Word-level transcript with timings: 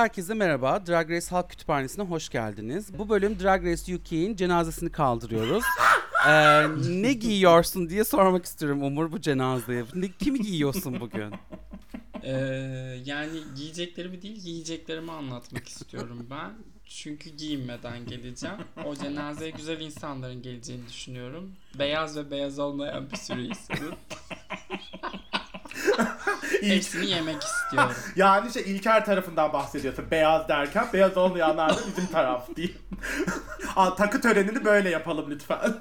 Herkese 0.00 0.34
merhaba. 0.34 0.86
Drag 0.86 1.10
Race 1.10 1.26
Halk 1.30 1.50
Kütüphanesi'ne 1.50 2.04
hoş 2.04 2.28
geldiniz. 2.28 2.98
Bu 2.98 3.08
bölüm 3.08 3.40
Drag 3.40 3.64
Race 3.64 3.96
UK'in 3.96 4.36
cenazesini 4.36 4.92
kaldırıyoruz. 4.92 5.64
Ee, 6.28 6.66
ne 6.88 7.12
giyiyorsun 7.12 7.88
diye 7.88 8.04
sormak 8.04 8.44
istiyorum 8.44 8.82
Umur 8.82 9.12
bu 9.12 9.20
cenazeye. 9.20 9.84
Ne, 9.94 10.08
kimi 10.08 10.40
giyiyorsun 10.40 11.00
bugün? 11.00 11.32
Ee, 12.22 12.32
yani 13.04 13.40
giyeceklerimi 13.56 14.22
değil 14.22 14.40
giyeceklerimi 14.40 15.12
anlatmak 15.12 15.68
istiyorum 15.68 16.26
ben. 16.30 16.50
Çünkü 16.86 17.30
giyinmeden 17.30 18.06
geleceğim. 18.06 18.56
O 18.84 18.96
cenazeye 18.96 19.50
güzel 19.50 19.80
insanların 19.80 20.42
geleceğini 20.42 20.88
düşünüyorum. 20.88 21.52
Beyaz 21.78 22.16
ve 22.16 22.30
beyaz 22.30 22.58
olmayan 22.58 23.10
bir 23.10 23.16
sürü 23.16 23.42
insanın. 23.46 23.94
Hepsini 26.62 27.06
yemek 27.10 27.42
istiyorum. 27.42 27.92
yani 28.16 28.48
işte 28.48 28.64
İlker 28.64 29.04
tarafından 29.04 29.52
bahsediyorsun. 29.52 30.10
Beyaz 30.10 30.48
derken 30.48 30.86
beyaz 30.92 31.16
olmayanlar 31.16 31.70
da 31.70 31.80
bizim 31.86 32.06
taraf 32.06 32.56
değil. 32.56 32.78
Aa, 33.76 33.94
takı 33.96 34.20
törenini 34.20 34.64
böyle 34.64 34.90
yapalım 34.90 35.30
lütfen. 35.30 35.58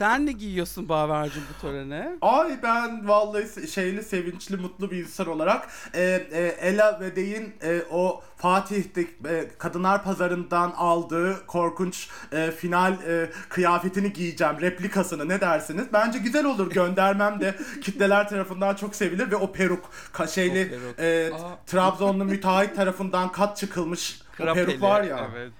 Sen 0.00 0.26
ne 0.26 0.32
giyiyorsun 0.32 0.88
Baver'cim 0.88 1.42
bu 1.56 1.60
törene? 1.60 2.12
Ay 2.22 2.58
ben 2.62 3.08
vallahi 3.08 3.68
şeyli, 3.68 4.02
sevinçli, 4.02 4.56
mutlu 4.56 4.90
bir 4.90 4.96
insan 4.98 5.26
olarak 5.28 5.68
e, 5.94 6.02
e, 6.32 6.40
Ela 6.68 7.00
ve 7.00 7.16
Dey'in 7.16 7.54
e, 7.62 7.82
o 7.90 8.22
Fatih'te 8.36 9.00
e, 9.00 9.48
Kadınlar 9.58 10.04
Pazarı'ndan 10.04 10.70
aldığı 10.76 11.46
korkunç 11.46 12.08
e, 12.32 12.50
final 12.50 12.92
e, 12.92 13.30
kıyafetini 13.48 14.12
giyeceğim. 14.12 14.60
Replikasını 14.60 15.28
ne 15.28 15.40
dersiniz? 15.40 15.86
Bence 15.92 16.18
güzel 16.18 16.44
olur. 16.44 16.70
Göndermem 16.70 17.40
de 17.40 17.54
kitleler 17.82 18.28
tarafından 18.28 18.74
çok 18.74 18.94
sevilir 18.94 19.30
ve 19.30 19.36
o 19.36 19.52
peruk 19.52 19.84
ka- 20.14 20.28
şeyli 20.34 20.66
O 20.66 20.96
peruk. 20.96 20.98
e, 20.98 21.34
Aa. 21.34 21.58
Trabzonlu 21.66 22.24
müteahhit 22.24 22.76
tarafından 22.76 23.32
kat 23.32 23.56
çıkılmış 23.56 24.20
o 24.34 24.36
Krapeli. 24.36 24.66
peruk 24.66 24.82
var 24.82 25.02
ya. 25.02 25.28
Evet, 25.36 25.52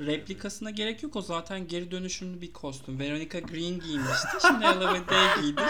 evet. 0.00 0.08
Replikasına 0.08 0.70
gerek 0.70 1.02
yok 1.02 1.16
o 1.16 1.22
zaten 1.22 1.68
geri 1.68 1.90
dönüşümlü 1.90 2.40
bir 2.40 2.52
kostüm. 2.52 2.98
Veronica 2.98 3.38
Green 3.38 3.80
giymişti. 3.80 4.28
Şimdi 4.46 4.64
Ella 4.64 4.92
Day 5.08 5.42
giydi. 5.42 5.60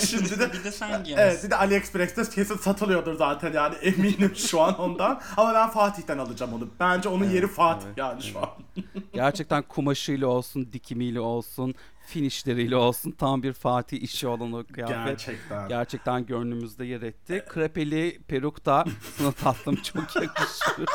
Şimdi 0.06 0.38
de 0.40 0.52
bir 0.52 0.64
de 0.64 0.72
sen 0.72 1.04
giyersin. 1.04 1.24
Evet 1.24 1.44
bir 1.44 1.50
de 1.50 1.56
AliExpress'te 1.56 2.22
kesin 2.34 2.56
satılıyordur 2.56 3.14
zaten 3.14 3.52
yani 3.52 3.74
eminim 3.82 4.32
şu 4.36 4.60
an 4.60 4.78
ondan. 4.78 5.20
Ama 5.36 5.54
ben 5.54 5.70
Fatih'ten 5.70 6.18
alacağım 6.18 6.52
onu. 6.54 6.68
Bence 6.80 7.08
onun 7.08 7.24
Evet, 7.24 7.34
yeri 7.34 7.46
Fatih 7.46 7.86
evet, 7.86 7.98
yani 7.98 8.22
şu 8.22 8.38
an. 8.38 8.48
Gerçekten 9.12 9.62
kumaşıyla 9.62 10.26
olsun, 10.26 10.68
dikimiyle 10.72 11.20
olsun, 11.20 11.74
finişleriyle 12.06 12.76
olsun 12.76 13.10
tam 13.10 13.42
bir 13.42 13.52
Fatih 13.52 14.02
işi 14.02 14.26
olan 14.26 14.52
o 14.52 14.64
kıyafet. 14.72 15.06
Gerçekten. 15.06 15.68
Gerçekten 15.68 16.26
gönlümüzde 16.26 16.84
yer 16.84 17.02
etti. 17.02 17.44
Krepeli 17.48 18.18
peruk 18.28 18.66
da 18.66 18.84
sana 19.16 19.32
tatlım 19.32 19.76
çok 19.76 20.16
yakışır. 20.16 20.86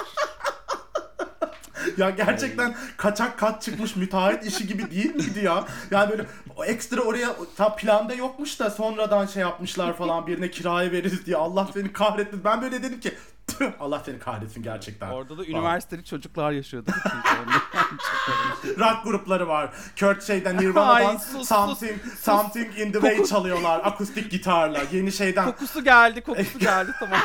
Ya 1.98 2.10
gerçekten 2.10 2.76
kaçak 2.98 3.40
kat 3.40 3.62
çıkmış 3.62 3.96
müteahhit 3.96 4.46
işi 4.46 4.68
gibi 4.68 4.92
değil 4.92 5.16
miydi 5.16 5.46
ya? 5.46 5.66
Yani 5.92 6.10
böyle 6.12 6.26
ekstra 6.66 7.02
oraya 7.02 7.36
tam 7.58 7.76
planda 7.76 8.14
yokmuş 8.14 8.60
da 8.60 8.70
sonradan 8.70 9.26
şey 9.26 9.42
yapmışlar 9.42 9.98
falan 9.98 10.28
birine 10.28 10.52
kiraya 10.52 10.92
veririz 10.92 11.26
diye. 11.26 11.38
Allah 11.38 11.68
seni 11.74 11.94
kahretsin. 11.94 12.44
Ben 12.44 12.62
böyle 12.62 12.84
dedim 12.84 13.00
ki 13.00 13.10
"Tüh, 13.10 13.16
Allah 13.80 14.00
seni 14.06 14.20
kahretsin 14.20 14.64
gerçekten. 14.64 15.10
Orada 15.10 15.38
da 15.38 15.46
üniversiteli 15.46 16.04
çocuklar 16.06 16.52
yaşıyordu. 16.52 16.92
Rock 18.80 19.04
grupları 19.04 19.48
var. 19.48 19.74
Kurt 20.00 20.24
şeyden 20.24 20.58
Ay, 20.58 20.66
Nirvana'dan 20.66 21.18
sus, 21.18 21.32
sus, 21.32 21.48
something, 21.48 22.02
something 22.20 22.80
in 22.80 22.92
the 22.92 23.00
way 23.02 23.24
çalıyorlar 23.26 23.82
akustik 23.84 24.32
gitarla. 24.32 24.80
Yeni 24.92 25.12
şeyden 25.12 25.46
kokusu 25.46 25.84
geldi, 25.84 26.22
kokusu 26.22 26.60
geldi. 26.60 26.92
Tamam. 27.00 27.20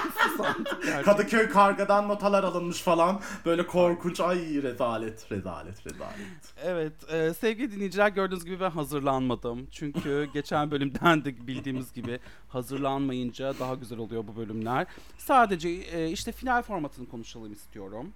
Kadıköy 1.04 1.48
kargadan 1.48 2.08
notalar 2.08 2.44
alınmış 2.44 2.82
falan. 2.82 3.20
Böyle 3.46 3.66
korkunç. 3.66 4.20
Ay 4.20 4.62
rezalet, 4.62 5.32
rezalet, 5.32 5.86
rezalet. 5.86 6.54
Evet, 6.64 7.12
e, 7.12 7.34
sevgili 7.34 7.72
dinleyiciler 7.72 8.08
gördüğünüz 8.08 8.44
gibi 8.44 8.60
ben 8.60 8.70
hazırlanmadım. 8.70 9.66
Çünkü 9.70 10.28
geçen 10.34 10.70
bölümden 10.70 11.24
de 11.24 11.46
bildiğimiz 11.46 11.92
gibi 11.92 12.18
hazırlanmayınca 12.48 13.54
daha 13.60 13.74
güzel 13.74 13.98
oluyor 13.98 14.26
bu 14.26 14.36
bölümler. 14.36 14.86
Sadece 15.18 15.68
e, 15.68 16.07
işte 16.10 16.32
final 16.32 16.62
formatını 16.62 17.08
konuşalım 17.08 17.52
istiyorum. 17.52 18.12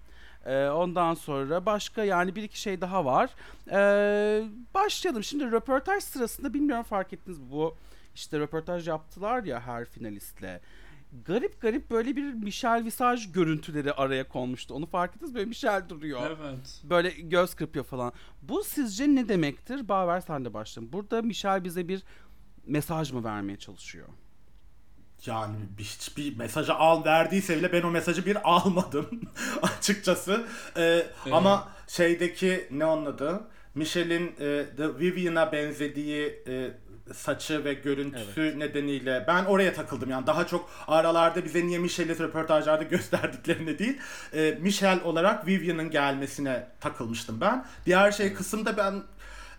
E, 0.46 0.68
ondan 0.68 1.14
sonra 1.14 1.66
başka 1.66 2.04
yani 2.04 2.36
bir 2.36 2.42
iki 2.42 2.60
şey 2.60 2.80
daha 2.80 3.04
var. 3.04 3.30
E, 3.70 4.44
başlayalım. 4.74 5.24
Şimdi 5.24 5.52
röportaj 5.52 6.02
sırasında 6.02 6.54
bilmiyorum 6.54 6.84
fark 6.84 7.12
ettiniz 7.12 7.38
mi 7.38 7.50
bu 7.50 7.76
işte 8.14 8.38
röportaj 8.38 8.88
yaptılar 8.88 9.44
ya 9.44 9.60
her 9.60 9.84
finalistle. 9.84 10.60
Garip 11.24 11.60
garip 11.60 11.90
böyle 11.90 12.16
bir 12.16 12.34
Michel 12.34 12.84
Visage 12.84 13.22
görüntüleri 13.32 13.92
araya 13.92 14.28
konmuştu. 14.28 14.74
Onu 14.74 14.86
fark 14.86 15.16
ettiniz? 15.16 15.34
Böyle 15.34 15.46
Michel 15.46 15.88
duruyor. 15.88 16.20
Evet. 16.26 16.80
Böyle 16.84 17.10
göz 17.10 17.54
kırpıyor 17.54 17.84
falan. 17.84 18.12
Bu 18.42 18.64
sizce 18.64 19.14
ne 19.14 19.28
demektir? 19.28 19.88
Baver 19.88 20.20
sen 20.20 20.44
de 20.44 20.54
başlayalım. 20.54 20.92
Burada 20.92 21.22
Michel 21.22 21.64
bize 21.64 21.88
bir 21.88 22.02
mesaj 22.66 23.12
mı 23.12 23.24
vermeye 23.24 23.58
çalışıyor? 23.58 24.08
Yani 25.26 25.56
bir- 25.78 25.84
hiçbir 25.84 26.36
mesajı 26.36 26.74
al 26.74 27.04
verdiyse 27.04 27.56
bile 27.56 27.72
ben 27.72 27.82
o 27.82 27.90
mesajı 27.90 28.26
bir 28.26 28.38
almadım 28.50 29.08
açıkçası. 29.62 30.44
Ee, 30.76 31.06
Ama 31.32 31.68
şeydeki 31.88 32.68
ne 32.70 32.84
onun 32.84 33.06
adı? 33.06 33.40
Michelle'in 33.74 34.26
e, 34.26 34.66
The 34.76 34.98
Vivian'a 34.98 35.52
benzediği 35.52 36.42
e, 36.48 36.70
saçı 37.14 37.64
ve 37.64 37.74
görüntüsü 37.74 38.58
nedeniyle 38.58 39.24
ben 39.28 39.44
oraya 39.44 39.72
takıldım 39.74 40.10
yani 40.10 40.26
daha 40.26 40.46
çok 40.46 40.70
aralarda 40.88 41.44
bize 41.44 41.66
niye 41.66 41.78
Michelle'i 41.78 42.18
röportajlarda 42.18 42.82
gösterdiklerini 42.90 43.78
değil 43.78 43.98
e, 44.34 44.58
Michelle 44.60 45.02
olarak 45.02 45.46
Vivian'ın 45.46 45.90
gelmesine 45.90 46.66
takılmıştım 46.80 47.40
ben. 47.40 47.66
Diğer 47.86 48.12
şey 48.12 48.34
kısımda 48.34 48.76
ben 48.76 49.02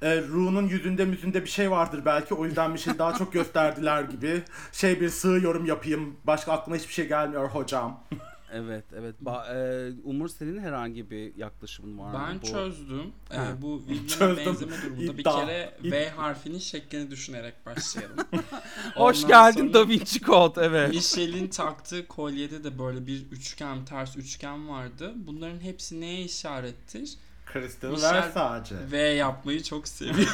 e, 0.04 0.22
Ru'nun 0.22 0.68
yüzünde 0.68 1.06
müzünde 1.06 1.44
bir 1.44 1.50
şey 1.50 1.72
vardır 1.72 2.02
belki 2.06 2.34
o 2.34 2.46
yüzden 2.46 2.72
Michelle'i 2.72 3.00
daha 3.00 3.14
çok 3.14 3.34
gösterdiler 3.34 4.04
gibi 4.04 4.44
şey 4.72 5.02
bir 5.02 5.10
sığ 5.10 5.40
yorum 5.44 5.66
yapayım 5.66 6.16
başka 6.24 6.52
aklıma 6.52 6.78
hiçbir 6.78 6.94
şey 6.94 7.08
gelmiyor 7.08 7.50
hocam. 7.50 8.04
Evet, 8.56 8.84
evet. 9.00 9.16
Ba- 9.26 9.56
e, 9.90 9.92
Umur 10.04 10.28
senin 10.30 10.60
herhangi 10.60 11.10
bir 11.10 11.36
yaklaşımın 11.38 11.98
var 12.00 12.12
mı? 12.12 12.20
Ben 12.30 12.42
Bu- 12.42 12.46
çözdüm. 12.48 13.12
Ha. 13.30 13.46
bu 13.62 13.82
Vivian'a 13.88 14.08
Çözdüm. 14.08 14.46
benzeme 14.46 14.72
durumunda 14.84 15.18
bir 15.18 15.22
İddia. 15.22 15.40
kere 15.46 15.78
V 15.84 16.10
harfinin 16.10 16.60
şeklini 16.60 17.12
düşünerek 17.12 17.66
başlayalım. 17.66 18.18
Hoş 18.96 19.28
geldin 19.28 19.74
Da 19.74 19.88
Vinci 19.90 20.20
Code, 20.20 20.62
evet. 20.62 20.90
Michelle'in 20.94 21.48
taktığı 21.48 22.08
kolyede 22.08 22.64
de 22.64 22.80
böyle 22.80 23.08
bir 23.08 23.26
üçgen, 23.32 23.86
ters 23.86 24.18
üçgen 24.18 24.70
vardı. 24.70 25.14
Bunların 25.16 25.60
hepsi 25.60 26.02
neye 26.02 26.22
işarettir? 26.22 27.14
Crystal 27.54 27.90
Michelle- 27.92 28.14
Versace. 28.14 28.76
V 28.92 28.98
yapmayı 28.98 29.64
çok 29.64 29.88
seviyor. 29.88 30.34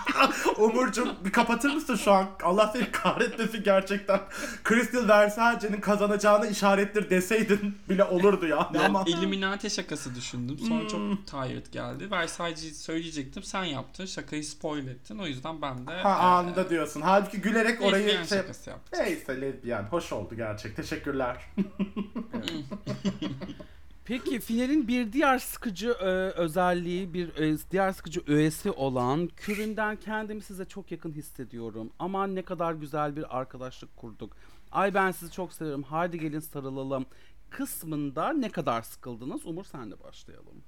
Umurcuğum 0.58 1.14
bir 1.24 1.32
kapatır 1.32 1.72
mısın 1.74 1.96
şu 1.96 2.12
an? 2.12 2.26
Allah 2.42 2.70
seni 2.72 2.90
kahretmesin 2.90 3.62
gerçekten. 3.64 4.20
Crystal 4.68 5.08
Versace'nin 5.08 5.80
kazanacağını 5.80 6.46
işarettir 6.46 7.10
deseydin 7.10 7.78
bile 7.88 8.04
olurdu 8.04 8.46
yani 8.46 8.66
Ben 8.74 8.78
ama. 8.84 9.04
Illuminati 9.06 9.70
şakası 9.70 10.14
düşündüm. 10.14 10.58
Sonra 10.58 10.80
Hmm. 10.80 10.88
çok 10.88 11.26
tired 11.26 11.66
geldi. 11.72 12.10
Versace'yi 12.10 12.74
söyleyecektim. 12.74 13.42
Sen 13.42 13.64
yaptın. 13.64 14.06
Şakayı 14.06 14.44
spoil 14.44 14.86
ettin. 14.86 15.18
O 15.18 15.26
yüzden 15.26 15.62
ben 15.62 15.86
de 15.86 15.90
Ha 15.90 16.10
e, 16.10 16.12
anında 16.12 16.70
diyorsun. 16.70 17.00
Halbuki 17.00 17.40
gülerek 17.40 17.82
orayı 17.82 18.10
şey... 18.10 18.24
şakası 18.38 18.70
yaptım. 18.70 19.00
Neyse 19.02 19.40
lezbiyen. 19.40 19.82
Hoş 19.82 20.12
oldu 20.12 20.34
gerçek. 20.36 20.76
Teşekkürler. 20.76 21.36
Peki 24.06 24.40
finalin 24.40 24.88
bir 24.88 25.12
diğer 25.12 25.38
sıkıcı 25.38 25.88
e, 25.88 26.04
özelliği, 26.30 27.14
bir 27.14 27.36
e, 27.36 27.58
diğer 27.70 27.92
sıkıcı 27.92 28.22
öğesi 28.26 28.70
olan 28.70 29.26
Küründen 29.26 29.96
kendimi 29.96 30.42
size 30.42 30.64
çok 30.64 30.92
yakın 30.92 31.12
hissediyorum. 31.12 31.90
Aman 31.98 32.34
ne 32.34 32.42
kadar 32.42 32.72
güzel 32.72 33.16
bir 33.16 33.38
arkadaşlık 33.38 33.96
kurduk. 33.96 34.36
Ay 34.72 34.94
ben 34.94 35.10
sizi 35.10 35.32
çok 35.32 35.52
seviyorum. 35.52 35.82
Haydi 35.82 36.20
gelin 36.20 36.40
sarılalım. 36.40 37.06
Kısmında 37.50 38.32
ne 38.32 38.48
kadar 38.48 38.82
sıkıldınız? 38.82 39.46
Umur 39.46 39.64
sen 39.64 39.90
de 39.90 40.02
başlayalım. 40.02 40.62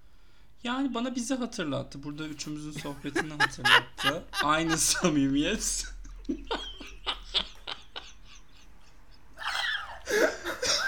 Yani 0.64 0.94
bana 0.94 1.14
bizi 1.14 1.34
hatırlattı. 1.34 2.02
Burada 2.02 2.28
üçümüzün 2.28 2.72
sohbetini 2.72 3.32
hatırlattı. 3.32 4.24
Aynı 4.44 4.78
samimiyet. 4.78 5.84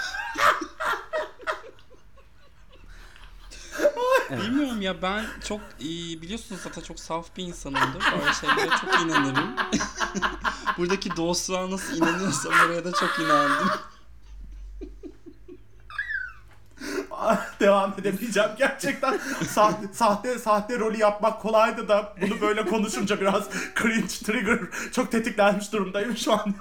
Bilmiyorum 4.31 4.81
ya 4.81 5.01
ben 5.01 5.25
çok 5.47 5.61
biliyorsunuz 5.79 6.61
zaten 6.61 6.81
çok 6.81 6.99
saf 6.99 7.37
bir 7.37 7.43
insanımdır. 7.43 8.03
Böyle 8.11 8.33
şeylere 8.33 8.69
çok 8.81 9.01
inanırım. 9.01 9.55
Buradaki 10.77 11.15
dostluğa 11.15 11.71
nasıl 11.71 11.97
inanıyorsam 11.97 12.53
oraya 12.65 12.85
da 12.85 12.91
çok 12.91 13.19
inandım. 13.19 13.69
Devam 17.59 17.93
edemeyeceğim 17.99 18.49
gerçekten. 18.57 19.19
sahte, 19.47 19.87
sahte, 19.93 20.39
sahte 20.39 20.79
rolü 20.79 20.97
yapmak 20.97 21.41
kolaydı 21.41 21.87
da 21.87 22.13
bunu 22.21 22.41
böyle 22.41 22.65
konuşunca 22.65 23.21
biraz 23.21 23.43
cringe 23.81 24.07
trigger 24.07 24.59
çok 24.91 25.11
tetiklenmiş 25.11 25.73
durumdayım 25.73 26.17
şu 26.17 26.33
an. 26.33 26.55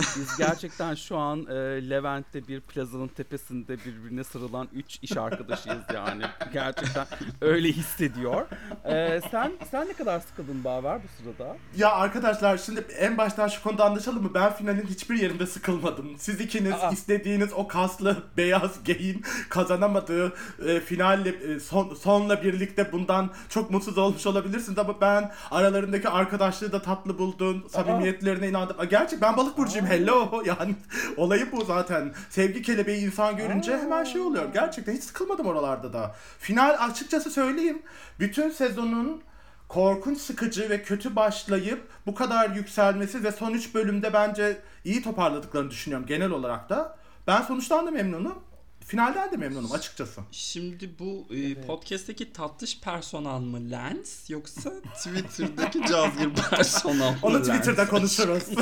Biz 0.00 0.36
gerçekten 0.38 0.94
şu 0.94 1.16
an 1.16 1.46
e, 1.46 1.54
Levent'te 1.90 2.48
bir 2.48 2.60
plazanın 2.60 3.08
tepesinde 3.08 3.78
birbirine 3.78 4.24
sarılan 4.24 4.68
üç 4.72 4.98
iş 5.02 5.16
arkadaşıyız 5.16 5.84
yani. 5.94 6.22
Gerçekten 6.52 7.06
öyle 7.40 7.68
hissediyor. 7.68 8.46
E, 8.84 9.20
sen 9.30 9.52
sen 9.70 9.88
ne 9.88 9.92
kadar 9.92 10.20
sıkıldın 10.20 10.64
Baver 10.64 11.00
bu 11.02 11.22
sırada? 11.22 11.56
Ya 11.76 11.92
arkadaşlar 11.92 12.58
şimdi 12.58 12.80
en 12.80 13.18
baştan 13.18 13.48
şu 13.48 13.62
konuda 13.62 13.84
anlaşalım 13.84 14.22
mı? 14.22 14.30
Ben 14.34 14.52
finalin 14.52 14.86
hiçbir 14.86 15.14
yerinde 15.14 15.46
sıkılmadım. 15.46 16.18
Siz 16.18 16.40
ikiniz 16.40 16.72
Aa. 16.72 16.90
istediğiniz 16.90 17.52
o 17.52 17.68
kaslı 17.68 18.16
beyaz 18.36 18.84
geyin 18.84 19.24
kazanamadığı 19.48 20.32
e, 20.66 20.80
finalle 20.80 21.28
e, 21.28 21.60
son, 21.60 21.94
sonla 21.94 22.42
birlikte 22.42 22.92
bundan 22.92 23.30
çok 23.48 23.70
mutsuz 23.70 23.98
olmuş 23.98 24.26
olabilirsiniz 24.26 24.78
ama 24.78 25.00
ben 25.00 25.32
aralarındaki 25.50 26.08
arkadaşlığı 26.08 26.72
da 26.72 26.82
tatlı 26.82 27.18
buldum. 27.18 27.64
Samimiyetlerine 27.68 28.48
inandım. 28.48 28.76
Gerçi 28.90 29.20
ben 29.20 29.36
balık 29.36 29.58
burcuyum. 29.58 29.85
Hello. 29.90 30.42
Yani 30.46 30.74
olayı 31.16 31.52
bu 31.52 31.64
zaten. 31.64 32.14
Sevgi 32.30 32.62
kelebeği 32.62 33.06
insan 33.06 33.36
görünce 33.36 33.78
hemen 33.78 34.04
şey 34.04 34.20
oluyor. 34.20 34.52
Gerçekten 34.52 34.92
hiç 34.92 35.02
sıkılmadım 35.02 35.46
oralarda 35.46 35.92
da. 35.92 36.14
Final 36.38 36.76
açıkçası 36.80 37.30
söyleyeyim. 37.30 37.82
Bütün 38.20 38.50
sezonun 38.50 39.22
korkunç 39.68 40.20
sıkıcı 40.20 40.70
ve 40.70 40.82
kötü 40.82 41.16
başlayıp 41.16 41.88
bu 42.06 42.14
kadar 42.14 42.50
yükselmesi 42.50 43.24
ve 43.24 43.32
son 43.32 43.52
3 43.52 43.74
bölümde 43.74 44.12
bence 44.12 44.60
iyi 44.84 45.02
toparladıklarını 45.02 45.70
düşünüyorum 45.70 46.06
genel 46.06 46.30
olarak 46.30 46.70
da. 46.70 46.98
Ben 47.26 47.42
sonuçtan 47.42 47.86
da 47.86 47.90
memnunum. 47.90 48.38
Finalden 48.86 49.32
de 49.32 49.36
memnunum 49.36 49.72
açıkçası. 49.72 50.20
Şimdi 50.32 50.90
bu 50.98 51.26
e, 51.34 51.54
podcast'teki 51.66 52.32
tatlış 52.32 52.80
personel 52.80 53.40
mı 53.40 53.70
Lens 53.70 54.30
yoksa 54.30 54.70
Twitter'daki 54.96 55.86
cazgır 55.86 56.34
personel 56.50 57.10
mı 57.10 57.18
Onu 57.22 57.34
Lens? 57.34 57.48
Twitter'da 57.48 57.88
konuşuruz. 57.88 58.44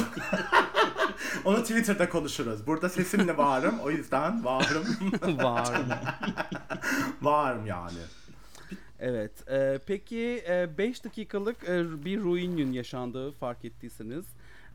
Onu 1.45 1.63
Twitter'da 1.63 2.09
konuşuruz. 2.09 2.67
Burada 2.67 2.89
sesimle 2.89 3.37
varım. 3.37 3.79
O 3.81 3.91
yüzden 3.91 4.45
varım. 4.45 4.87
Var. 5.39 5.81
varım 7.23 7.67
yani. 7.67 7.99
Evet. 9.01 9.49
e, 9.51 9.79
peki 9.87 10.45
5 10.79 11.05
dakikalık 11.05 11.69
e, 11.69 12.05
bir 12.05 12.19
reunion 12.19 12.73
yaşandığı 12.73 13.33
fark 13.33 13.65
ettiyseniz. 13.65 14.25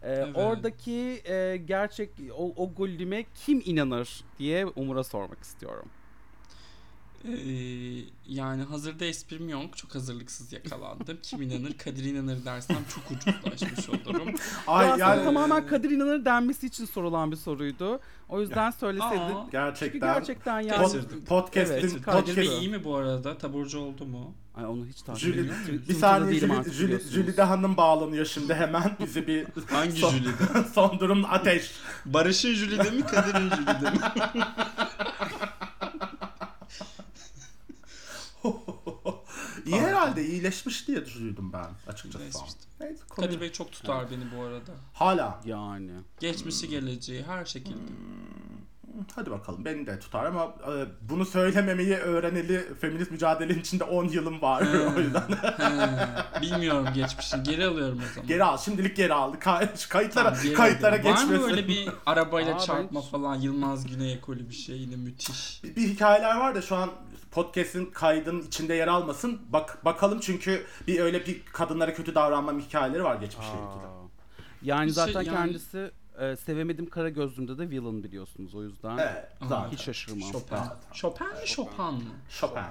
e, 0.02 0.12
Evet. 0.12 0.30
Oradaki 0.34 1.22
e, 1.26 1.58
gerçek 1.66 2.10
o, 2.38 2.54
o 2.64 2.74
golüme 2.74 3.26
kim 3.36 3.62
inanır 3.66 4.24
diye 4.40 4.66
Umur'a 4.66 5.04
sormak 5.04 5.40
istiyorum. 5.42 5.90
Ee, 7.26 7.32
yani 8.28 8.64
hazırda 8.64 9.06
esprim 9.06 9.50
yok. 9.50 9.78
Çok 9.78 9.96
hazırlıksız 9.96 10.54
yakalandım. 10.54 11.18
Kim 11.24 11.42
inanır? 11.42 11.78
Kadir 11.78 12.04
inanır 12.04 12.46
dersem 12.46 12.78
çok 12.96 13.12
ucuzlaşmış 13.12 13.90
olurum. 13.90 14.28
Ay 14.68 14.88
aslında 14.92 15.06
yani 15.06 15.24
tamamen 15.24 15.68
Kadir 15.68 15.90
İnanır 15.92 16.26
denmesi 16.26 16.68
için 16.68 16.86
sorulan 16.86 17.32
bir 17.32 17.36
soruydu. 17.38 18.00
O 18.30 18.42
yüzden 18.42 18.72
söyleseydin. 18.72 19.20
Aa, 19.20 19.40
Çünkü 19.46 19.52
gerçekten 19.52 20.14
gerçekten 20.14 20.60
yani. 20.62 20.84
pod- 20.84 21.26
podcast'in 21.26 21.74
Evet, 21.74 22.02
Kadir 22.02 22.18
podcast, 22.20 22.38
Bey 22.38 22.58
iyi 22.60 22.70
mi 22.70 22.84
bu 22.84 22.96
arada? 22.96 23.38
Taburcu 23.38 23.80
oldu 23.80 24.06
mu? 24.06 24.34
Ay 24.56 24.66
onu 24.66 24.86
hiç 24.86 25.02
takip 25.02 25.22
Jüli, 25.22 25.40
etmiyorum. 25.40 25.84
bir 25.90 25.94
saniye 25.94 26.40
Jüli. 26.72 27.00
Jülide 27.00 27.44
Hanım 27.44 27.78
bağlanıyor 27.78 28.26
şimdi 28.26 28.54
hemen 28.54 28.98
bizi 29.00 29.28
bir 29.28 29.46
Hangi 29.70 29.92
son, 29.92 30.12
Jüli'de? 30.12 30.64
son 30.74 31.00
durum 31.00 31.26
ateş. 31.26 31.72
Barış'ın 32.06 32.54
Jüli'de 32.54 32.90
mi 32.92 33.02
Kadir'in 33.06 33.50
Jüli'de 33.50 33.92
mi? 33.92 34.00
İyi 39.70 39.82
herhalde 39.82 40.26
iyileşmiş 40.26 40.88
diye 40.88 41.06
duydum 41.06 41.54
ben 41.54 41.68
açıkçası. 41.92 42.24
İyileşmişti. 42.24 42.60
Neyse, 42.80 43.04
konu- 43.10 43.26
Kadir 43.26 43.42
Bey 43.42 43.52
çok 43.52 43.72
tutar 43.72 44.06
beni 44.12 44.24
bu 44.38 44.44
arada. 44.44 44.72
Hala. 44.94 45.40
Yani. 45.46 45.92
Geçmişi 46.20 46.70
geleceği 46.70 47.24
her 47.24 47.46
şekilde. 47.46 47.78
Hadi 49.16 49.32
bakalım 49.32 49.66
beni 49.66 49.88
de 49.88 50.00
tutar 50.00 50.26
ama 50.26 50.44
e, 50.44 50.86
bunu 51.10 51.26
söylememeyi 51.26 51.96
öğreneli 51.96 52.74
feminist 52.82 53.12
mücadelenin 53.12 53.60
içinde 53.60 53.84
10 53.84 54.06
yılım 54.06 54.42
var 54.42 54.62
o 54.98 55.00
yüzden. 55.00 55.24
He, 55.58 56.42
bilmiyorum 56.42 56.88
geçmişini. 56.96 57.44
Geri 57.44 57.66
alıyorum 57.66 58.02
o 58.10 58.14
zaman. 58.14 58.28
Geri 58.28 58.44
al 58.44 58.58
şimdilik 58.58 58.96
geri 58.96 59.14
al. 59.14 59.34
Kay- 59.34 59.70
kayıtlara 59.90 60.30
Tamam, 60.30 60.44
geri 60.44 60.54
kayıtlara 60.54 60.96
alıyorum. 60.96 61.12
Var 61.12 61.20
geçmesin. 61.22 61.46
mı 61.46 61.52
öyle 61.52 61.68
bir 61.68 61.90
arabayla 62.06 62.56
Aa, 62.56 62.60
ben 62.60 62.66
çarpma 62.66 63.02
falan 63.02 63.36
Yılmaz 63.36 63.88
Güney 63.88 64.14
ekolü 64.14 64.50
bir 64.50 64.56
şey 64.56 64.78
yine 64.78 64.96
müthiş. 64.96 65.64
bir, 65.64 65.76
bir 65.76 65.88
hikayeler 65.88 66.36
var 66.38 66.56
da 66.56 66.62
şu 66.62 66.76
an 66.76 66.90
podcast'in 67.32 67.86
kaydının 67.86 68.42
içinde 68.42 68.74
yer 68.74 68.88
almasın. 68.88 69.42
Bak 69.50 69.86
bakalım 69.86 70.20
çünkü 70.20 70.66
bir 70.88 71.00
öyle 71.00 71.26
bir 71.26 71.46
kadınlara 71.46 71.94
kötü 71.94 72.16
davranma 72.16 72.54
hikayeleri 72.54 73.04
var 73.04 73.16
geçmişle 73.16 73.52
ilgili. 73.54 73.90
Yani 74.62 74.86
şey- 74.86 74.94
zaten 74.94 75.22
yani- 75.22 75.36
kendisi 75.36 75.92
e, 76.20 76.36
Sevemedim 76.36 76.90
Kara 76.90 77.10
Gözlüm'de 77.10 77.58
de 77.58 77.70
villain 77.70 78.04
biliyorsunuz 78.04 78.56
o 78.56 78.64
yüzden. 78.64 78.98
Evet, 78.98 79.28
zaten. 79.50 79.72
Hiç 79.72 79.82
şaşırmam. 79.82 80.32
Chopin. 80.32 80.58
Chopin 80.94 81.28
mi 81.28 81.34
Chopin 81.46 81.86
mı? 81.86 82.02
Chopin. 82.30 82.62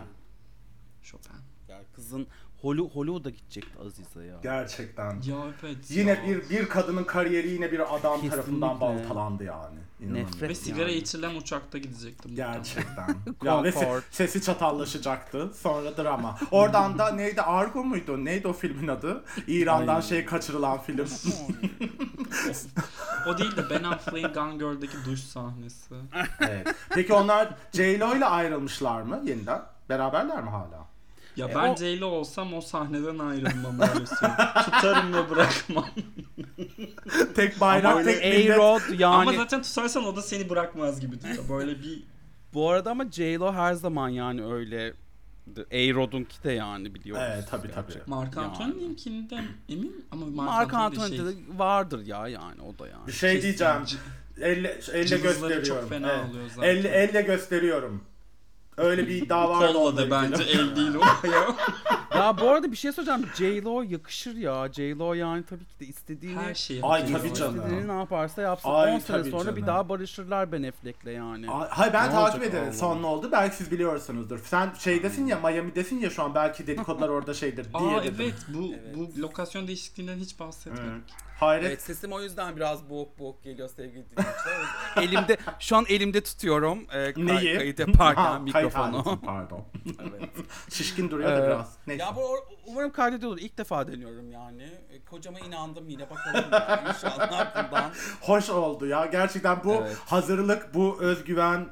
Chopin. 1.02 1.36
Ya 1.68 1.80
kızın 1.94 2.26
Holly- 2.62 2.90
Hollywood'a 2.90 3.30
gidecekti 3.30 3.78
Azize 3.86 4.24
ya. 4.26 4.36
Gerçekten. 4.42 5.10
Ya 5.22 5.36
evet. 5.62 5.76
Yine 5.88 6.10
ya. 6.10 6.26
bir 6.26 6.50
bir 6.50 6.68
kadının 6.68 7.04
kariyeri 7.04 7.48
yine 7.50 7.72
bir 7.72 7.80
adam 7.96 8.12
Kesinlikle. 8.14 8.30
tarafından 8.30 8.80
baltalandı 8.80 9.44
yani. 9.44 9.78
İnanılmaz. 10.00 10.24
Nefret. 10.34 10.50
Ve 10.50 10.54
sigara 10.54 10.80
Yani. 10.90 10.92
içilen 10.92 11.34
uçakta 11.34 11.78
gidecektim. 11.78 12.34
Gerçekten. 12.36 13.08
ya 13.44 13.62
ve 13.64 13.68
se- 13.68 14.00
sesi 14.10 14.42
çatallaşacaktı. 14.42 15.50
Sonra 15.54 15.96
drama. 15.96 16.38
Oradan 16.50 16.98
da 16.98 17.10
neydi? 17.10 17.42
Argo 17.42 17.84
muydu? 17.84 18.24
Neydi 18.24 18.48
o 18.48 18.52
filmin 18.52 18.88
adı? 18.88 19.24
İran'dan 19.46 20.00
şey 20.00 20.24
kaçırılan 20.24 20.78
film. 20.82 21.06
O 23.28 23.38
değil 23.38 23.56
de 23.56 23.70
Ben 23.70 23.82
Affleck'in 23.82 24.34
Gone 24.34 24.56
Girl'deki 24.56 24.96
duş 25.06 25.20
sahnesi. 25.20 25.94
evet. 26.40 26.74
Peki 26.90 27.14
onlar 27.14 27.48
J-Lo 27.72 28.16
ile 28.16 28.24
ayrılmışlar 28.26 29.02
mı 29.02 29.20
yeniden? 29.24 29.62
Beraberler 29.88 30.42
mi 30.42 30.50
hala? 30.50 30.86
Ya 31.38 31.48
E, 31.48 31.54
ben 31.54 31.68
o- 31.68 31.76
J-Lo 31.76 32.06
olsam 32.06 32.54
o 32.54 32.60
sahneden 32.60 33.18
ayrılmam 33.18 33.80
öyle. 33.80 34.04
Tutarım 34.64 35.12
ve 35.14 35.30
bırakmam. 35.30 35.88
Tek 37.34 37.60
bayrak, 37.60 37.92
Ama 37.92 38.02
tek. 38.02 38.50
A-Rod 38.50 38.98
yani 38.98 39.14
Ama 39.14 39.32
zaten 39.32 39.62
tutarsan 39.62 40.04
o 40.04 40.16
da 40.16 40.22
seni 40.22 40.50
bırakmaz 40.50 41.00
gibi 41.00 41.20
duruyor. 41.22 41.48
Böyle 41.48 41.82
bir 41.82 42.02
bu 42.54 42.70
arada 42.70 42.90
ama 42.90 43.04
J-Lo 43.10 43.52
her 43.52 43.72
zaman 43.74 44.08
yani 44.08 44.44
öyle 44.44 44.94
A-Rod'unki 45.56 46.42
de 46.44 46.52
yani 46.52 46.94
biliyoruz. 46.94 47.24
Evet, 47.34 47.44
tabii, 47.50 47.62
tabii. 47.72 47.86
gerçekten. 47.86 48.10
Mark 48.10 48.36
Yani. 48.36 48.46
Anthony'ninkinden 48.46 49.44
emin 49.68 50.06
ama 50.10 50.26
Mark, 50.26 50.36
Mark 50.50 50.72
de 50.72 50.76
Anthony'de 50.76 51.16
şey, 51.16 51.42
vardır 51.56 52.06
ya 52.06 52.28
yani 52.28 52.62
o 52.62 52.78
da 52.78 52.88
yani. 52.88 53.06
Bir 53.06 53.12
şey 53.12 53.30
Kesin. 53.34 53.42
diyeceğim. 53.42 53.74
Elle, 54.40 54.80
elle 54.92 55.18
gösteriyorum. 55.18 55.64
çok 55.68 55.88
fena 55.88 56.12
Evet. 56.12 56.30
oluyor 56.30 56.48
zaten. 56.54 56.68
Elle, 56.68 56.88
elle 56.88 57.22
gösteriyorum. 57.22 58.04
Öyle 58.78 59.06
bir 59.08 59.14
iddia 59.22 59.50
var. 59.50 59.72
Kolladı 59.72 60.10
bence 60.10 60.42
el 60.42 60.76
değil 60.76 60.94
o 60.94 61.26
ya. 61.26 61.54
ya 62.18 62.36
bu 62.40 62.48
arada 62.50 62.72
bir 62.72 62.76
şey 62.76 62.92
söyleyeceğim. 62.92 63.28
J-Lo 63.38 63.82
yakışır 63.82 64.36
ya. 64.36 64.68
J-Lo 64.72 65.14
yani 65.14 65.44
tabii 65.50 65.64
ki 65.64 65.80
de 65.80 65.84
istediğini 65.86 66.38
Her 66.40 66.54
şeyi 66.54 66.82
Ay, 66.82 67.12
tabii 67.12 67.34
canım. 67.34 67.56
istediğini 67.56 67.88
ne 67.88 67.92
yaparsa 67.98 68.42
yapsın. 68.42 68.70
Ay, 68.70 68.94
10 68.94 68.98
sene 68.98 69.24
sonra 69.24 69.50
bir 69.56 69.60
canım. 69.60 69.66
daha 69.66 69.88
barışırlar 69.88 70.52
Ben 70.52 70.62
Affleck'le 70.62 71.06
yani. 71.06 71.50
Ay, 71.50 71.68
Hayır 71.70 71.92
ben 71.92 72.08
Ne 72.08 72.12
takip 72.12 72.42
ederim. 72.42 72.72
Son 72.72 73.02
ne 73.02 73.06
oldu? 73.06 73.28
Belki 73.32 73.56
siz 73.56 73.70
biliyorsunuzdur. 73.70 74.38
Sen 74.38 74.70
şeydesin 74.78 75.26
ya 75.26 75.38
Miami'desin 75.40 75.98
ya 76.00 76.10
şu 76.10 76.22
an 76.22 76.34
belki 76.34 76.66
dedikodular 76.66 77.08
orada 77.08 77.34
şeydir 77.34 77.66
diye 77.78 77.90
Aa 77.98 78.02
dedim. 78.02 78.14
evet 78.20 78.34
bu 78.48 78.74
Evet. 78.74 78.96
bu 79.16 79.20
lokasyon 79.22 79.66
değişikliğinden 79.66 80.16
hiç 80.16 80.40
bahsetmedik. 80.40 80.84
Hı. 80.84 80.98
Hayret. 81.40 81.66
Evet 81.66 81.82
sesim 81.82 82.12
o 82.12 82.20
yüzden 82.20 82.56
biraz 82.56 82.90
boğuk 82.90 83.18
boğuk 83.18 83.42
geliyor 83.44 83.68
sevgili 83.76 84.04
dinleyiciler. 84.10 85.02
elimde 85.02 85.36
şu 85.58 85.76
an 85.76 85.84
elimde 85.88 86.20
tutuyorum 86.20 86.78
e, 86.92 87.12
kay- 87.12 87.26
Neyi? 87.26 87.56
kayıt 87.58 87.78
yaparken 87.78 88.46
kayıt 88.52 88.67
mikrofonu. 88.68 89.20
Pardon. 89.24 89.64
evet. 89.86 90.30
Şişkin 90.70 91.10
duruyor 91.10 91.30
da 91.30 91.44
Ee, 91.44 91.46
biraz. 91.46 91.76
Neyse. 91.86 92.02
Ya 92.04 92.16
bu 92.16 92.20
umarım 92.66 92.92
kaydediyordur. 92.92 93.38
İlk 93.38 93.58
defa 93.58 93.88
deniyorum 93.88 94.30
yani. 94.32 94.62
E, 94.62 95.04
Kocama 95.10 95.38
inandım 95.40 95.88
yine 95.88 96.10
bakalım 96.10 96.44
yani 96.52 96.88
inşallah 96.88 97.64
bundan. 97.64 97.90
Hoş 98.20 98.50
oldu 98.50 98.86
ya. 98.86 99.06
Gerçekten 99.06 99.64
bu 99.64 99.74
Evet. 99.74 99.96
hazırlık, 100.06 100.74
bu 100.74 100.96
özgüven 101.00 101.68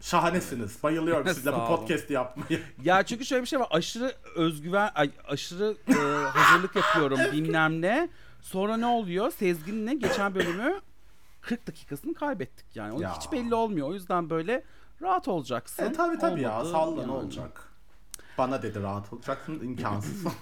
şahanesiniz. 0.00 0.82
Bayılıyorum 0.82 1.26
sizle 1.34 1.52
bu 1.52 1.66
podcast'i 1.66 2.12
yapmayı. 2.12 2.62
Ya 2.82 3.02
çünkü 3.02 3.24
şöyle 3.24 3.42
bir 3.42 3.48
şey 3.48 3.60
var. 3.60 3.68
Aşırı 3.70 4.12
özgüven, 4.36 4.90
ay, 4.94 5.10
aşırı 5.28 5.76
e, 5.88 5.92
hazırlık 6.38 6.76
yapıyorum 6.76 7.18
bilmem 7.32 7.82
ne. 7.82 8.08
Sonra 8.42 8.76
ne 8.76 8.86
oluyor? 8.86 9.30
Sezgin'le 9.30 9.98
geçen 10.00 10.34
bölümü 10.34 10.80
40 11.40 11.66
dakikasını 11.66 12.14
kaybettik 12.14 12.66
yani. 12.76 12.92
O 12.92 13.00
Ya. 13.00 13.16
hiç 13.16 13.32
belli 13.32 13.54
olmuyor. 13.54 13.88
O 13.88 13.94
yüzden 13.94 14.30
böyle 14.30 14.64
rahat 15.02 15.28
olacaksın. 15.28 15.84
E 15.84 15.92
tabi 15.92 16.18
tabi 16.18 16.40
ya. 16.40 16.64
Salla 16.64 17.06
ne 17.06 17.12
olacak? 17.12 17.64
Bana 18.38 18.62
dedi 18.62 18.82
rahat 18.82 19.12
olacaksın 19.12 19.60
imkansız. 19.62 20.24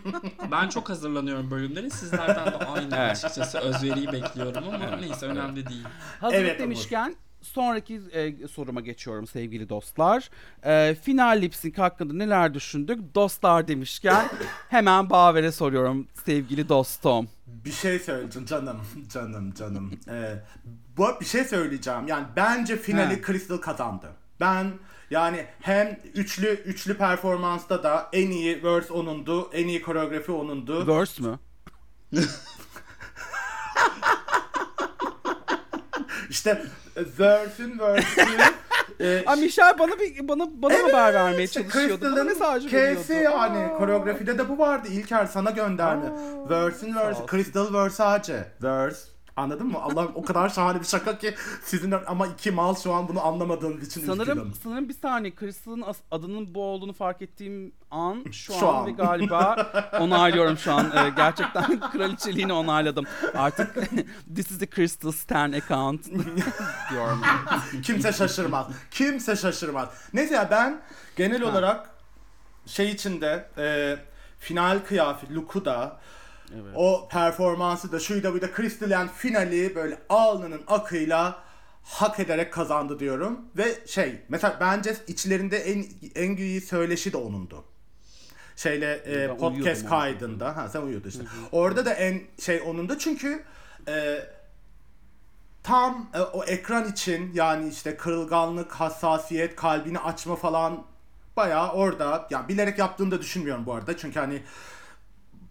Ben 0.50 0.68
çok 0.68 0.90
hazırlanıyorum 0.90 1.50
bölümlere. 1.50 1.90
Sizlerden 1.90 2.46
de 2.46 2.56
aynı 2.56 2.96
Evet. 2.96 3.10
açıkçası 3.24 3.58
özveriyi 3.58 4.12
bekliyorum 4.12 4.64
ama 4.68 4.96
neyse 4.96 5.26
önemli 5.26 5.68
değil. 5.68 5.84
Hazırlık 6.20 6.44
Evet, 6.44 6.50
Umur. 6.50 6.58
demişken 6.64 7.16
sonraki 7.42 8.00
e, 8.12 8.48
soruma 8.48 8.80
geçiyorum 8.80 9.26
sevgili 9.26 9.68
dostlar. 9.68 10.30
E, 10.64 10.94
final 11.02 11.38
lip 11.42 11.54
sync 11.54 11.78
hakkında 11.78 12.14
neler 12.14 12.54
düşündük? 12.54 13.14
Dostlar 13.14 13.68
demişken 13.68 14.28
hemen 14.68 15.10
Baver'e 15.10 15.52
soruyorum 15.52 16.08
sevgili 16.24 16.68
dostum. 16.68 17.28
bir 17.46 17.72
şey 17.72 17.98
söyleyeceğim 17.98 18.46
canım 18.46 18.80
canım 19.12 19.54
canım. 19.54 19.92
Ee, 20.08 20.42
bu 20.96 21.20
bir 21.20 21.26
şey 21.26 21.44
söyleyeceğim. 21.44 22.06
Yani 22.06 22.26
bence 22.36 22.76
finali 22.76 23.16
He. 23.16 23.22
Crystal 23.22 23.56
kazandı. 23.56 24.06
Ben 24.40 24.66
yani 25.10 25.46
hem 25.60 26.00
üçlü 26.14 26.48
üçlü 26.48 26.96
performansta 26.96 27.82
da 27.82 28.08
en 28.12 28.30
iyi 28.30 28.64
verse 28.64 28.92
onundu, 28.92 29.50
en 29.52 29.68
iyi 29.68 29.82
koreografi 29.82 30.32
onundu. 30.32 30.86
Verse 30.86 31.22
mü? 31.22 31.38
İşte 36.30 36.62
e, 36.96 37.02
verse'ün 37.18 37.78
verse'ü 37.78 38.26
e, 39.00 39.24
Aa 39.26 39.36
Michel 39.36 39.78
bana 39.78 39.98
bir 39.98 40.28
bana 40.28 40.46
bana 40.62 40.74
haber 40.74 41.14
vermeye 41.14 41.46
çalışıyordu. 41.48 42.12
Bana 42.12 42.24
mesaj 42.24 42.72
veriyordu. 42.72 43.12
yani 43.12 43.58
Aa. 43.58 43.78
koreografide 43.78 44.38
de 44.38 44.48
bu 44.48 44.58
vardı. 44.58 44.88
İlker 44.90 45.26
sana 45.26 45.50
gönderdi. 45.50 46.06
Sağ 46.48 46.94
verse. 46.94 47.22
Crystal 47.30 47.74
Versace. 47.74 48.52
Verse. 48.62 49.13
Anladın 49.36 49.66
mı? 49.66 49.78
Allah 49.82 50.08
o 50.14 50.22
kadar 50.22 50.48
şahane 50.48 50.80
bir 50.80 50.84
şaka 50.84 51.18
ki 51.18 51.34
sizin 51.64 51.94
ama 52.06 52.26
iki 52.26 52.50
mal 52.50 52.74
şu 52.74 52.92
an 52.92 53.08
bunu 53.08 53.26
anlamadığınız 53.26 53.86
için 53.88 54.06
Sanırım 54.06 54.38
üzgünüm. 54.38 54.54
sanırım 54.64 54.88
bir 54.88 54.94
saniye 54.94 55.34
Crystal'ın 55.40 55.84
adının 56.10 56.54
bu 56.54 56.62
olduğunu 56.64 56.92
fark 56.92 57.22
ettiğim 57.22 57.72
an 57.90 58.24
şu, 58.32 58.52
Şu 58.52 58.68
an, 58.68 58.74
an. 58.74 58.86
ve 58.86 58.90
galiba 58.90 59.72
onaylıyorum 60.00 60.58
şu 60.58 60.72
an. 60.72 60.90
Ee, 60.96 61.10
gerçekten 61.16 61.80
kraliçeliğini 61.92 62.52
onayladım. 62.52 63.04
Artık 63.34 63.74
this 64.34 64.50
is 64.50 64.58
the 64.58 64.66
Crystal 64.66 65.12
Stan 65.12 65.52
account 65.52 66.04
diyorum. 66.90 67.20
Kimse 67.82 68.12
şaşırmaz. 68.12 68.66
Kimse 68.90 69.36
şaşırmaz. 69.36 69.88
Neyse 70.14 70.34
ya 70.34 70.48
ben 70.50 70.80
genel 71.16 71.42
Ha. 71.42 71.50
olarak 71.50 71.90
şey 72.66 72.90
içinde 72.90 73.48
e, 73.58 73.96
final 74.38 74.78
kıyafet, 74.88 75.30
look'u 75.30 75.64
da 75.64 75.96
Evet. 76.52 76.72
o 76.74 77.08
performansı 77.10 77.92
da 77.92 78.00
şuydu 78.00 78.34
bu 78.34 78.40
da 78.40 78.48
Crystal 78.56 78.90
yani 78.90 79.10
finali 79.16 79.74
böyle 79.74 79.98
alnının 80.08 80.62
akıyla 80.66 81.44
hak 81.84 82.20
ederek 82.20 82.52
kazandı 82.52 82.98
diyorum. 82.98 83.40
Ve 83.56 83.86
şey 83.86 84.20
mesela 84.28 84.56
bence 84.60 84.96
içlerinde 85.06 85.58
en 85.58 85.86
en 86.14 86.36
iyi 86.36 86.60
söyleşi 86.60 87.12
de 87.12 87.16
onundu. 87.16 87.64
Şeyle 88.56 89.02
e, 89.06 89.28
Ben 89.28 89.38
podcast 89.38 89.88
kaydında. 89.88 90.56
Ha 90.56 90.68
sen 90.68 90.82
uyuyordun 90.82 91.08
işte. 91.08 91.24
Orada 91.52 91.84
da 91.84 91.94
en 91.94 92.22
şey 92.40 92.62
onundu 92.66 92.98
çünkü 92.98 93.42
e, 93.88 94.18
tam 95.62 96.10
e, 96.14 96.20
o 96.20 96.44
ekran 96.44 96.88
için 96.88 97.30
yani 97.34 97.68
işte 97.68 97.96
kırılganlık, 97.96 98.72
hassasiyet, 98.72 99.56
kalbini 99.56 99.98
açma 99.98 100.36
falan 100.36 100.84
bayağı 101.36 101.72
orada. 101.72 102.26
Ya 102.30 102.48
bilerek 102.48 102.78
yaptığını 102.78 103.10
da 103.10 103.20
düşünmüyorum 103.20 103.66
bu 103.66 103.74
arada. 103.74 103.96
Çünkü 103.96 104.20
hani 104.20 104.42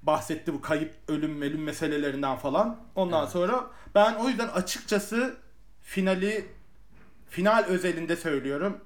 bahsetti 0.03 0.53
bu 0.53 0.61
kayıp 0.61 0.93
ölüm 1.07 1.41
ölüm 1.41 1.63
meselelerinden 1.63 2.37
falan. 2.37 2.79
Ondan 2.95 3.21
Evet. 3.23 3.31
sonra 3.31 3.67
ben 3.95 4.13
o 4.15 4.29
yüzden 4.29 4.47
açıkçası 4.47 5.37
finali 5.81 6.47
final 7.29 7.63
özelinde 7.63 8.15
söylüyorum. 8.15 8.77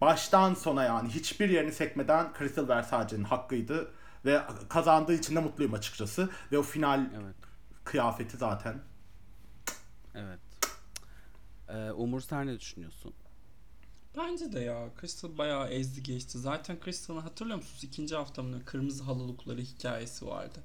Baştan 0.00 0.54
sona 0.54 0.84
yani 0.84 1.08
hiçbir 1.08 1.48
yerini 1.50 1.72
sekmeden 1.72 2.28
Crystal 2.38 2.68
Versace'nin 2.68 3.24
hakkıydı 3.24 3.90
ve 4.24 4.40
kazandığı 4.68 5.14
için 5.14 5.36
de 5.36 5.40
mutluyum 5.40 5.74
açıkçası. 5.74 6.28
Ve 6.52 6.58
o 6.58 6.62
final 6.62 7.00
Evet. 7.22 7.34
kıyafeti 7.84 8.36
zaten. 8.36 8.78
Evet. 10.14 10.38
Ee, 11.68 11.90
Umur 11.90 12.20
sen 12.20 12.46
ne 12.46 12.60
düşünüyorsun? 12.60 13.14
Bence 14.16 14.52
de 14.52 14.60
ya 14.60 14.88
Crystal 15.00 15.38
bayağı 15.38 15.68
ezdi 15.68 16.02
geçti. 16.02 16.38
Zaten 16.38 16.78
Crystal'ın 16.84 17.20
hatırlıyor 17.20 17.56
musunuz? 17.58 17.84
ikinci 17.84 18.16
haftanın 18.16 18.60
kırmızı 18.60 19.04
halılıkları 19.04 19.60
hikayesi 19.60 20.26
vardı. 20.26 20.58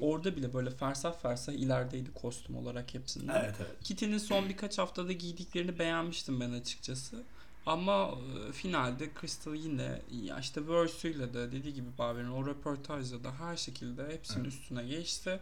Orada 0.00 0.36
bile 0.36 0.54
böyle 0.54 0.70
fersah 0.70 1.18
fersah 1.22 1.52
ilerideydi 1.52 2.12
kostüm 2.14 2.56
olarak 2.56 2.94
hepsinde. 2.94 3.32
Evet 3.36 3.54
evet. 3.58 3.82
Kitty'nin 3.84 4.18
son 4.18 4.48
birkaç 4.48 4.78
haftada 4.78 5.12
giydiklerini 5.12 5.78
beğenmiştim 5.78 6.40
ben 6.40 6.50
açıkçası. 6.50 7.22
Ama 7.66 8.14
e, 8.48 8.52
finalde 8.52 9.10
Crystal 9.20 9.54
yine 9.54 10.02
ya 10.22 10.38
işte 10.38 10.68
verse'üyle 10.68 11.34
de 11.34 11.52
dediği 11.52 11.74
gibi 11.74 11.88
Baver'in 11.98 12.30
o 12.30 12.46
röportajla 12.46 13.24
da 13.24 13.34
her 13.38 13.56
şekilde 13.56 14.08
hepsinin 14.08 14.44
üstüne 14.44 14.84
geçti. 14.84 15.40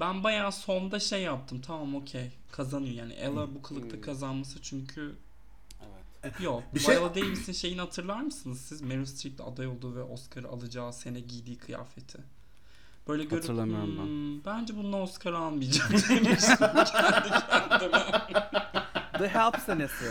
Ben 0.00 0.24
bayağı 0.24 0.52
sonda 0.52 1.00
şey 1.00 1.22
yaptım. 1.22 1.60
Tamam 1.60 1.94
okey 1.94 2.30
kazanıyor 2.52 2.94
yani. 2.94 3.12
Ella 3.12 3.54
bu 3.54 3.62
kılıkta 3.62 4.00
kazanması 4.00 4.62
çünkü 4.62 5.00
Evet. 5.00 5.23
Yok. 6.40 6.62
Bir 6.74 6.80
şey- 6.80 6.96
Viola 6.96 7.14
Davis'in 7.14 7.52
şeyini 7.52 7.80
hatırlar 7.80 8.20
mısınız 8.20 8.60
siz? 8.60 8.82
Meryl 8.82 9.04
Streep'le 9.04 9.40
aday 9.40 9.66
olduğu 9.66 9.96
ve 9.96 10.02
Oscar'ı 10.02 10.48
alacağı 10.48 10.92
sene 10.92 11.20
giydiği 11.20 11.58
kıyafeti. 11.58 12.18
Böyle 13.08 13.24
görüp 13.24 13.42
Hatırlamıyorum 13.42 13.98
ben. 13.98 14.04
"Hmm, 14.04 14.44
bence 14.44 14.76
bununla 14.76 14.96
Oscar 15.02 15.32
almayacak 15.32 15.90
demiştim 16.08 16.56
kendi 16.86 17.30
kendime. 17.50 18.02
The 19.18 19.28
Help 19.28 19.56
senesi. 19.66 20.04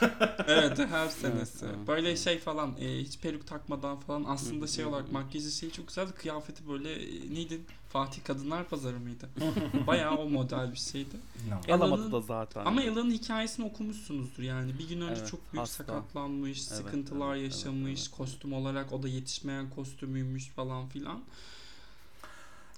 evet 0.46 0.78
her 0.78 1.08
senesi. 1.08 1.66
evet, 1.66 1.86
böyle 1.86 2.08
evet. 2.08 2.18
şey 2.18 2.38
falan 2.38 2.76
e, 2.80 2.98
hiç 2.98 3.18
peruk 3.18 3.46
takmadan 3.46 4.00
falan 4.00 4.24
aslında 4.28 4.66
şey 4.66 4.84
olarak 4.84 5.12
makyajı 5.12 5.50
şeyi 5.50 5.72
çok 5.72 5.88
güzeldi. 5.88 6.12
Kıyafeti 6.12 6.68
böyle 6.68 6.94
e, 6.94 7.34
neydi? 7.34 7.60
Fatih 7.88 8.24
Kadınlar 8.24 8.68
Pazarı 8.68 9.00
mıydı? 9.00 9.28
Bayağı 9.86 10.16
o 10.16 10.30
model 10.30 10.72
bir 10.72 10.78
şeydi. 10.78 11.16
İnanılmaz. 11.46 11.70
Alamadı 11.70 12.12
da 12.12 12.20
zaten. 12.20 12.64
Ama 12.64 12.82
Ela'nın 12.82 13.10
hikayesini 13.10 13.66
okumuşsunuzdur 13.66 14.42
yani. 14.42 14.78
Bir 14.78 14.88
gün 14.88 15.00
önce 15.00 15.20
Evet, 15.20 15.30
çok 15.30 15.52
büyük 15.52 15.62
hasta. 15.62 15.84
sakatlanmış, 15.84 16.58
Evet, 16.58 16.68
sıkıntılar 16.68 17.36
evet, 17.36 17.52
yaşamış, 17.52 18.00
evet, 18.00 18.08
evet. 18.08 18.18
kostüm 18.18 18.52
olarak 18.52 18.92
o 18.92 19.02
da 19.02 19.08
yetişmeyen 19.08 19.70
kostümüymüş 19.70 20.48
falan 20.48 20.88
filan. 20.88 21.20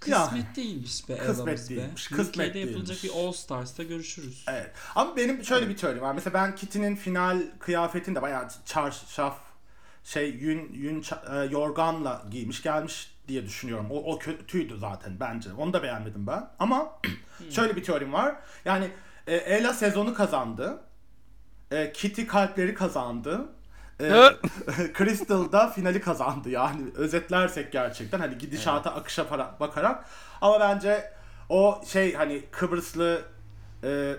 Ya, 0.07 0.25
Kısmet 0.25 0.57
değilmiş 0.57 1.09
be 1.09 1.17
kısmet 1.17 1.39
Ela'mız 1.39 1.71
be. 1.71 1.77
değilmiş, 1.77 2.09
kısmet 2.09 2.55
yapılacak 2.57 2.87
değilmiş. 3.03 3.05
bir 3.05 3.11
All 3.11 3.33
Stars'ta 3.33 3.83
görüşürüz. 3.83 4.45
Evet. 4.49 4.71
Ama 4.95 5.17
benim 5.17 5.45
şöyle 5.45 5.69
bir 5.69 5.77
teorim 5.77 6.01
var. 6.01 6.15
Mesela 6.15 6.35
ben 6.35 6.55
Kitty'nin 6.55 6.97
final 6.97 7.43
kıyafetini 7.59 8.15
de 8.17 8.23
bayağı 8.23 8.49
çarşaf 8.67 9.37
şey 10.05 10.31
yün 10.31 10.73
yün 10.73 11.05
e, 11.33 11.37
yorganla 11.45 12.23
giymiş 12.31 12.63
gelmiş 12.63 13.15
diye 13.29 13.45
düşünüyorum. 13.47 13.87
O, 13.91 14.13
o 14.13 14.19
kötüydü 14.19 14.79
zaten 14.79 15.21
bence. 15.21 15.53
Onu 15.53 15.73
da 15.73 15.83
beğenmedim 15.83 16.27
ben. 16.27 16.49
Ama 16.59 17.01
şöyle 17.51 17.77
bir 17.77 17.85
teorim 17.85 18.13
var. 18.13 18.37
Yani 18.65 18.91
e, 19.27 19.37
Ella 19.37 19.73
sezonu 19.75 20.15
kazandı. 20.15 20.81
E, 21.71 21.93
Kitty 21.93 22.25
kalpleri 22.27 22.75
kazandı. 22.75 23.49
E, 24.01 24.05
Hı? 24.05 24.39
Crystal 24.99 25.53
da 25.53 25.69
finali 25.69 26.01
kazandı 26.01 26.51
yani 26.51 26.83
özetlersek 26.97 27.73
gerçekten 27.73 28.19
hani 28.21 28.39
gidişata 28.39 28.95
akışa 28.95 29.23
para- 29.23 29.61
bakarak 29.61 30.05
ama 30.41 30.61
bence 30.61 31.13
o 31.49 31.83
şey 31.87 32.15
hani 32.15 32.43
Kıbrıslı 32.51 33.23
e, 33.85 34.17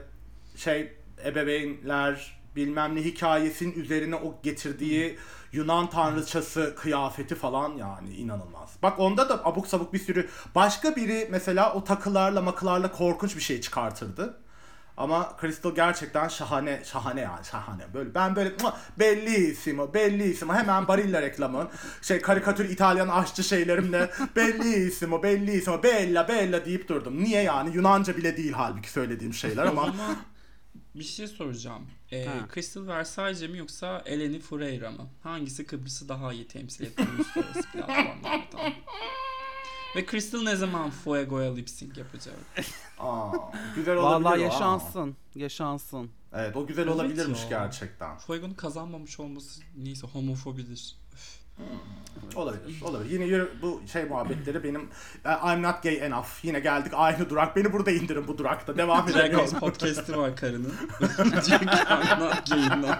şey 0.55 0.93
ebeveynler 1.25 2.39
bilmem 2.55 2.95
ne 2.95 3.01
hikayesinin 3.01 3.73
üzerine 3.83 4.15
o 4.15 4.39
getirdiği 4.43 5.17
Yunan 5.51 5.89
tanrıçası 5.89 6.75
kıyafeti 6.75 7.35
falan 7.35 7.77
yani 7.77 8.13
inanılmaz. 8.15 8.69
Bak 8.83 8.99
onda 8.99 9.29
da 9.29 9.45
abuk 9.45 9.67
sabuk 9.67 9.93
bir 9.93 9.99
sürü 9.99 10.29
başka 10.55 10.95
biri 10.95 11.27
mesela 11.31 11.73
o 11.73 11.83
takılarla 11.83 12.41
makılarla 12.41 12.91
korkunç 12.91 13.35
bir 13.35 13.41
şey 13.41 13.61
çıkartırdı. 13.61 14.37
Ama 14.97 15.37
Crystal 15.41 15.75
gerçekten 15.75 16.27
şahane, 16.27 16.81
şahane 16.85 17.21
yani 17.21 17.45
şahane. 17.45 17.93
Böyle 17.93 18.15
ben 18.15 18.35
böyle 18.35 18.51
"Mua, 18.61 18.77
bellissimo, 18.99 19.93
bellissimo 19.93 20.53
hemen 20.53 20.87
Barilla 20.87 21.21
reklamı. 21.21 21.67
Şey 22.01 22.21
karikatür 22.21 22.69
İtalyan 22.69 23.07
aşçı 23.07 23.43
şeylerimle 23.43 24.11
bellissimo, 24.35 25.23
bellissimo, 25.23 25.83
bella, 25.83 26.27
bella 26.27 26.65
deyip 26.65 26.89
durdum. 26.89 27.23
Niye 27.23 27.41
yani? 27.41 27.75
Yunanca 27.75 28.17
bile 28.17 28.37
değil 28.37 28.51
halbuki 28.53 28.91
söylediğim 28.91 29.33
şeyler 29.33 29.65
ama 29.65 29.95
bir 30.95 31.03
şey 31.03 31.27
soracağım. 31.27 31.87
Ee, 32.11 32.25
Ha. 32.25 32.33
Crystal 32.53 32.87
Versace 32.87 33.47
mi 33.47 33.57
yoksa 33.57 34.01
Eleni 34.05 34.39
Foureira 34.39 34.91
mı? 34.91 35.09
Hangisi 35.23 35.65
Kıbrıs'ı 35.65 36.09
daha 36.09 36.33
iyi 36.33 36.47
temsil 36.47 36.85
etti 36.85 37.03
uluslararası? 37.15 37.67
Ve 39.95 40.05
Crystal 40.05 40.41
ne 40.41 40.55
zaman 40.55 40.89
Fuego'ya 40.89 41.55
lip 41.55 41.69
sync 41.69 41.97
yapacak? 41.97 42.35
aa, 42.99 43.31
güzel 43.75 43.95
olabilir 43.97 44.25
Vallahi 44.25 44.39
o, 44.39 44.43
yaşansın. 44.43 45.15
Yaşansın. 45.35 46.09
Evet 46.33 46.55
o 46.55 46.67
güzel 46.67 46.83
Evet 46.83 46.93
olabilirmiş 46.95 47.41
ya. 47.43 47.49
gerçekten. 47.49 48.17
Fuego'nun 48.17 48.53
kazanmamış 48.53 49.19
olması 49.19 49.61
neyse 49.77 50.07
homofobidir. 50.07 50.95
Üf. 51.13 51.43
Olabilir, 52.35 52.81
olabilir. 52.81 53.11
Yine 53.11 53.25
yürü- 53.25 53.61
bu 53.61 53.81
şey 53.91 54.03
muhabbetleri 54.05 54.63
benim 54.63 54.89
e, 55.25 55.31
I'm 55.53 55.63
not 55.63 55.83
gay 55.83 55.97
enough. 55.97 56.27
Yine 56.43 56.59
geldik 56.59 56.91
aynı 56.95 57.29
durak. 57.29 57.55
Beni 57.55 57.73
burada 57.73 57.91
indirin 57.91 58.27
bu 58.27 58.37
durakta. 58.37 58.77
Devam 58.77 59.07
Drag 59.07 59.15
Race 59.15 59.19
edemiyorum. 59.27 59.59
podcast'i 59.59 60.17
var 60.17 60.35
karının. 60.35 60.73
Diyor 61.47 61.59
ki 61.59 61.65
I'm 61.65 62.19
not 62.19 62.49
gay 62.49 62.65
enough." 62.65 62.97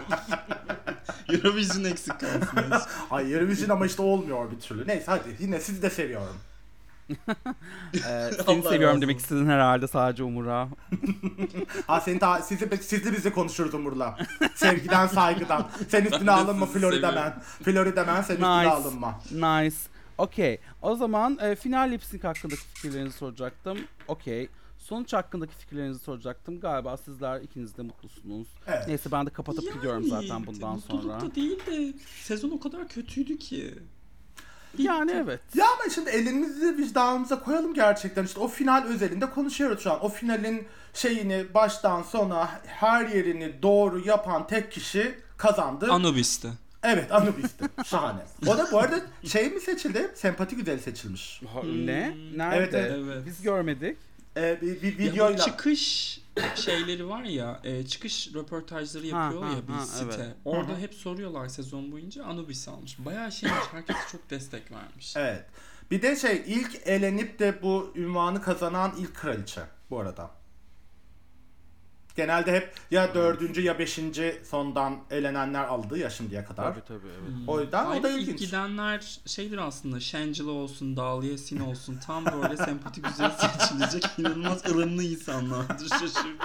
Eurovision 1.30 1.84
eksik 1.84 2.20
kalsın. 2.20 2.88
Ay 3.12 3.34
Eurovision 3.34 3.70
ama 3.70 3.86
işte 3.86 4.02
olmuyor 4.02 4.52
bir 4.52 4.60
türlü. 4.60 4.88
Neyse 4.88 5.04
hadi 5.06 5.38
yine 5.40 5.60
sizi 5.60 5.82
de 5.82 5.90
seviyorum. 5.90 6.36
Ee, 7.10 8.32
seni 8.46 8.64
seviyorum 8.64 9.02
demek 9.02 9.20
istedin 9.20 9.46
herhalde 9.48 9.88
sadece 9.88 10.24
Umur'a. 10.24 10.70
Ha 11.88 12.02
seni 12.02 12.20
ta 12.20 12.42
sizi 12.42 12.78
sizi 12.82 13.14
bizi 13.14 13.32
konuşuruz 13.34 13.74
Umur'la. 13.74 14.18
Sevgiden 14.56 15.08
saygıdan. 15.08 15.70
Sen 15.88 16.06
üstüne 16.06 16.28
Ben 16.28 16.34
alınma 16.34 16.66
Florida. 16.66 17.12
Man. 17.12 17.34
Florida 17.64 18.04
Man 18.06 18.22
sen 18.22 18.34
üstüne 18.34 18.60
Nice. 18.60 18.70
alınma. 18.70 19.20
Nice. 19.32 19.76
Okey. 20.18 20.60
O 20.82 20.96
zaman 20.96 21.38
e, 21.42 21.56
final 21.56 21.92
lip 21.92 22.04
sync 22.04 22.24
hakkındaki 22.24 22.62
fikirlerinizi 22.62 23.18
soracaktım. 23.18 23.78
Okey. 24.08 24.50
Sonuç 24.78 25.14
hakkındaki 25.14 25.56
fikirlerinizi 25.56 26.00
soracaktım. 26.00 26.60
Galiba 26.60 26.98
sizler 26.98 27.42
ikiniz 27.42 27.78
de 27.78 27.82
mutlusunuz. 27.82 28.48
Evet. 28.68 28.84
Neyse 28.88 29.12
ben 29.12 29.26
de 29.26 29.30
kapatıp 29.30 29.74
gidiyorum 29.74 30.04
zaten 30.04 30.46
bundan 30.46 30.76
mutluluk 30.76 31.04
sonra. 31.04 31.22
da 31.22 31.36
değil 31.36 31.60
de 31.66 31.94
sezon 32.22 32.50
o 32.52 32.60
kadar 32.60 32.88
kötüydü 32.88 33.38
ki. 33.38 33.74
Yani 34.78 35.12
evet. 35.24 35.40
Ya 35.56 35.66
ama 35.66 35.90
şimdi 35.96 36.10
elimizi 36.10 36.78
vicdanımıza 36.78 37.40
koyalım 37.44 37.74
gerçekten. 37.74 38.24
İşte 38.26 38.40
o 38.40 38.48
final 38.48 38.84
özelinde 38.84 39.30
konuşuyoruz 39.30 39.84
şu 39.84 39.92
an. 39.92 40.04
O 40.06 40.10
finalin 40.10 40.68
şeyini 40.94 41.46
baştan 41.54 42.04
sona 42.04 42.50
her 42.66 43.06
yerini 43.08 43.54
doğru 43.62 44.00
yapan 44.08 44.48
tek 44.48 44.72
kişi 44.72 45.16
kazandı. 45.38 45.88
Anubis'ti. 45.92 46.48
evet 46.84 47.12
Anubis'ti. 47.12 47.66
Şahane. 47.86 48.20
O 48.48 48.58
da 48.58 48.68
bu 48.72 48.80
arada 48.80 49.00
şey 49.28 49.50
mi 49.50 49.60
seçildi? 49.62 50.12
Sempati 50.16 50.56
güzeli 50.56 50.80
seçilmiş. 50.82 51.42
Ha, 51.54 51.60
Ne? 51.64 52.14
Nerede? 52.36 52.78
Evet, 52.80 52.94
evet. 53.06 53.26
Biz 53.26 53.42
görmedik. 53.42 53.98
Ee, 54.38 54.58
bir, 54.62 54.82
bir 54.82 55.00
Ya 55.00 55.12
videoyla. 55.14 55.38
çıkış 55.46 56.20
şeyleri 56.56 57.10
var 57.10 57.24
ya, 57.24 57.60
e, 57.64 57.86
çıkış 57.86 58.34
röportajları 58.34 59.12
Ha, 59.12 59.24
yapıyor 59.24 59.44
ha, 59.44 59.50
ya 59.50 59.68
bir 59.68 59.74
ha, 59.74 59.86
site. 59.86 60.06
evet. 60.16 60.36
Orada 60.46 60.78
hep 60.78 60.94
soruyorlar 60.94 61.48
sezon 61.48 61.92
boyunca 61.92 62.24
Anubis 62.26 62.68
almış. 62.68 62.98
Bayağı 63.00 63.32
şeymiş, 63.32 63.60
herkes 63.72 63.96
çok 64.12 64.30
destek 64.30 64.72
vermiş. 64.72 65.14
Evet. 65.18 65.46
Bir 65.92 66.02
de 66.02 66.16
şey 66.16 66.44
ilk 66.48 66.76
elenip 66.88 67.40
de 67.40 67.62
bu 67.62 67.94
ünvanı 67.96 68.42
kazanan 68.42 68.94
ilk 69.00 69.16
kraliçe 69.16 69.62
bu 69.90 70.00
arada. 70.00 70.32
Genelde 72.16 72.52
hep 72.54 72.74
ya 72.92 73.14
dördüncü 73.14 73.62
ya 73.62 73.80
beşinci 73.80 74.42
sondan 74.50 75.00
elenenler 75.12 75.64
aldı 75.64 75.98
ya 75.98 76.10
şimdiye 76.10 76.46
kadar. 76.46 76.74
Tabii 76.74 76.86
tabii 76.88 77.08
evet. 77.08 77.28
Hmm. 77.38 77.48
O 77.50 77.62
yüzden 77.62 77.86
o 77.86 77.90
Aynen 77.90 78.04
da 78.04 78.10
ilk 78.10 78.22
ilginç. 78.22 78.40
gidenler 78.40 79.20
şeydir 79.26 79.58
aslında 79.58 80.00
Shangela 80.00 80.52
olsun, 80.52 80.98
Dahlia 80.98 81.38
Sin 81.38 81.60
olsun 81.60 82.00
tam 82.08 82.26
böyle 82.26 82.58
sempati 82.58 83.02
güzel 83.02 83.30
seçilecek 83.60 84.06
inanılmaz 84.18 84.66
ılımlı 84.70 85.04
insanlardır 85.04 85.90
şaşırdım. 85.90 86.38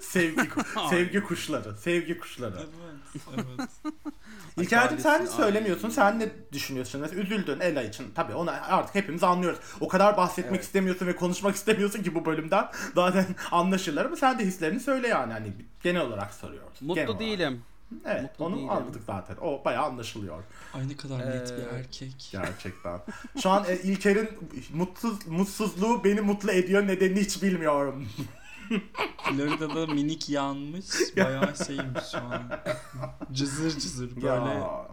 Sevgi 0.00 0.50
sevgi 0.90 1.20
kuşları, 1.22 1.76
sevgi 1.76 2.18
kuşları. 2.18 2.56
Evet, 2.58 2.68
evet. 3.34 3.68
İlker'cim 4.56 4.98
sen 4.98 5.14
Adalesi, 5.14 5.36
söylemiyorsun. 5.36 5.88
Sen 5.90 6.18
ne 6.20 6.28
düşünüyorsun? 6.52 7.00
Mesela 7.00 7.22
üzüldün 7.22 7.60
Ela 7.60 7.82
için. 7.82 8.06
Tabii 8.14 8.34
onu 8.34 8.50
artık 8.50 8.94
hepimiz 8.94 9.22
anlıyoruz. 9.22 9.58
O 9.80 9.88
kadar 9.88 10.16
bahsetmek 10.16 10.54
Evet. 10.54 10.64
istemiyorsun 10.64 11.06
ve 11.06 11.16
konuşmak 11.16 11.54
istemiyorsun 11.56 12.02
ki 12.02 12.14
bu 12.14 12.24
bölümden. 12.24 12.66
Zaten 12.94 13.26
anlaşılır 13.50 14.04
ama 14.04 14.16
sen 14.16 14.38
de 14.38 14.44
hislerini 14.44 14.80
söyle 14.80 15.08
yani. 15.08 15.32
Hani 15.32 15.52
genel 15.82 16.00
olarak 16.02 16.34
soruyoruz. 16.34 16.78
Genel 16.80 16.88
Mutlu 16.88 17.02
olarak. 17.02 17.20
değilim. 17.20 17.62
Evet 18.04 18.22
Mutlu 18.22 18.44
onu 18.44 18.56
değilim. 18.56 18.70
anladık 18.70 19.02
zaten. 19.06 19.36
O 19.40 19.64
bayağı 19.64 19.84
anlaşılıyor. 19.84 20.42
Ay 20.74 20.88
ne 20.88 20.96
kadar 20.96 21.18
net 21.18 21.54
bir 21.58 21.62
Ee, 21.62 21.78
erkek. 21.78 22.28
Gerçekten. 22.32 23.00
Şu 23.42 23.50
an 23.50 23.64
e, 23.68 23.76
İlker'in 23.76 24.28
mutsuz 24.74 25.26
mutsuzluğu 25.26 26.04
beni 26.04 26.20
mutlu 26.20 26.50
ediyor. 26.52 26.86
Nedenini 26.86 27.20
hiç 27.20 27.42
bilmiyorum. 27.42 28.08
Florida'da 29.22 29.86
minik 29.86 30.28
yanmış. 30.30 30.84
Bayağı 31.16 31.54
şeymiş 31.66 32.04
şu 32.12 32.18
an. 32.18 32.42
Cızır 33.32 33.70
cızır 33.70 34.16
böyle. 34.16 34.26
Ya. 34.28 34.86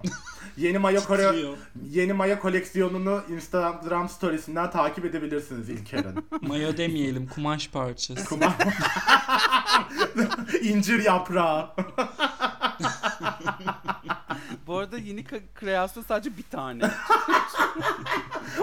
Yeni 0.57 0.77
maya 0.77 1.03
kore 1.03 1.31
yeni 1.89 2.13
maya 2.13 2.39
koleksiyonunu 2.39 3.21
Instagram 3.29 4.09
storiesinden 4.09 4.71
takip 4.71 5.05
edebilirsiniz 5.05 5.69
İlker'in. 5.69 6.25
Mayo 6.41 6.77
demeyelim 6.77 7.27
kumaş 7.27 7.67
parçası. 7.69 8.21
Kuma- 8.35 8.53
İncir 10.61 11.05
yaprağı. 11.05 11.69
Bu 14.71 14.77
arada 14.77 14.97
yeni 14.97 15.21
ka- 15.23 15.41
kreasyon 15.55 16.03
sadece 16.03 16.37
bir 16.37 16.43
tane. 16.43 16.83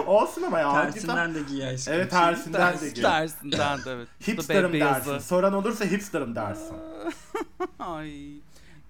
Olsun 0.07 0.43
ama 0.43 0.59
ya. 0.59 0.71
Tersinden 0.73 1.35
de 1.35 1.41
giy 1.41 1.67
aşkım. 1.67 1.93
Evet 1.93 2.11
tersinden 2.11 2.79
de 2.79 2.89
giy. 2.89 3.01
tersinden 3.03 3.77
de 3.85 3.91
evet. 3.91 4.07
Hipster'ım 4.27 4.73
dersin. 4.73 5.17
Soran 5.19 5.53
olursa 5.53 5.85
hipster'ım 5.85 6.35
dersin. 6.35 6.75
Ay 7.79 8.11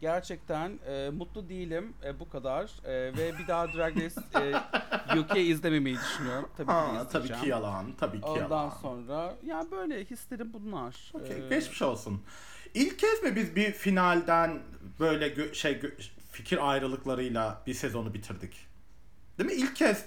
gerçekten 0.01 0.79
e, 0.87 1.09
mutlu 1.09 1.49
değilim 1.49 1.93
e, 2.05 2.19
bu 2.19 2.29
kadar 2.29 2.69
E, 2.85 2.91
ve 3.17 3.37
bir 3.37 3.47
daha 3.47 3.73
Drag 3.73 3.97
Race 3.97 4.21
e, 5.15 5.19
UK 5.19 5.37
izlememeyi 5.37 5.95
düşünüyorum. 5.97 6.49
Tabii 6.57 6.67
ki 6.67 6.73
Ha, 6.73 6.91
tabii 6.97 7.07
izleyeceğim. 7.23 7.43
ki 7.43 7.49
yalan. 7.49 7.85
Tabii 7.99 8.21
ki 8.21 8.25
Ondan 8.27 8.41
yalan. 8.41 8.69
sonra 8.81 9.33
ya 9.45 9.63
böyle 9.71 10.05
hislerim 10.05 10.53
bunlar. 10.53 11.11
Okey, 11.13 11.37
E, 11.45 11.49
geçmiş 11.49 11.81
olsun. 11.81 12.21
İlk 12.73 12.99
kez 12.99 13.23
mi 13.23 13.35
biz 13.35 13.55
bir 13.55 13.71
finalden 13.71 14.59
böyle 14.99 15.27
gö- 15.27 15.53
şey 15.55 15.71
gö- 15.73 16.09
fikir 16.39 16.69
ayrılıklarıyla 16.71 17.61
bir 17.67 17.73
sezonu 17.73 18.13
bitirdik? 18.13 18.53
Değil 19.37 19.49
mi? 19.49 19.55
İlk 19.55 19.75
kez. 19.75 20.05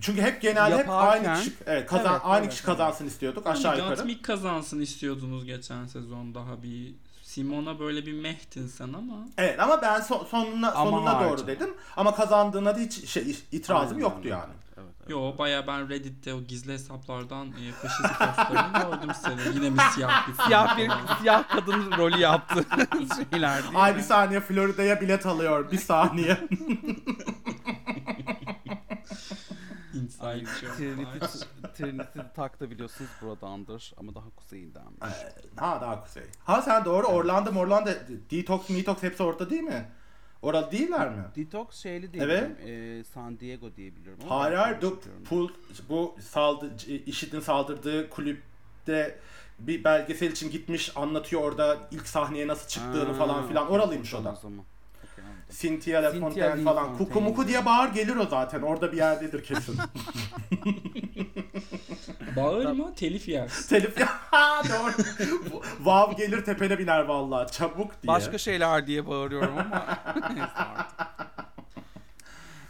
Çünkü 0.00 0.22
hep 0.22 0.42
genelde 0.42 0.78
hep 0.78 0.90
aynı 0.90 1.34
kişi 1.34 1.52
evet, 1.66 1.86
kazan 1.86 2.12
Evet, 2.12 2.20
aynı 2.24 2.40
evet, 2.44 2.50
kişi 2.50 2.60
evet. 2.60 2.78
kazansın 2.78 3.06
istiyorduk 3.06 3.46
aşağı 3.46 3.76
yukarı. 3.78 3.94
Gatmik 3.94 4.24
kazansın 4.24 4.80
istiyordunuz 4.80 5.44
geçen 5.44 5.86
sezon 5.86 6.34
daha 6.34 6.62
bir. 6.62 6.94
Simona 7.22 7.78
böyle 7.78 8.06
bir 8.06 8.12
mehtin 8.12 8.66
sen 8.66 8.92
ama. 8.92 9.28
Evet 9.38 9.60
ama 9.60 9.82
ben 9.82 10.00
so- 10.00 10.26
sonuna 10.26 10.72
Ama 10.72 10.90
sonuna 10.90 11.20
doğru 11.20 11.30
harca. 11.30 11.46
dedim. 11.46 11.74
Ama 11.96 12.14
kazandığına 12.14 12.74
da 12.76 12.78
hiç 12.78 13.08
şey 13.08 13.36
itirazım 13.52 13.96
Aynen, 13.96 14.00
yoktu 14.00 14.20
aynen. 14.24 14.36
yani. 14.36 14.52
Evet, 14.84 14.94
evet. 15.00 15.10
Yo 15.10 15.38
baya 15.38 15.66
ben 15.66 15.88
Reddit'te 15.88 16.34
o 16.34 16.40
gizli 16.40 16.72
hesaplardan 16.72 17.48
e, 17.52 17.72
faşist 17.72 18.18
postlarını 18.18 18.72
gördüm 18.90 19.10
seni. 19.22 19.54
Yine 19.54 19.70
mi 19.70 19.78
siyah 19.94 20.28
bir 20.28 20.42
Siyah 20.42 20.78
bir 20.78 20.90
siyah 21.20 21.48
kadın 21.48 21.92
rolü 21.98 22.18
yaptı 22.18 22.64
şeyler 23.32 23.62
değil 23.62 23.72
Ay 23.74 23.92
mi? 23.92 23.98
bir 23.98 24.02
saniye 24.02 24.40
Florida'ya 24.40 25.00
bilet 25.00 25.26
alıyor. 25.26 25.72
Bir 25.72 25.78
saniye. 25.78 26.40
Inside 29.94 30.44
joke 30.60 30.76
Trinity. 30.76 31.18
Trinity 31.74 32.18
tak 32.34 32.60
da 32.60 32.70
biliyorsunuz 32.70 33.10
buradandır 33.22 33.92
ama 33.96 34.14
daha 34.14 34.30
kuzeyinden. 34.36 34.82
ha 35.56 35.78
daha 35.80 36.00
kuzey. 36.04 36.22
Ha 36.44 36.62
sen 36.62 36.84
doğru 36.84 37.06
Orlando 37.06 37.58
Orlando 37.60 37.90
Detox 38.30 38.68
Detox 38.68 39.02
hepsi 39.02 39.22
orada 39.22 39.50
değil 39.50 39.62
mi? 39.62 39.88
Orada 40.42 40.72
değiller 40.72 41.08
mi? 41.10 41.22
Detox 41.36 41.66
şeyli 41.74 42.12
diye 42.12 42.24
Evet. 42.24 42.58
biliyorum. 42.60 43.00
E, 43.00 43.04
San 43.04 43.40
Diego 43.40 43.76
diye 43.76 43.96
biliyorum. 43.96 44.20
ama 44.26 44.40
Hayır 44.40 44.56
hayır 44.56 44.76
pul, 45.28 45.48
bu 45.88 46.16
saldı, 46.20 46.70
IŞİD'in 47.06 47.40
saldırdığı 47.40 48.10
kulüpte 48.10 49.18
bir 49.58 49.84
belgesel 49.84 50.30
için 50.32 50.50
gitmiş 50.50 50.92
anlatıyor 50.96 51.42
orada 51.42 51.78
ilk 51.90 52.06
sahneye 52.08 52.46
nasıl 52.46 52.68
çıktığını 52.68 53.04
Ha, 53.12 53.14
falan 53.14 53.48
filan. 53.48 53.70
Oralıymış 53.70 54.14
o 54.14 54.24
da. 54.24 54.34
zaman. 54.34 54.64
Cynthia 55.50 56.02
LaFontaine 56.02 56.62
falan. 56.64 56.96
Kuku 56.98 57.20
muku 57.20 57.48
diye 57.48 57.64
bağır 57.64 57.88
gelir 57.88 58.16
o 58.16 58.26
zaten. 58.26 58.62
Orada 58.62 58.92
bir 58.92 58.96
yerdedir 58.96 59.44
kesin. 59.44 59.76
Bağırma 62.36 62.94
telif 62.94 63.28
yer. 63.28 63.48
Telif 63.68 64.00
ya 64.00 64.08
ha, 64.30 64.62
doğru. 64.64 64.92
Vav 65.80 66.12
gelir 66.12 66.44
tepene 66.44 66.78
biner 66.78 67.00
vallahi 67.00 67.52
çabuk 67.52 68.02
diye. 68.02 68.08
Başka 68.08 68.38
şeyler 68.38 68.86
diye 68.86 69.06
bağırıyorum 69.06 69.58
ama. 69.58 69.98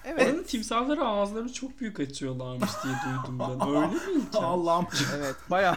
Evet. 0.04 0.22
Oranın 0.22 0.42
timsahları 0.42 1.04
ağızlarını 1.04 1.52
çok 1.52 1.80
büyük 1.80 2.00
açıyorlarmış 2.00 2.70
diye 2.84 2.94
duydum 3.06 3.38
ben. 3.38 3.68
Öyle 3.68 3.86
mi? 3.86 3.98
Allah'ım. 4.34 4.86
Evet 5.16 5.36
baya 5.50 5.76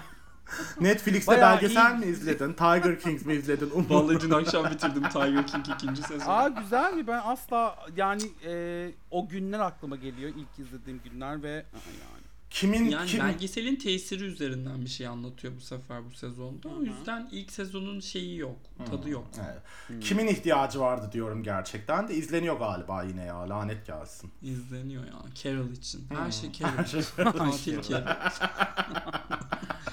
Netflix'te 0.82 1.32
Bayağı 1.32 1.56
belgesel 1.56 1.92
iyi. 1.96 2.00
mi 2.00 2.06
izledin? 2.06 2.54
Tiger 2.54 3.00
Kings 3.00 3.26
mi 3.26 3.34
izledin? 3.34 3.70
Um- 3.76 3.90
Vallahi 3.90 4.20
dün 4.22 4.32
akşam 4.32 4.66
bitirdim 4.72 5.04
Tiger 5.10 5.48
King 5.48 5.66
ikinci 5.76 6.02
sezonu. 6.04 6.32
Aa 6.32 6.48
güzel 6.48 6.94
mi? 6.94 7.08
Ben 7.08 7.22
asla 7.26 7.76
yani 7.96 8.22
e, 8.48 8.92
o 9.12 9.28
günler 9.28 9.60
aklıma 9.60 9.96
geliyor 9.96 10.32
ilk 10.38 10.60
izlediğim 10.68 11.02
günler 11.04 11.44
ve 11.44 11.66
Aa, 11.74 11.78
yani. 12.00 12.15
Kimin 12.56 12.90
Yani 12.90 13.08
kim 13.08 13.20
belgeselin 13.20 13.76
tesiri 13.76 14.24
üzerinden 14.24 14.82
bir 14.82 14.90
şey 14.90 15.08
anlatıyor 15.08 15.54
bu 15.56 15.62
sefer 15.62 16.06
bu 16.06 16.12
sezonda. 16.16 16.68
O 16.70 16.72
Hı 16.72 16.80
hı. 16.80 16.84
yüzden 16.86 17.30
ilk 17.32 17.52
sezonun 17.52 18.00
şeyi 18.00 18.38
yok, 18.38 18.58
tadı 18.90 19.10
yok. 19.10 19.28
Evet. 19.46 20.04
Kimin 20.04 20.28
ihtiyacı 20.28 20.80
vardı 20.80 21.10
diyorum 21.12 21.44
gerçekten 21.44 22.08
de 22.08 22.14
izleniyor 22.16 22.60
galiba 22.60 23.04
yine 23.04 23.26
ya 23.26 23.50
lanet 23.50 23.86
gelsin. 23.88 24.32
İzleniyor 24.42 25.04
ya 25.06 25.14
Carol 25.44 25.70
için. 25.70 26.06
Her 26.10 26.26
Hmm. 26.26 26.32
şey 26.32 26.52
Carol. 26.52 27.32
Katil 27.32 27.82
Carol. 27.82 28.06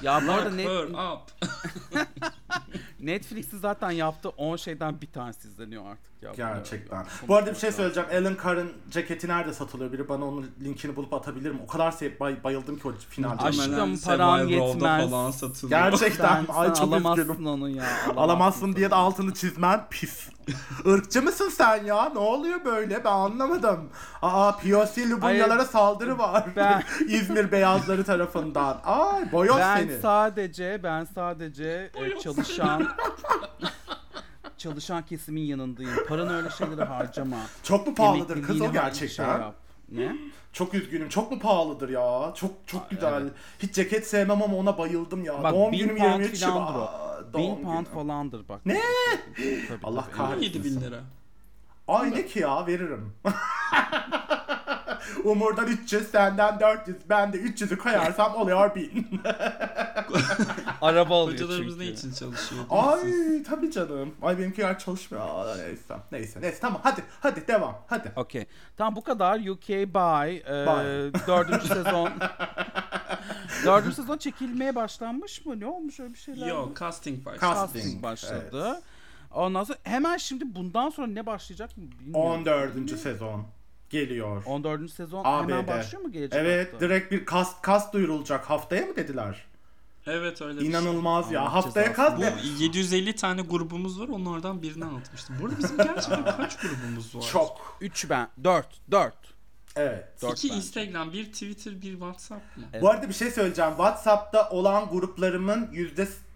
Ya 0.03 0.23
bu 0.27 0.33
arada 0.33 0.51
net, 0.51 0.69
her 0.69 1.13
up. 1.15 1.21
Netflix'in 3.01 3.59
zaten 3.59 3.91
yaptığı 3.91 4.29
10 4.29 4.57
şeyden 4.57 5.01
bir 5.01 5.07
tanesi 5.07 5.49
izleniyor 5.49 5.87
artık 5.87 6.23
ya. 6.23 6.33
Gerçekten. 6.37 7.07
Bunu- 7.21 7.29
Bu 7.29 7.35
arada 7.37 7.51
bir 7.51 7.57
şey 7.59 7.73
söyleyeceğim. 7.73 8.09
Alan 8.13 8.37
Carr'ın 8.45 8.73
ceketi 8.91 9.29
nerede 9.29 9.53
satılıyor? 9.53 9.93
Biri 9.93 10.09
bana 10.09 10.25
onun 10.25 10.51
linkini 10.65 10.97
bulup 10.97 11.13
atabilir 11.15 11.51
mi? 11.51 11.61
O 11.65 11.67
kadar 11.67 11.91
sev 11.91 12.21
bay- 12.21 12.45
bayıldım 12.53 12.79
ki 12.79 12.89
o 12.89 12.93
finalde. 13.11 13.43
Aşkım, 13.43 13.99
param 14.05 14.49
yetmez. 14.49 15.11
falan 15.11 15.31
satılıyor. 15.31 15.81
Gerçekten. 15.91 16.45
Sen, 16.47 16.55
Ay 16.55 16.69
çok 16.75 16.89
alamazsın 16.89 17.23
üzgünüm. 17.23 17.47
onu 17.47 17.69
ya. 17.69 17.85
Alamazsın 18.17 18.77
diye 18.77 18.91
de 18.91 18.95
altını 18.95 19.35
çizmen 19.35 19.81
pis. 19.91 20.29
Irkçı 20.85 21.23
mısın 21.23 21.49
sen 21.49 21.85
ya? 21.85 22.09
Ne 22.09 22.19
oluyor 22.19 22.65
böyle? 22.65 23.05
Ben 23.05 23.11
anlamadım. 23.11 23.89
Aa 24.23 24.53
POC 24.57 25.11
Lubunyalara 25.11 25.65
saldırı 25.65 26.19
var. 26.19 26.45
Ben- 26.57 26.83
İzmir 27.09 27.53
beyazları 27.53 28.05
tarafından. 28.05 28.81
Ay 28.85 29.33
boyoz 29.33 29.57
Ben 29.59 29.77
seni. 29.77 30.01
sadece 30.01 30.81
ben 30.83 31.05
sadece 31.05 31.91
e, 31.95 32.21
çalışan 32.21 32.89
çalışan 34.59 35.03
kesimin 35.07 35.43
yanındayım. 35.43 36.07
Paranı 36.09 36.37
öyle 36.37 36.51
şeylere 36.51 36.85
harcama. 36.85 37.37
Çok 37.63 37.87
mu 37.87 37.95
pahalıdır 37.95 38.43
kız 38.43 38.61
o 38.61 38.73
gerçekten? 38.73 39.25
şey 39.25 39.27
yap. 39.27 39.55
Ne? 39.97 40.17
Çok 40.53 40.75
üzgünüm. 40.75 41.09
Çok 41.09 41.31
mu 41.33 41.39
pahalıdır 41.39 41.89
ya? 41.89 42.33
Çok 42.37 42.51
çok 42.67 42.91
güzel. 42.91 43.21
evet. 43.23 43.33
Hiç 43.59 43.75
ceket 43.75 44.07
sevmem 44.07 44.43
ama 44.43 44.57
ona 44.57 44.79
bayıldım 44.79 45.25
ya. 45.25 45.43
Bak, 45.43 45.53
Doğum 45.53 45.73
günüm 45.73 45.97
pound 45.99 46.13
23 46.21 46.41
filandır 46.41 46.75
o. 46.75 46.87
Şubat. 46.87 47.35
Bin 47.35 47.39
Doğum 47.39 47.63
pound 47.63 47.87
günüm. 47.87 47.99
falandır 47.99 48.49
bak. 48.49 48.67
Ne? 48.67 48.81
Tabii, 49.69 49.79
Allah 49.83 50.03
tabii. 50.05 50.17
kahretsin. 50.17 50.39
17 50.61 50.65
bin 50.65 50.81
lira. 50.81 51.01
Ay 51.89 52.11
ne 52.11 52.27
ki 52.27 52.39
ya 52.39 52.67
veririm. 52.67 53.13
Umur'dan 55.25 55.67
300, 55.67 56.09
senden 56.11 56.61
400, 56.61 56.97
ben 57.09 57.33
de 57.33 57.37
300'ü 57.37 57.79
koyarsam 57.79 58.35
oluyor 58.35 58.75
1000. 58.75 59.21
Araba 60.83 61.23
alıyor 61.23 61.35
Hocalarımız 61.41 61.75
çünkü. 61.75 61.85
ne 61.85 61.91
için 61.91 62.13
çalışıyor? 62.13 62.65
Ay 62.71 63.43
tabii 63.43 63.71
canım. 63.71 64.15
Ay 64.23 64.39
benimki 64.39 64.61
yer 64.61 64.79
çalışmıyor. 64.79 65.25
Aa, 65.29 65.57
neyse. 65.57 65.95
Neyse 66.13 66.41
neyse 66.41 66.59
tamam 66.61 66.81
hadi 66.85 67.03
hadi 67.21 67.47
devam 67.49 67.79
hadi. 67.87 68.13
Okey. 68.17 68.47
Tamam 68.77 68.97
bu 68.97 69.05
kadar. 69.05 69.41
UK 69.41 69.69
Bye. 69.69 70.37
E, 70.37 70.67
Bye. 70.67 71.13
dördüncü 71.27 71.67
sezon. 71.75 72.11
dördüncü 73.67 73.97
sezon 73.97 74.19
çekilmeye 74.19 74.75
başlanmış 74.75 75.47
mı? 75.47 75.61
Ne 75.61 75.67
olmuş 75.67 76.01
öyle 76.01 76.13
bir 76.13 76.19
şeyler? 76.19 76.47
Yok 76.47 76.69
mi? 76.69 76.75
casting 76.81 77.27
var. 77.27 77.35
Cas- 77.35 77.41
Casting 77.55 77.85
Casting, 77.85 78.03
başladı. 78.03 78.81
Ondan 79.35 79.65
sonra 79.65 79.79
hemen 79.83 80.17
şimdi 80.17 80.55
bundan 80.55 80.91
sonra 80.91 81.07
ne 81.07 81.27
başlayacak 81.27 81.77
mı 81.77 81.85
bilmiyorum. 82.01 82.31
14. 82.31 82.91
sezon 82.99 83.45
geliyor. 83.93 84.43
14. 84.47 84.91
sezon 84.91 85.23
ABD. 85.25 85.43
hemen 85.51 85.67
başlıyor 85.67 86.03
mu 86.05 86.13
gelecek 86.13 86.41
Evet 86.41 86.73
hafta? 86.73 86.87
direkt 86.87 87.13
bir 87.13 87.25
kast 87.25 87.63
kast 87.63 87.93
duyurulacak 87.93 88.51
haftaya 88.51 88.87
mı 88.87 88.97
dediler? 88.97 89.45
Evet 90.07 90.43
öyle 90.43 90.61
şey. 90.61 90.69
İnanılmaz 90.69 91.33
ya. 91.33 91.41
Allah 91.41 91.53
Haftaya 91.53 91.93
kast 91.93 92.17
Bu 92.19 92.23
ve 92.23 92.27
versin. 92.27 92.57
750 92.59 93.17
tane 93.17 93.43
grubumuz 93.43 94.01
var. 94.01 94.09
Onlardan 94.09 94.63
birini 94.63 94.85
anlatmıştım. 94.85 95.37
Bu 95.41 95.47
arada 95.47 95.59
bizim 95.59 95.77
gerçekten 95.77 96.25
kaç 96.37 96.57
grubumuz 96.61 97.15
var? 97.17 97.23
çok. 97.33 97.77
3 97.81 98.11
ben. 98.11 98.29
4. 98.45 98.67
4. 98.91 99.15
Evet. 99.77 100.05
Dört 100.23 100.39
İki 100.39 100.49
bence. 100.49 100.57
Instagram, 100.59 101.13
bir 101.13 101.25
Twitter, 101.33 101.83
bir 101.83 101.93
WhatsApp 101.93 102.57
mı? 102.57 102.65
Evet. 102.73 102.83
Bu 102.83 102.91
arada 102.91 103.09
bir 103.09 103.15
şey 103.15 103.31
söyleyeceğim. 103.31 103.71
WhatsApp'ta 103.71 104.51
olan 104.51 104.89
gruplarımın 104.89 105.67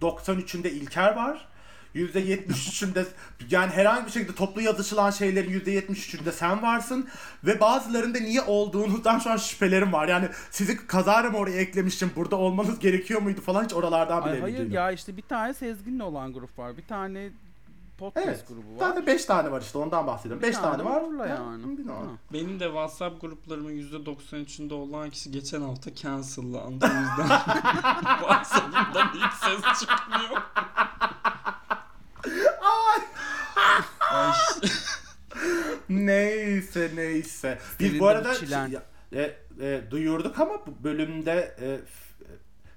%93'ünde 0.00 0.68
İlker 0.68 1.16
var. 1.16 1.48
%73'ünde 1.96 3.04
yani 3.50 3.70
herhangi 3.72 4.06
bir 4.06 4.10
şekilde 4.10 4.34
toplu 4.34 4.60
yazışılan 4.60 5.10
şeylerin 5.10 5.60
%73'ünde 5.60 6.32
sen 6.32 6.62
varsın 6.62 7.08
ve 7.44 7.60
bazılarında 7.60 8.18
niye 8.18 8.42
olduğunuzdan 8.42 9.18
şu 9.18 9.30
an 9.30 9.36
şüphelerim 9.36 9.92
var. 9.92 10.08
Yani 10.08 10.28
sizi 10.50 10.86
kazara 10.86 11.30
mı 11.30 11.38
oraya 11.38 11.60
eklemişim 11.60 12.10
burada 12.16 12.36
olmanız 12.36 12.78
gerekiyor 12.78 13.22
muydu 13.22 13.40
falan 13.40 13.64
hiç 13.64 13.74
oralardan 13.74 14.24
bile 14.24 14.32
Ay 14.32 14.40
hayır 14.40 14.58
değilim. 14.58 14.72
ya 14.72 14.90
işte 14.90 15.16
bir 15.16 15.22
tane 15.22 15.54
Sezgin'le 15.54 16.00
olan 16.00 16.32
grup 16.32 16.58
var. 16.58 16.76
Bir 16.76 16.86
tane 16.86 17.28
podcast 17.98 18.26
Evet. 18.26 18.44
grubu 18.48 18.74
var. 18.74 18.78
Zaten 18.88 19.06
5 19.06 19.24
tane 19.24 19.50
var 19.50 19.60
işte 19.62 19.78
ondan 19.78 20.06
bahsediyorum. 20.06 20.42
Bir 20.42 20.48
5 20.48 20.56
tane, 20.56 20.84
var. 20.84 21.02
Uğur'la 21.02 21.22
Ha, 21.22 21.28
yani. 21.28 21.76
tane. 21.76 21.88
Ha. 21.98 22.02
Benim 22.32 22.60
de 22.60 22.64
WhatsApp 22.64 23.20
gruplarımın 23.20 23.72
%93'ünde 23.72 24.74
olan 24.74 25.10
kişi 25.10 25.30
geçen 25.30 25.62
hafta 25.62 25.94
cancellandı. 25.94 26.84
O 26.84 26.88
yüzden 26.88 27.38
WhatsApp'ımdan 28.20 29.08
hiç 29.14 29.32
ses 29.44 29.80
çıkmıyor. 29.80 30.42
Neyse 35.88 36.90
neyse. 36.94 37.58
Biz 37.80 37.88
Senin 37.88 38.00
bu 38.00 38.04
de 38.06 38.10
arada 38.10 38.30
bir 38.32 38.36
çilen. 38.36 38.68
şey- 38.70 38.78
e, 39.22 39.36
e, 39.60 39.82
duyurduk 39.90 40.40
ama 40.40 40.66
bu 40.66 40.84
bölümde 40.84 41.56
e, 41.60 41.78
f- 41.86 42.06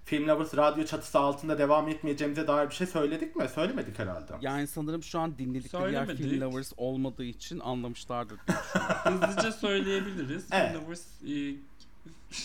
Film 0.05 0.27
Lovers 0.27 0.57
radyo 0.57 0.85
çatısı 0.85 1.19
altında 1.19 1.57
devam 1.57 1.87
etmeyeceğimize 1.89 2.47
dair 2.47 2.69
bir 2.69 2.75
şey 2.75 2.87
söyledik 2.87 3.35
mi? 3.35 3.49
Söylemedik 3.55 3.99
herhalde. 3.99 4.33
Yani 4.41 4.67
sanırım 4.67 5.03
şu 5.03 5.19
an 5.19 5.37
dinledikleri 5.37 5.81
yer 5.81 5.89
Söylemedik. 6.05 6.17
Film 6.29 6.41
Lovers 6.41 6.71
olmadığı 6.77 7.23
için 7.23 7.59
anlamışlardır. 7.59 8.37
Hızlıca 9.03 9.51
söyleyebiliriz. 9.51 10.45
Evet. 10.51 10.71
Film 10.71 10.81
Lovers, 10.85 11.01
e, 11.23 11.55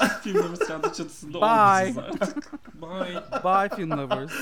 Film 0.22 0.36
Lovers 0.38 0.70
radyo 0.70 0.92
çatısında 0.92 1.32
Bye. 1.40 1.40
olmayacağız 1.40 1.98
artık. 1.98 2.52
Bye. 2.82 3.22
Bye 3.44 3.76
Film 3.76 3.90
Lovers. 3.90 4.32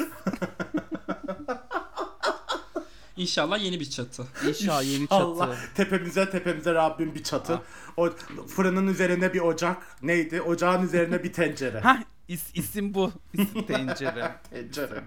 İnşallah 3.16 3.64
yeni 3.64 3.80
bir 3.80 3.90
çatı. 3.90 4.26
İnşallah 4.48 4.84
yeni 4.84 5.08
çatı. 5.08 5.14
Allah 5.24 5.56
tepemize 5.74 6.30
tepemize 6.30 6.74
Rabbim 6.74 7.14
bir 7.14 7.22
çatı. 7.22 7.54
Ah. 7.54 7.60
O 7.96 8.10
fırının 8.46 8.86
üzerine 8.86 9.34
bir 9.34 9.40
ocak. 9.40 10.02
Neydi? 10.02 10.40
Ocağın 10.42 10.82
üzerine 10.86 11.22
bir 11.24 11.32
tencere. 11.32 11.80
Hah 11.82 12.02
is, 12.28 12.50
isim 12.54 12.94
bu. 12.94 13.12
İsim 13.32 13.62
tencere. 13.66 14.34
tencere. 14.50 15.04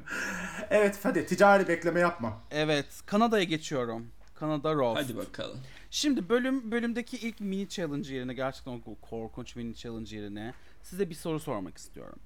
Evet 0.70 1.00
hadi 1.04 1.26
ticari 1.26 1.68
bekleme 1.68 2.00
yapma. 2.00 2.42
Evet 2.52 2.86
Kanada'ya 3.06 3.44
geçiyorum. 3.44 4.08
Kanada 4.36 4.74
Roast. 4.76 5.04
Hadi 5.04 5.18
bakalım. 5.18 5.58
Şimdi 5.92 6.30
bölüm 6.30 6.72
bölümdeki 6.72 7.18
ilk 7.18 7.40
mini 7.40 7.70
challenge 7.70 8.14
yerine 8.14 8.34
gerçekten 8.34 8.72
o 8.72 8.96
korkunç 9.10 9.56
mini 9.56 9.76
challenge 9.76 10.16
yerine 10.16 10.54
size 10.86 11.10
bir 11.10 11.16
soru 11.16 11.40
sormak 11.40 11.78
istiyorum. 11.78 12.20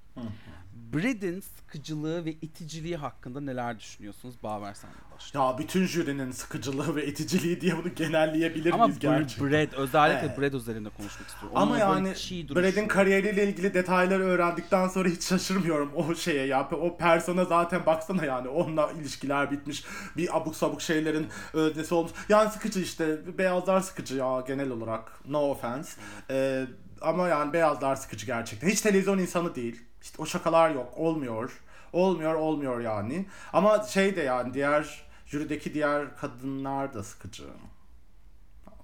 Brad'in 0.93 1.39
sıkıcılığı 1.39 2.25
ve 2.25 2.31
iticiliği 2.31 2.97
hakkında 2.97 3.41
neler 3.41 3.79
düşünüyorsunuz? 3.79 4.35
Baver 4.43 4.73
sen 4.73 4.89
de 4.89 4.95
başla. 5.15 5.39
Ya 5.43 5.57
bütün 5.57 5.85
jürinin 5.85 6.31
sıkıcılığı 6.31 6.95
ve 6.95 7.07
iticiliği 7.07 7.61
diye 7.61 7.77
bunu 7.77 7.95
genelleyebilir 7.95 8.71
Ama 8.71 8.87
miyiz 8.87 8.99
gerçekten? 8.99 9.51
Brad 9.51 9.73
özellikle 9.73 10.27
Evet. 10.27 10.39
Brad 10.39 10.53
üzerinde 10.53 10.89
konuşmak 10.89 11.27
istiyorum. 11.29 11.57
Ama 11.57 11.71
Onun 11.71 11.79
yani. 11.79 12.09
Brad'in 12.55 12.87
kariyeriyle 12.87 13.49
ilgili 13.49 13.73
detayları 13.73 14.23
öğrendikten 14.23 14.87
sonra 14.87 15.09
hiç 15.09 15.23
şaşırmıyorum 15.23 15.91
o 15.95 16.15
şeye 16.15 16.45
ya. 16.45 16.69
O 16.69 16.97
persona 16.97 17.45
zaten 17.45 17.85
baksana 17.85 18.25
yani 18.25 18.47
onunla 18.47 18.91
ilişkiler 18.91 19.51
bitmiş. 19.51 19.83
Bir 20.17 20.37
abuk 20.37 20.55
sabuk 20.55 20.81
şeylerin 20.81 21.27
öznesi 21.53 21.93
olmuş. 21.93 22.11
Yani 22.29 22.51
sıkıcı 22.51 22.79
işte. 22.79 23.37
Beyazlar 23.37 23.81
sıkıcı 23.81 24.15
ya 24.15 24.43
genel 24.47 24.69
olarak. 24.69 25.11
No 25.25 25.39
offense. 25.39 26.01
Ee, 26.29 26.65
ama 27.01 27.27
yani 27.27 27.53
beyazlar 27.53 27.95
sıkıcı 27.95 28.25
gerçekten. 28.25 28.69
Hiç 28.69 28.81
televizyon 28.81 29.17
insanı 29.17 29.55
değil. 29.55 29.81
İşte 30.01 30.21
o 30.21 30.25
şakalar 30.25 30.69
yok. 30.69 30.93
Olmuyor. 30.97 31.62
Olmuyor 31.93 32.33
olmuyor 32.35 32.79
yani. 32.79 33.25
Ama 33.53 33.83
şey 33.83 34.15
de 34.15 34.21
yani 34.21 34.53
diğer 34.53 35.03
jürideki 35.25 35.73
diğer 35.73 36.17
kadınlar 36.17 36.93
da 36.93 37.03
sıkıcı. 37.03 37.43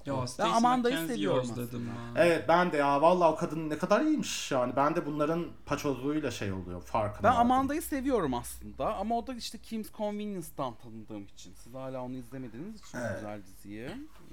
Ya 0.06 0.28
Stacey 0.28 0.54
Amanda'yı 0.54 1.08
seviyorum. 1.08 1.70
Evet 2.16 2.46
ben 2.48 2.72
de 2.72 2.78
ya 2.78 3.02
vallahi 3.02 3.34
o 3.34 3.36
kadın 3.36 3.70
ne 3.70 3.78
kadar 3.78 4.02
iyiymiş 4.02 4.52
yani. 4.52 4.76
Ben 4.76 4.96
de 4.96 5.06
bunların 5.06 5.46
paçozluğuyla 5.66 6.32
şey 6.32 6.52
oluyor 6.52 6.82
farkında. 6.82 7.32
Ben. 7.32 7.36
Amanda'yı 7.36 7.82
seviyorum 7.82 8.34
aslında 8.34 8.96
ama 8.96 9.18
o 9.18 9.28
da 9.28 9.34
işte 9.34 9.58
Kim's 9.58 9.92
Convenience'dan 9.94 10.76
tanıdığım 10.76 11.24
için. 11.24 11.54
Siz 11.54 11.74
hala 11.74 12.02
onu 12.02 12.16
izlemediğiniz 12.16 12.76
için 12.76 12.98
Evet. 12.98 13.16
güzel 13.16 13.42
diziyi. 13.44 13.90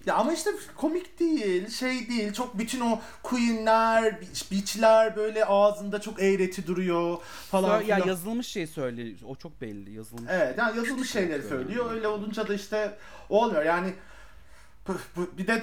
Ya 0.07 0.15
ama 0.15 0.33
işte 0.33 0.51
komik 0.77 1.21
değil, 1.21 1.69
şey 1.71 2.09
değil. 2.09 2.33
Çok 2.33 2.59
bütün 2.59 2.81
o 2.81 3.01
queenler, 3.23 4.21
beachler 4.53 5.17
böyle 5.17 5.45
ağzında 5.45 6.01
çok 6.01 6.23
eğreti 6.23 6.67
duruyor 6.67 7.19
falan 7.51 7.81
Sö- 7.83 7.87
ya 7.87 7.97
filan. 7.97 8.09
yazılmış 8.09 8.47
şey 8.47 8.67
söyle. 8.67 9.15
O 9.29 9.35
çok 9.37 9.61
belli 9.61 9.93
yazılmış. 9.93 10.31
Evet 10.35 10.59
yani 10.59 10.77
yazılmış 10.77 11.11
şeyleri 11.11 11.43
söylüyor. 11.43 11.91
Öyle 11.93 12.09
olunca 12.09 12.49
da 12.49 12.55
işte 12.55 12.97
olmuyor. 13.29 13.65
Yani 13.65 13.95
bir 15.38 15.47
de 15.47 15.62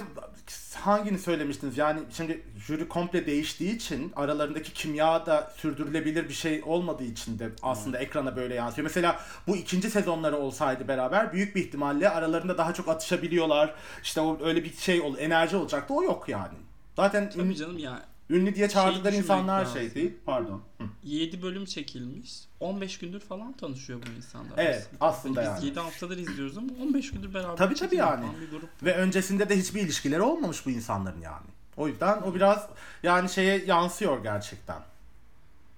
hangini 0.75 1.19
söylemiştiniz? 1.19 1.77
Yani 1.77 1.99
şimdi 2.11 2.43
jüri 2.67 2.87
komple 2.87 3.25
değiştiği 3.25 3.75
için 3.75 4.11
aralarındaki 4.15 4.73
kimya 4.73 5.25
da 5.25 5.51
sürdürülebilir 5.57 6.29
bir 6.29 6.33
şey 6.33 6.61
olmadığı 6.65 7.03
için 7.03 7.39
de 7.39 7.49
aslında 7.61 7.97
ekrana 7.97 8.35
böyle 8.35 8.55
yansıyor. 8.55 8.83
Mesela 8.83 9.19
bu 9.47 9.55
ikinci 9.55 9.89
sezonları 9.89 10.37
olsaydı 10.37 10.87
beraber 10.87 11.33
büyük 11.33 11.55
bir 11.55 11.61
ihtimalle 11.61 12.09
aralarında 12.09 12.57
daha 12.57 12.73
çok 12.73 12.87
atışabiliyorlar. 12.87 13.75
İşte 14.03 14.21
o 14.21 14.39
öyle 14.43 14.63
bir 14.63 14.73
şey 14.73 15.01
ol, 15.01 15.17
enerji 15.17 15.57
olacaktı. 15.57 15.93
O 15.93 16.03
yok 16.03 16.29
yani. 16.29 16.53
Zaten 16.95 17.29
Tabii 17.29 17.55
canım 17.55 17.77
ya. 17.77 18.01
Ünlü 18.29 18.55
diye 18.55 18.69
çağırdıkları 18.69 19.11
Şey 19.11 19.19
insanlar 19.21 19.65
şey 19.65 19.81
lazım. 19.83 19.95
değil. 19.95 20.13
Pardon. 20.25 20.61
Hı. 20.77 20.83
7 21.03 21.41
bölüm 21.41 21.65
çekilmiş. 21.65 22.33
15 22.59 22.97
gündür 22.99 23.19
falan 23.19 23.53
tanışıyor 23.53 23.99
bu 24.07 24.17
insanlar. 24.17 24.51
Evet, 24.57 24.89
aslında 25.01 25.39
Hani 25.41 25.47
yani. 25.47 25.57
Biz 25.57 25.63
7 25.63 25.79
haftadır 25.79 26.17
izliyoruz 26.17 26.57
ama 26.57 26.67
15 26.81 27.11
gündür 27.11 27.33
beraber 27.33 27.55
Tabii, 27.55 27.75
tabii 27.75 27.95
yani. 27.95 28.25
yapan 28.25 28.41
bir 28.41 28.49
grup. 28.51 28.69
Ve 28.83 28.95
öncesinde 28.95 29.49
de 29.49 29.57
hiçbir 29.57 29.81
ilişkileri 29.81 30.21
olmamış 30.21 30.65
bu 30.65 30.69
insanların 30.69 31.21
yani. 31.21 31.45
O 31.77 31.87
yüzden 31.87 32.21
o 32.21 32.35
biraz 32.35 32.67
yani 33.03 33.29
şeye 33.29 33.65
yansıyor 33.65 34.23
gerçekten. 34.23 34.79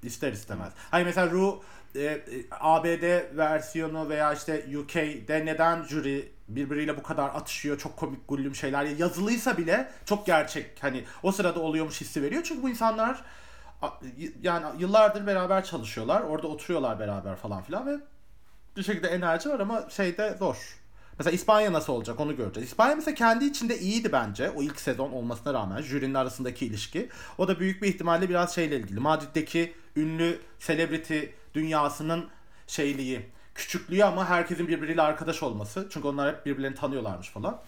İster 0.03 0.31
istemez. 0.33 0.73
Hani 0.91 1.03
mesela 1.03 1.31
Ru 1.31 1.61
e, 1.95 2.03
e, 2.03 2.21
ABD 2.51 3.37
versiyonu 3.37 4.09
veya 4.09 4.33
işte 4.33 4.65
UK'de 4.77 5.45
neden 5.45 5.83
jüri 5.83 6.31
birbiriyle 6.47 6.97
bu 6.97 7.03
kadar 7.03 7.29
atışıyor 7.29 7.77
çok 7.77 7.97
komik 7.97 8.27
gullüm 8.27 8.55
şeyler 8.55 8.83
yazılıysa 8.83 9.57
bile 9.57 9.91
çok 10.05 10.25
gerçek 10.25 10.65
hani 10.79 11.03
o 11.23 11.31
sırada 11.31 11.59
oluyormuş 11.59 12.01
hissi 12.01 12.21
veriyor 12.21 12.43
çünkü 12.43 12.63
bu 12.63 12.69
insanlar 12.69 13.23
yani 14.41 14.65
yıllardır 14.79 15.27
beraber 15.27 15.63
çalışıyorlar 15.63 16.21
orada 16.21 16.47
oturuyorlar 16.47 16.99
beraber 16.99 17.35
falan 17.35 17.63
filan 17.63 17.87
ve 17.87 17.99
bir 18.77 18.83
şekilde 18.83 19.07
enerji 19.07 19.49
var 19.49 19.59
ama 19.59 19.89
şeyde 19.89 20.35
zor. 20.39 20.81
Mesela 21.19 21.33
İspanya 21.35 21.73
nasıl 21.73 21.93
olacak 21.93 22.19
onu 22.19 22.35
göreceğiz. 22.35 22.69
İspanya 22.69 22.95
mesela 22.95 23.15
kendi 23.15 23.45
içinde 23.45 23.79
iyiydi 23.79 24.11
bence 24.11 24.49
o 24.49 24.63
ilk 24.63 24.81
sezon 24.81 25.11
olmasına 25.11 25.53
rağmen 25.53 25.81
jürinin 25.81 26.13
arasındaki 26.13 26.65
ilişki. 26.65 27.09
O 27.37 27.47
da 27.47 27.59
büyük 27.59 27.81
bir 27.81 27.87
ihtimalle 27.87 28.29
biraz 28.29 28.55
şeyle 28.55 28.77
ilgili. 28.77 28.99
Madrid'deki 28.99 29.73
ünlü 29.95 30.39
celebrity 30.59 31.19
dünyasının 31.53 32.29
şeyliği, 32.67 33.29
küçüklüğü 33.55 34.03
ama 34.03 34.29
herkesin 34.29 34.67
birbiriyle 34.67 35.01
arkadaş 35.01 35.43
olması. 35.43 35.87
Çünkü 35.91 36.07
onlar 36.07 36.35
hep 36.35 36.45
birbirlerini 36.45 36.75
tanıyorlarmış 36.75 37.29
falan. 37.29 37.61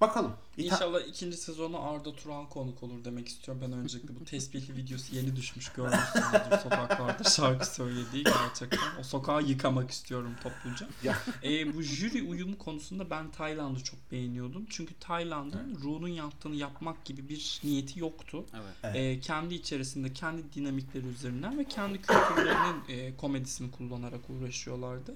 Bakalım. 0.00 0.32
İta- 0.58 0.74
İnşallah 0.74 1.00
ikinci 1.00 1.36
sezonu 1.36 1.82
Arda 1.90 2.12
Turan 2.16 2.48
konuk 2.48 2.82
olur 2.82 3.04
demek 3.04 3.28
istiyorum. 3.28 3.62
Ben 3.66 3.72
öncelikle 3.72 4.20
bu 4.20 4.24
tesbihli 4.24 4.76
videosu 4.76 5.14
yeni 5.16 5.36
düşmüş 5.36 5.68
görmüşsünüzdür 5.72 6.58
sokaklarda 6.62 7.24
şarkı 7.24 7.74
söylediği 7.74 8.24
gerçekten. 8.24 8.78
O 9.00 9.02
sokağı 9.02 9.42
yıkamak 9.42 9.90
istiyorum 9.90 10.34
topluca. 10.42 10.88
Ya. 11.02 11.16
Ee, 11.44 11.74
bu 11.74 11.82
jüri 11.82 12.22
uyumu 12.22 12.58
konusunda 12.58 13.10
ben 13.10 13.30
Tayland'ı 13.30 13.84
çok 13.84 14.12
beğeniyordum. 14.12 14.66
Çünkü 14.70 14.94
Tayland'ın 15.00 15.78
Ru'nun 15.82 16.08
yaptığını 16.08 16.54
yapmak 16.56 17.04
gibi 17.04 17.28
bir 17.28 17.60
niyeti 17.64 18.00
yoktu. 18.00 18.44
Evet. 18.82 18.96
Ee, 18.96 19.20
kendi 19.20 19.54
içerisinde 19.54 20.12
kendi 20.12 20.52
dinamikleri 20.52 21.06
üzerinden 21.06 21.58
ve 21.58 21.64
kendi 21.64 21.98
kültürlerinin 22.02 22.82
e, 22.88 23.16
komedisini 23.16 23.70
kullanarak 23.70 24.30
uğraşıyorlardı. 24.30 25.14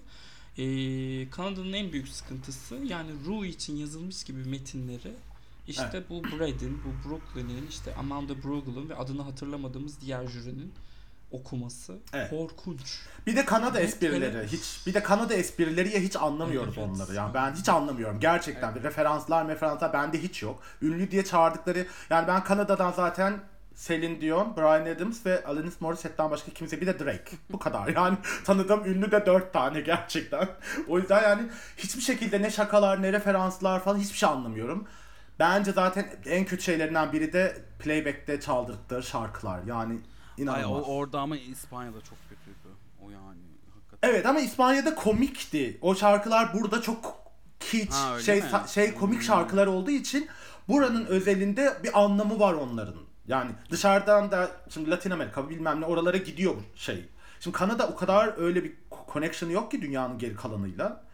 Ee, 0.64 1.30
Kanada'nın 1.30 1.72
en 1.72 1.92
büyük 1.92 2.08
sıkıntısı 2.08 2.74
yani 2.74 3.10
Ru 3.26 3.44
için 3.44 3.76
yazılmış 3.76 4.24
gibi 4.24 4.44
metinleri 4.44 5.12
işte 5.68 6.04
bu 6.10 6.24
Brad'in, 6.24 6.80
bu 6.84 7.08
Brooklyn'in, 7.08 7.66
işte 7.70 7.94
Amanda 7.94 8.42
Bruegel'ın 8.42 8.88
ve 8.88 8.94
adını 8.96 9.22
hatırlamadığımız 9.22 10.00
diğer 10.00 10.26
jürinin 10.26 10.72
okuması 11.32 11.98
Evet. 12.12 12.30
korkunç. 12.30 13.00
Bir 13.26 13.36
de 13.36 13.44
Kanada 13.44 13.80
Evet, 13.80 13.88
esprileri. 13.88 14.24
hele- 14.34 14.46
Hiç 14.46 14.86
bir 14.86 14.94
de 14.94 15.02
Kanada 15.02 15.34
esprileri 15.34 15.88
ya 15.94 16.00
hiç 16.00 16.16
anlamıyoruz 16.16 16.74
Evet. 16.78 16.88
onları. 16.88 17.14
Yani 17.14 17.34
ben 17.34 17.54
hiç 17.54 17.68
anlamıyorum 17.68 18.20
gerçekten. 18.20 18.82
Referanslar, 18.82 19.48
referanslar 19.48 19.92
bende 19.92 20.22
hiç 20.22 20.42
yok. 20.42 20.62
Ünlü 20.82 21.10
diye 21.10 21.24
çağırdıkları 21.24 21.86
yani 22.10 22.28
ben 22.28 22.44
Kanada'dan 22.44 22.92
zaten 22.92 23.40
Celine 23.86 24.20
Dion, 24.20 24.56
Bryan 24.56 24.86
Adams 24.96 25.26
ve 25.26 25.44
Alanis 25.44 25.80
Morissette'den 25.80 26.30
başka 26.30 26.50
kimse 26.52 26.80
bir 26.80 26.86
de 26.86 26.98
Drake. 26.98 27.36
Bu 27.50 27.58
kadar. 27.58 27.88
Yani 27.94 28.16
tanıdığım 28.44 28.84
ünlü 28.84 29.10
de 29.12 29.26
dört 29.26 29.52
tane 29.52 29.80
gerçekten. 29.80 30.48
O 30.88 30.98
yüzden 30.98 31.22
yani 31.22 31.42
hiçbir 31.76 32.00
şekilde 32.02 32.42
ne 32.42 32.50
şakalar 32.50 33.02
ne 33.02 33.12
referanslar 33.12 33.84
falan 33.84 33.98
hiçbir 33.98 34.18
şey 34.18 34.28
anlamıyorum. 34.28 34.86
Bence 35.38 35.72
zaten 35.72 36.06
en 36.26 36.44
kötü 36.44 36.62
şeylerinden 36.62 37.12
biri 37.12 37.32
de 37.32 37.62
playback'te 37.78 38.40
çaldırdıkları 38.40 39.02
şarkılar. 39.02 39.60
Yani 39.66 39.92
Ay, 39.92 40.42
inanılmaz. 40.42 40.82
o, 40.88 40.92
orada 40.96 41.20
ama 41.20 41.36
İspanya'da 41.36 42.00
çok 42.00 42.18
kötüydü. 42.28 42.68
O 43.02 43.10
yani 43.10 43.40
hakikaten. 43.74 44.08
Evet 44.10 44.26
ama 44.26 44.40
İspanya'da 44.40 44.94
komikti. 44.94 45.78
O 45.82 45.94
şarkılar 45.94 46.54
burada 46.54 46.82
çok 46.82 47.14
kiç, 47.60 47.92
Ha, 47.92 48.20
şey 48.20 48.40
mi? 48.42 48.48
şey 48.68 48.94
komik 48.94 49.16
Hmm. 49.18 49.22
şarkılar 49.26 49.66
olduğu 49.66 49.90
için 49.90 50.28
buranın 50.68 51.04
özelinde 51.06 51.76
bir 51.84 52.00
anlamı 52.00 52.40
var 52.40 52.54
onların. 52.54 53.09
Yani 53.30 53.50
dışarıdan 53.70 54.30
da 54.30 54.50
şimdi 54.68 54.90
Latin 54.90 55.10
Amerika 55.10 55.50
bilmem 55.50 55.80
ne 55.80 55.84
oralara 55.84 56.16
gidiyor 56.16 56.54
şey. 56.74 57.08
Şimdi 57.40 57.56
Kanada 57.56 57.88
o 57.88 57.96
kadar 57.96 58.34
öyle 58.38 58.64
bir 58.64 58.72
connection 59.12 59.50
yok 59.50 59.70
ki 59.70 59.82
dünyanın 59.82 60.18
geri 60.18 60.36
kalanıyla. 60.36 61.04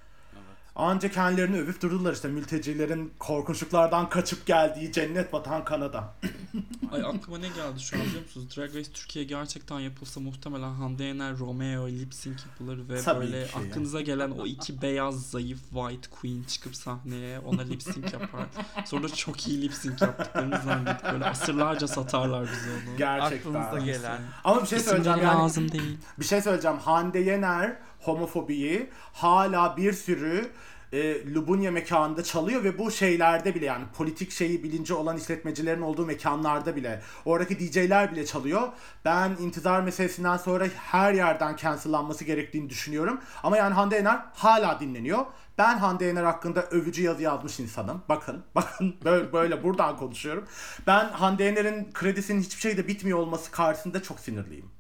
Anca 0.77 1.11
kendilerini 1.11 1.57
övüp 1.57 1.83
durdular 1.83 2.13
işte 2.13 2.29
mültecilerin 2.29 3.13
korkunçluklardan 3.19 4.09
kaçıp 4.09 4.47
geldiği 4.47 4.93
cennet 4.93 5.35
vatan 5.35 5.65
Kanada. 5.65 6.15
Ay 6.93 7.01
aklıma 7.01 7.39
ne 7.39 7.49
geldi 7.49 7.81
şu 7.81 7.97
an 7.97 8.03
biliyor 8.03 8.23
musunuz? 8.23 8.57
Drag 8.57 8.75
Race 8.75 8.93
Türkiye 8.93 9.25
gerçekten 9.25 9.81
yapılsa 9.81 10.21
muhtemelen 10.21 10.73
Hande 10.73 11.05
Yener, 11.05 11.39
Romeo, 11.39 11.89
lip 11.89 12.15
sync 12.15 12.41
yapılır 12.47 12.89
ve 12.89 13.03
Tabii 13.03 13.21
böyle 13.21 13.47
ki 13.47 13.53
aklınıza 13.57 14.01
gelen 14.01 14.31
o 14.31 14.47
iki 14.47 14.83
beyaz 14.83 15.31
zayıf 15.31 15.59
white 15.71 16.11
queen 16.21 16.43
çıkıp 16.43 16.77
sahneye 16.77 17.39
ona 17.39 17.63
lip 17.63 17.83
sync 17.83 18.13
yapar. 18.13 18.47
Sonra 18.85 19.03
da 19.03 19.09
çok 19.09 19.49
iyi 19.49 19.63
lip 19.63 19.75
sync 19.75 20.03
yaptıklarını 20.03 20.61
zannedip 20.65 21.13
böyle 21.13 21.25
asırlarca 21.25 21.89
satarlar 21.89 22.43
bize 22.43 22.71
onu. 22.71 22.97
Gerçekten. 22.99 23.55
Aklınıza 23.55 23.87
gelen. 23.87 24.21
Ama 24.45 24.63
bir 24.63 24.67
şey 24.67 24.81
söyleyeceğim 24.81 25.19
yani 25.19 25.39
lazım 25.39 25.73
değil. 25.73 25.99
Bir 26.19 26.25
şey 26.25 26.43
söyleyeceğim. 26.43 26.79
Hande 26.79 27.19
Yener 27.19 27.77
homofobiyi 28.07 28.91
hala 29.13 29.77
bir 29.77 29.93
sürü 29.93 30.51
e, 30.93 31.35
Lubunya 31.35 31.71
mekanında 31.71 32.25
çalıyor 32.25 32.65
ve 32.65 32.79
bu 32.79 32.91
şeylerde 32.91 33.55
bile 33.55 33.65
yani 33.65 33.85
politik 33.97 34.31
şeyi 34.31 34.63
bilinci 34.63 34.95
olan 34.95 35.17
işletmecilerin 35.17 35.83
olduğu 35.83 36.07
mekanlarda 36.07 36.77
bile 36.77 37.03
oradaki 37.25 37.61
DJ'ler 37.61 38.13
bile 38.13 38.27
çalıyor. 38.27 38.63
Ben 39.05 39.31
intizar 39.41 39.81
meselesinden 39.81 40.37
sonra 40.37 40.67
her 40.77 41.15
yerden 41.15 41.57
cancellanması 41.57 42.25
gerektiğini 42.25 42.71
düşünüyorum. 42.71 43.21
Ama 43.43 43.57
yani 43.57 43.75
Hande 43.75 43.97
Yener 43.97 44.21
hala 44.35 44.81
dinleniyor. 44.81 45.27
Ben 45.59 45.79
Hande 45.79 46.05
Yener 46.05 46.25
hakkında 46.25 46.63
övücü 46.63 47.03
yazı 47.03 47.23
yazmış 47.23 47.61
insanım. 47.61 48.03
Bakın, 48.09 48.43
bakın 48.55 48.97
böyle, 49.05 49.33
böyle 49.33 49.63
buradan 49.63 49.97
konuşuyorum. 49.97 50.45
Ben 50.87 51.09
Hande 51.09 51.45
Yener'in 51.45 51.93
kredisinin 51.93 52.41
hiçbir 52.41 52.61
şeyde 52.61 52.89
bitmiyor 52.89 53.19
olması 53.19 53.51
karşısında 53.51 54.03
çok 54.03 54.21
sinirliyim. 54.21 54.76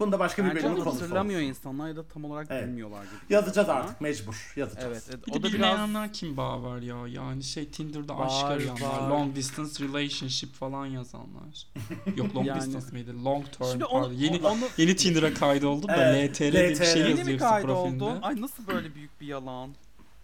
Bunda 0.00 0.18
başka 0.18 0.44
bir 0.44 0.50
Bence 0.50 0.62
bölümün 0.64 0.84
konusu 0.84 1.02
hatırlamıyor 1.02 1.40
olsun. 1.40 1.48
insanlar 1.48 1.88
ya 1.88 1.96
da 1.96 2.02
tam 2.08 2.24
olarak 2.24 2.46
Evet. 2.50 2.66
bilmiyorlar 2.68 3.02
gibi. 3.04 3.34
Yazacağız 3.34 3.66
geliyor 3.68 3.84
artık 3.84 4.00
mecbur 4.00 4.52
yazacağız. 4.56 4.86
Evet, 4.92 5.02
evet. 5.10 5.26
Bir 5.26 5.32
o 5.32 5.34
de 5.34 5.38
da 5.38 5.42
biraz 5.42 5.52
bilmeyenler 5.54 6.12
kim 6.12 6.36
bağ 6.36 6.62
var 6.62 6.78
ya? 6.82 6.96
Yani 7.08 7.42
şey 7.42 7.68
Tinder'da 7.68 8.18
aşk 8.18 8.44
Var, 8.44 8.50
arayanlar, 8.50 8.80
var. 9.02 9.08
long 9.10 9.36
distance 9.36 9.84
relationship 9.84 10.54
falan 10.54 10.86
yazanlar. 10.86 11.66
Yok 12.16 12.36
long 12.36 12.46
Yani- 12.46 12.60
distance 12.60 12.86
miydi? 12.92 13.24
Long 13.24 13.44
term. 13.58 13.70
Şimdi 13.70 13.84
pardon. 13.84 14.02
onu, 14.04 14.12
yeni 14.12 14.46
onu 14.46 14.58
yeni 14.76 14.96
Tinder'a 14.96 15.34
kaydoldum 15.34 15.88
da 15.88 15.96
Evet, 15.96 16.30
LTR 16.34 16.52
diye 16.52 16.68
bir 16.68 16.74
LTR. 16.76 16.84
şey 16.84 17.02
yeni 17.02 17.10
yazıyor 17.18 17.26
mi 17.26 17.32
hepsi 17.32 17.62
profilinde. 17.66 18.04
Ay 18.22 18.40
nasıl 18.40 18.66
böyle 18.66 18.94
büyük 18.94 19.20
bir 19.20 19.26
yalan? 19.26 19.70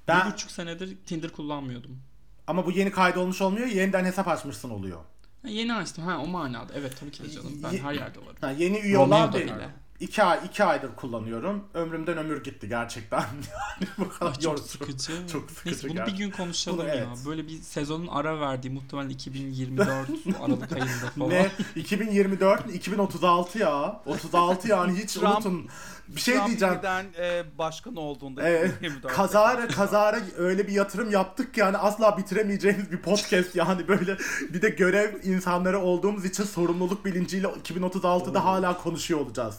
Ben 0.09 0.27
Bir 0.29 0.33
buçuk 0.33 0.51
senedir 0.51 0.97
Tinder 1.07 1.31
kullanmıyordum. 1.31 1.99
ama 2.47 2.67
bu 2.67 2.71
yeni 2.71 2.91
kaydolmuş 2.91 3.41
olmuyor. 3.43 3.67
Yeniden 3.67 4.05
hesap 4.05 4.29
açmışsın 4.29 4.71
oluyor. 4.71 5.01
Ha, 5.45 5.51
yeni 5.51 5.75
açtım. 5.75 6.05
Ha 6.05 6.19
o 6.19 6.27
manada. 6.27 6.73
Evet 6.77 6.97
tabii 7.01 7.11
ki 7.11 7.23
de 7.25 7.31
canım. 7.31 7.53
Ben 7.63 7.71
Ye- 7.73 7.83
her 7.83 7.93
yerde 7.93 8.19
varım. 8.19 8.37
Ha, 8.41 8.51
yeni 8.51 8.79
üye 8.79 8.99
olan 8.99 9.33
benim. 9.35 9.47
bile. 9.47 9.69
İki, 10.01 10.23
ay, 10.23 10.39
iki 10.47 10.65
aydır 10.65 10.95
kullanıyorum. 10.97 11.65
Ömrümden 11.75 12.19
ömür 12.19 12.45
gitti 12.45 12.69
gerçekten. 12.69 13.21
yani 13.81 13.91
bu 13.99 14.09
kadar 14.09 14.27
Ay, 14.31 14.35
çok 14.35 14.45
yorucu. 14.45 14.63
sıkıcı. 14.65 15.13
Çok 15.33 15.51
sıkıcı 15.51 15.67
Neyse 15.71 15.83
bunu 15.89 15.91
bir 15.93 15.97
gerçekten. 15.97 16.19
gün 16.27 16.31
konuşalım 16.31 16.79
Bunu 16.79 16.89
ya. 16.89 16.95
evet. 16.95 17.09
Böyle 17.27 17.47
bir 17.49 17.59
sezonun 17.63 18.07
ara 18.07 18.41
verdiği 18.41 18.71
muhtemelen 18.71 19.09
2024 19.09 19.89
Aralık 20.41 20.73
ayında 20.73 21.11
falan. 21.19 21.31
Ne? 21.31 21.51
2024 21.77 22.67
mi? 22.67 22.73
2036 22.73 23.59
ya. 23.59 24.01
36 24.07 24.69
yani 24.69 24.99
hiç 25.03 25.17
Trump- 25.17 25.37
unutun. 25.37 25.69
Bir 26.09 26.21
şey 26.21 26.35
Trump 26.35 26.47
diyeceğim. 26.49 26.75
yeniden, 26.75 27.07
e, 27.19 27.59
başkan 27.59 27.97
olduğunda 27.97 28.49
Evet. 28.49 28.71
2024'te 28.83 29.09
Kazara 29.09 29.69
kazara 29.69 30.21
öyle 30.37 30.67
bir 30.69 30.73
yatırım 30.73 31.11
yaptık 31.11 31.55
ki 31.55 31.61
yani 31.61 31.77
asla 31.79 32.19
bitiremeyeceğimiz 32.19 32.93
bir 32.93 32.99
podcast 33.03 33.55
yani 33.57 33.89
böyle 33.89 34.17
bir 34.55 34.63
de 34.63 34.69
görev 34.69 35.15
insanları 35.25 35.79
olduğumuz 35.81 36.25
için 36.25 36.45
sorumluluk 36.45 37.05
bilinciyle 37.05 37.47
2036'da 37.47 38.45
hala 38.45 38.79
konuşuyor 38.79 39.21
olacağız. 39.21 39.59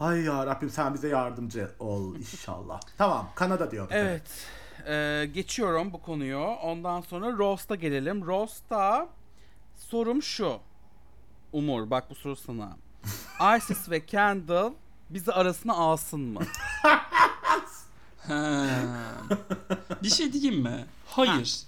Ay 0.00 0.20
ya 0.20 0.46
Rabbim 0.46 0.70
sen 0.70 0.94
bize 0.94 1.08
yardımcı 1.08 1.70
ol 1.78 2.14
inşallah. 2.16 2.80
tamam 2.98 3.28
Kanada 3.34 3.70
diyor. 3.70 3.88
Evet. 3.90 4.22
e, 4.86 5.26
geçiyorum 5.34 5.92
bu 5.92 6.02
konuyu. 6.02 6.38
Ondan 6.38 7.00
sonra 7.00 7.32
Roast'a 7.38 7.74
gelelim. 7.74 8.26
Roast'ta 8.26 9.08
sorum 9.76 10.22
şu. 10.22 10.58
Umur 11.52 11.90
bak 11.90 12.10
bu 12.10 12.14
soru 12.14 12.36
sana. 12.36 12.76
Isis 13.58 13.90
ve 13.90 14.06
Kendall 14.06 14.72
bizi 15.10 15.32
arasına 15.32 15.74
alsın 15.74 16.20
mı? 16.20 16.40
Ha. 18.28 18.66
bir 20.02 20.10
şey 20.10 20.32
diyeyim 20.32 20.62
mi? 20.62 20.86
Hayır. 21.06 21.60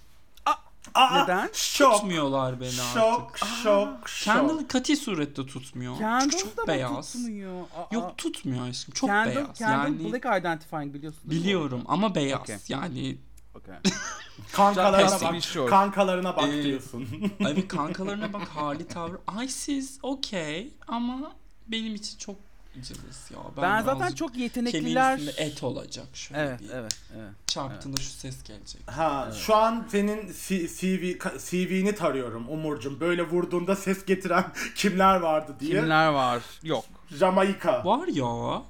Aa, 0.95 1.23
Neden? 1.23 1.51
Şok. 1.53 1.93
Tutmuyorlar 1.95 2.61
beni 2.61 2.71
Şok, 2.71 3.31
artık. 3.35 3.39
şok, 3.63 4.09
şok. 4.09 4.35
Kendall 4.35 4.65
kati 4.69 4.97
surette 4.97 5.47
tutmuyor. 5.47 5.99
Kendall 5.99 6.31
çok 6.39 6.57
da 6.57 6.63
mı 6.63 6.69
beyaz. 6.69 7.13
tutmuyor? 7.13 7.61
Aa, 7.63 7.95
Yok 7.95 8.19
tutmuyor 8.19 8.69
aşkım. 8.69 8.95
Çok 8.95 9.11
Kendall, 9.11 9.35
beyaz. 9.37 9.59
Kendall 9.59 9.85
yani 10.01 10.13
Black 10.13 10.41
Identifying 10.41 10.95
biliyorsun. 10.95 11.21
biliyorum 11.31 11.83
ama 11.87 12.15
beyaz. 12.15 12.41
Okey. 12.41 12.57
Yani? 12.69 13.19
Okay. 13.55 13.77
Kankalarına 14.53 15.21
bak. 15.21 15.33
be 15.35 15.41
sure. 15.41 15.71
Kankalarına 15.71 16.37
bak 16.37 16.49
Ee, 16.49 16.63
diyorsun. 16.63 17.07
evet 17.41 17.69
kankalarına 17.69 18.33
bak 18.33 18.49
hali 18.49 18.87
tavrı. 18.89 19.21
Ay 19.27 19.49
siz 19.49 19.99
okey 20.03 20.75
ama 20.89 21.33
benim 21.67 21.95
için 21.95 22.19
çok 22.19 22.37
cılız 22.75 23.31
ya. 23.31 23.39
Ben, 23.57 23.63
Ben 23.63 23.83
zaten 23.83 24.13
çok 24.15 24.37
yetenekliler... 24.37 25.21
et 25.37 25.63
olacak 25.63 26.07
şöyle 26.15 26.41
Evet, 26.43 26.61
bir. 26.61 26.71
evet, 26.71 26.99
evet. 27.17 27.31
Çarptığında 27.47 27.97
şu 28.01 28.11
ses 28.11 28.43
gelecek. 28.43 28.81
Ha, 28.91 29.33
şu 29.47 29.57
an 29.57 29.87
senin 29.91 30.33
C- 30.49 30.69
CV 30.69 31.19
CV'ni 31.39 31.95
tarıyorum 31.95 32.49
Umurcum. 32.49 33.01
Böyle 33.01 33.23
vurduğunda 33.23 33.77
ses 33.77 34.05
getiren 34.05 34.45
kimler 34.75 35.17
vardı 35.17 35.57
diye. 35.61 35.81
Kimler 35.81 36.09
var? 36.09 36.43
Yok. 36.63 36.85
Jamaika. 37.11 37.85
Var 37.85 38.09
ya. 38.09 38.63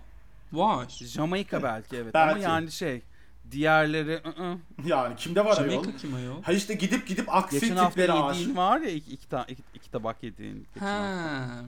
Var. 0.53 0.87
Jamaika 0.89 1.63
belki 1.63 1.97
evet 1.97 2.15
Belki. 2.15 2.47
ama 2.47 2.55
yani 2.55 2.73
şey 2.73 3.03
diğerleri 3.51 4.15
ı-ı. 4.27 4.59
Yani 4.87 5.17
kimde 5.17 5.45
var 5.45 5.59
ayol? 5.59 5.71
Jamaica 5.71 5.97
kim 5.97 6.15
ayol? 6.15 6.43
Ha 6.43 6.53
işte 6.53 6.75
gidip 6.75 7.07
gidip 7.07 7.35
aksi 7.35 7.61
geçen 7.61 7.77
hafta 7.77 7.91
tiplere 7.91 8.19
yediğin 8.27 8.57
var 8.57 8.81
ya 8.81 8.91
iki, 8.91 9.11
iki, 9.13 9.27
iki, 9.49 9.63
iki 9.75 9.91
tabak 9.91 10.23
yediğin. 10.23 10.67
geçen 10.75 10.87
hafta. 10.87 11.65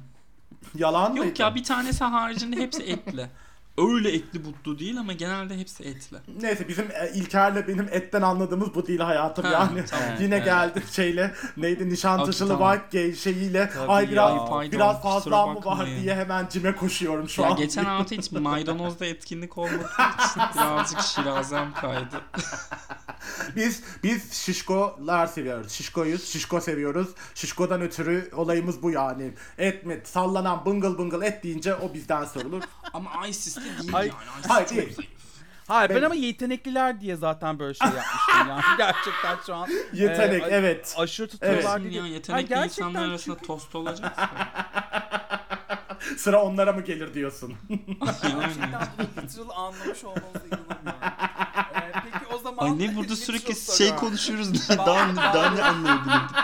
Yalan 0.74 1.12
mıydı? 1.12 1.26
Yok 1.26 1.40
ya 1.40 1.54
bir 1.54 1.64
tanesi 1.64 2.04
haricinde 2.04 2.56
hepsi 2.56 2.82
etli. 2.82 3.26
öyle 3.78 4.12
etli 4.14 4.44
butlu 4.44 4.78
değil 4.78 4.98
ama 5.00 5.12
genelde 5.12 5.58
hepsi 5.58 5.82
etli. 5.84 6.16
Neyse 6.40 6.68
bizim 6.68 6.84
e, 6.90 7.10
İlker'le 7.14 7.68
benim 7.68 7.88
etten 7.90 8.22
anladığımız 8.22 8.74
bu 8.74 8.86
değil 8.86 9.00
hayatım 9.00 9.44
Ha, 9.44 9.52
yani. 9.52 9.84
tamam, 9.86 10.04
Yine 10.20 10.34
evet. 10.34 10.44
geldi 10.44 10.82
şeyle 10.92 11.34
neydi 11.56 11.88
nişantaşılı 11.88 12.48
Tamam. 12.48 12.72
white 12.78 13.02
gay 13.02 13.14
şeyiyle 13.16 13.70
Tabii 13.74 13.92
ay 13.92 14.04
ya. 14.04 14.10
biraz 14.10 14.48
pardon, 14.48 14.72
biraz 14.72 15.02
fazla 15.02 15.46
mı 15.46 15.64
var 15.64 15.86
diye 15.86 16.14
hemen 16.14 16.48
cime 16.50 16.76
koşuyorum 16.76 17.28
şu 17.28 17.42
ya 17.42 17.48
an. 17.48 17.56
geçen 17.56 17.84
hafta 17.84 18.16
hiç 18.16 18.32
maydanozda 18.32 19.06
etkinlik 19.06 19.58
olmadığı 19.58 19.76
için 20.30 20.42
birazcık 20.54 21.00
şirazem 21.00 21.72
kaydı. 21.74 22.20
Biz 23.56 23.82
biz 24.02 24.32
şişkolar 24.32 25.26
seviyoruz. 25.26 25.72
Şişkoyuz. 25.72 26.24
Şişko 26.28 26.60
seviyoruz. 26.60 27.08
Şişkodan 27.34 27.80
ötürü 27.80 28.30
olayımız 28.36 28.82
bu 28.82 28.90
yani. 28.90 29.32
Et 29.58 29.86
mi 29.86 30.00
sallanan 30.04 30.64
bıngıl 30.66 30.98
bıngıl 30.98 31.22
et 31.22 31.44
deyince 31.44 31.74
o 31.74 31.94
bizden 31.94 32.24
sorulur. 32.24 32.62
Ama 32.92 33.26
ISIS 33.26 33.58
de 33.64 33.78
değil 33.82 33.94
Ay- 33.94 34.06
yani. 34.06 34.16
Hayır, 34.48 34.68
değil. 34.68 34.96
Hayır 35.68 35.90
ben 35.90 35.96
Ben- 35.96 36.02
ama 36.02 36.14
yetenekliler 36.14 37.00
diye 37.00 37.16
zaten 37.16 37.58
böyle 37.58 37.74
şey 37.74 37.88
yapmıştım 37.88 38.48
yani. 38.48 38.62
Gerçekten 38.78 39.36
şu 39.46 39.54
an. 39.54 39.68
Yetenek 39.92 40.42
e, 40.42 40.46
evet. 40.46 40.94
Aşırı 40.98 41.28
tutuyorlar 41.28 41.78
Şimdi 41.78 41.90
diye. 41.90 42.06
yetenekli 42.08 42.54
Hayır, 42.54 42.68
insanlar 42.70 43.08
arasında 43.08 43.34
çünkü- 43.34 43.46
tost 43.46 43.74
olacak. 43.74 44.12
Sıra 46.16 46.42
onlara 46.42 46.72
mı 46.72 46.80
gelir 46.80 47.14
diyorsun. 47.14 47.54
Gerçekten 47.68 48.88
literal 49.22 49.50
anlamış 49.56 50.04
olmanıza 50.04 50.38
inanamıyorum. 50.46 51.02
Ee, 51.74 51.92
peki 52.12 52.26
o 52.34 52.38
zaman... 52.38 52.64
Ay 52.64 52.78
ne 52.78 52.96
burada 52.96 53.16
sürekli 53.16 53.76
şey 53.76 53.96
konuşuyoruz. 53.96 54.68
daha, 54.68 54.86
daha 54.86 55.50
ne 55.50 55.64
anlayabilirdik? 55.64 56.36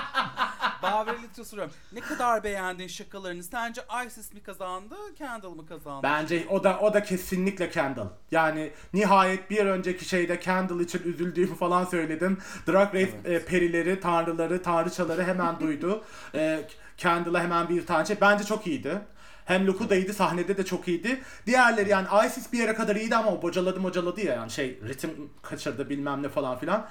Baveri 0.82 1.17
literal 1.38 1.44
soruyorum. 1.44 1.72
Ne 1.92 2.00
kadar 2.00 2.44
beğendin 2.44 2.86
şakalarını? 2.86 3.42
Sence 3.42 3.82
Isis 4.06 4.34
mi 4.34 4.42
kazandı, 4.42 4.94
Kendall 5.18 5.50
mı 5.50 5.66
kazandı? 5.66 6.00
Bence 6.02 6.46
o 6.50 6.64
da 6.64 6.78
o 6.80 6.94
da 6.94 7.02
kesinlikle 7.02 7.70
Kendall. 7.70 8.08
Yani 8.30 8.70
nihayet 8.94 9.50
bir 9.50 9.66
önceki 9.66 10.04
şeyde 10.04 10.40
Kendall 10.40 10.80
için 10.80 11.02
üzüldüğümü 11.04 11.54
falan 11.54 11.84
söyledim. 11.84 12.38
Drag 12.66 12.94
Race 12.94 13.12
e, 13.24 13.44
perileri, 13.44 14.00
tanrıları, 14.00 14.62
tanrıçaları 14.62 15.24
hemen 15.24 15.60
duydu. 15.60 16.04
E, 16.34 16.60
Kendall'a 16.96 17.42
hemen 17.42 17.68
bir 17.68 17.86
tane 17.86 18.06
şey. 18.06 18.16
Bence 18.20 18.44
çok 18.44 18.66
iyiydi. 18.66 19.00
Hem 19.44 19.66
look'u 19.66 19.90
da 19.90 19.94
iyiydi, 19.94 20.14
sahnede 20.14 20.56
de 20.56 20.64
çok 20.64 20.88
iyiydi. 20.88 21.20
Diğerleri 21.46 21.88
yani 21.88 22.06
Isis 22.26 22.52
bir 22.52 22.58
yere 22.58 22.74
kadar 22.74 22.96
iyiydi 22.96 23.16
ama 23.16 23.30
o 23.30 23.42
bocaladı 23.42 23.82
bocaladı 23.82 24.20
ya 24.20 24.34
yani 24.34 24.50
şey 24.50 24.80
ritim 24.88 25.30
kaçırdı 25.42 25.88
bilmem 25.88 26.22
ne 26.22 26.28
falan 26.28 26.58
filan. 26.58 26.88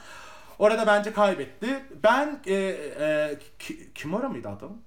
Orada 0.59 0.87
bence 0.87 1.13
kaybetti. 1.13 1.83
Ben 2.03 2.39
e, 2.47 2.53
e, 2.53 3.39
Ki- 3.59 3.93
Kimura 3.93 4.29
mıydı 4.29 4.49
adam? 4.49 4.77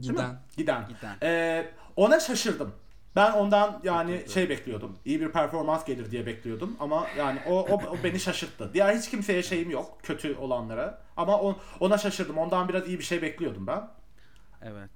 Giden. 0.00 0.38
Giden. 0.56 0.88
Giden. 0.88 1.16
Ee, 1.22 1.70
ona 1.96 2.20
şaşırdım. 2.20 2.74
Ben 3.16 3.32
ondan 3.32 3.80
yani 3.84 4.22
şey 4.28 4.48
bekliyordum. 4.48 4.98
İyi 5.04 5.20
bir 5.20 5.32
performans 5.32 5.84
gelir 5.84 6.10
diye 6.10 6.26
bekliyordum 6.26 6.76
ama 6.80 7.06
yani 7.18 7.40
o, 7.48 7.60
o, 7.60 7.74
o 7.74 7.96
beni 8.04 8.20
şaşırttı. 8.20 8.70
Diğer 8.74 8.94
hiç 8.96 9.10
kimseye 9.10 9.42
şeyim 9.42 9.70
yok 9.70 9.98
kötü 10.02 10.36
olanlara. 10.36 11.02
Ama 11.16 11.40
o, 11.40 11.56
ona 11.80 11.98
şaşırdım. 11.98 12.38
Ondan 12.38 12.68
biraz 12.68 12.88
iyi 12.88 12.98
bir 12.98 13.04
şey 13.04 13.22
bekliyordum 13.22 13.66
ben. 13.66 13.88
Evet. 14.62 14.90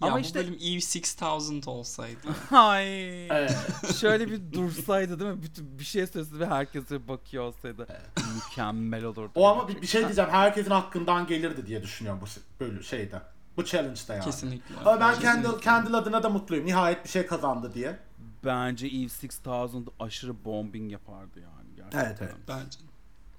Ya 0.00 0.08
Ama 0.08 0.16
bu 0.16 0.20
işte 0.20 0.38
bölüm 0.38 0.58
Eve 0.60 0.80
6000 1.22 1.62
olsaydı. 1.66 2.18
Ay. 2.50 3.26
Evet. 3.26 3.56
Şöyle 4.00 4.30
bir 4.30 4.52
dursaydı 4.52 5.20
değil 5.20 5.30
mi? 5.30 5.42
Bütün 5.42 5.78
bir 5.78 5.84
şey 5.84 6.06
söylese 6.06 6.38
ve 6.38 6.46
herkese 6.46 7.08
bakıyor 7.08 7.44
olsaydı. 7.44 7.86
Mükemmel 8.34 9.04
olurdu. 9.04 9.30
O 9.34 9.46
ama 9.48 9.68
bir, 9.68 9.82
bir 9.82 9.86
şey 9.86 10.02
diyeceğim. 10.02 10.30
Herkesin 10.30 10.70
hakkından 10.70 11.26
gelirdi 11.26 11.66
diye 11.66 11.82
düşünüyorum 11.82 12.20
bu 12.22 12.26
böyle 12.60 12.82
şeyde. 12.82 13.22
Bu 13.56 13.64
challenge'da 13.64 14.14
yani. 14.14 14.24
Kesinlikle. 14.24 14.74
Ama 14.84 15.00
ben. 15.00 15.20
Kendall, 15.20 15.60
Kendall 15.60 15.94
adına 15.94 16.22
da 16.22 16.28
mutluyum. 16.28 16.66
Nihayet 16.66 17.04
bir 17.04 17.08
şey 17.08 17.26
kazandı 17.26 17.74
diye. 17.74 17.98
Bence 18.44 18.86
Eve 18.86 19.08
6000 19.46 19.88
aşırı 20.00 20.44
bombing 20.44 20.92
yapardı 20.92 21.40
yani. 21.40 21.76
Gerçekten. 21.76 22.04
Evet, 22.06 22.18
evet. 22.22 22.34
Bence. 22.48 22.78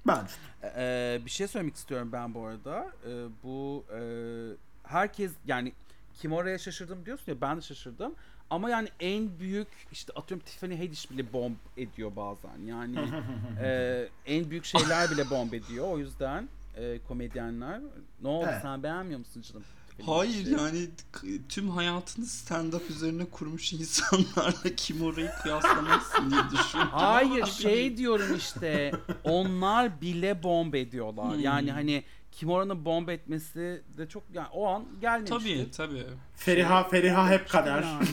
Bence. 0.07 0.33
Ee, 0.63 1.21
bir 1.25 1.29
şey 1.29 1.47
söylemek 1.47 1.75
istiyorum 1.75 2.09
ben 2.11 2.33
bu 2.33 2.45
arada. 2.45 2.87
Ee, 3.07 3.25
bu 3.43 3.85
e, 3.93 4.01
herkes 4.83 5.31
yani 5.45 5.73
kim 6.17 6.33
oraya 6.33 6.57
şaşırdım 6.57 7.05
diyorsun 7.05 7.31
ya 7.31 7.41
ben 7.41 7.57
de 7.57 7.61
şaşırdım. 7.61 8.13
Ama 8.49 8.69
yani 8.69 8.89
en 8.99 9.39
büyük 9.39 9.67
işte 9.91 10.13
atıyorum 10.13 10.45
Tiffany 10.45 10.77
Haddish 10.77 11.11
bile 11.11 11.33
bomb 11.33 11.55
ediyor 11.77 12.15
bazen. 12.15 12.65
Yani 12.65 12.99
e, 13.61 14.07
en 14.25 14.49
büyük 14.49 14.65
şeyler 14.65 15.11
bile 15.11 15.29
bomb 15.29 15.53
ediyor. 15.53 15.87
O 15.87 15.97
yüzden 15.97 16.49
e, 16.77 16.99
komedyenler 17.07 17.81
ne 18.21 18.27
oldu 18.27 18.47
Evet. 18.51 18.61
sen 18.61 18.83
beğenmiyor 18.83 19.19
musun 19.19 19.41
canım? 19.41 19.63
Hayır 20.05 20.33
Haddish'i? 20.33 20.51
yani 20.51 20.89
tüm 21.49 21.69
hayatını 21.69 22.25
stand-up 22.25 22.89
üzerine 22.89 23.25
kurmuş 23.25 23.73
insanlarla 23.73 24.75
kim 24.77 25.01
orayı 25.01 25.29
kıyaslamazsın 25.43 26.31
diye 26.31 26.41
düşündüm. 26.43 26.87
Hayır 26.91 27.45
şey 27.45 27.97
diyorum 27.97 28.35
işte 28.35 28.91
onlar 29.23 30.01
bile 30.01 30.43
bomb 30.43 30.73
ediyorlar. 30.73 31.33
Hmm. 31.33 31.39
Yani 31.39 31.71
hani 31.71 32.03
Kimora'nın 32.37 32.85
bomb 32.85 33.07
etmesi 33.07 33.83
de 33.97 34.09
çok 34.09 34.23
yani 34.33 34.47
o 34.53 34.67
an 34.67 34.85
gelmemişti. 35.01 35.37
Tabii 35.37 35.71
tabii. 35.71 36.05
Feriha 36.35 36.83
Feriha 36.89 37.29
hep 37.29 37.49
kader. 37.49 37.81
Yani. 37.83 38.07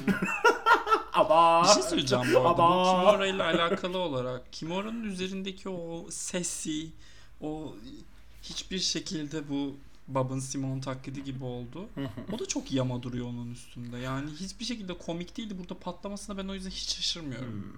Ama 1.13 1.63
Bir 1.65 1.69
şey 1.69 1.83
söyleyeceğim 1.83 2.25
bu 2.35 2.39
arada. 2.39 2.59
Bu 2.59 2.63
Ama- 2.63 3.11
Kimura 3.11 3.27
ile 3.27 3.43
alakalı 3.43 3.99
olarak. 3.99 4.53
Kimura'nın 4.53 5.05
üzerindeki 5.05 5.69
o 5.69 6.07
sesi, 6.11 6.91
o 7.41 7.75
hiçbir 8.43 8.79
şekilde 8.79 9.49
bu 9.49 9.77
Babın 10.09 10.39
Simon 10.39 10.81
taklidi 10.81 11.25
gibi 11.25 11.45
oldu. 11.45 11.89
O 12.33 12.39
da 12.39 12.47
çok 12.47 12.73
yama 12.73 13.03
duruyor 13.03 13.27
onun 13.27 13.51
üstünde. 13.51 13.99
Yani 13.99 14.31
hiçbir 14.41 14.65
şekilde 14.65 14.99
komik 14.99 15.37
değildi. 15.37 15.59
Burada 15.59 15.79
patlamasına 15.79 16.37
ben 16.37 16.49
o 16.49 16.55
yüzden 16.55 16.71
hiç 16.71 16.97
şaşırmıyorum. 16.97 17.77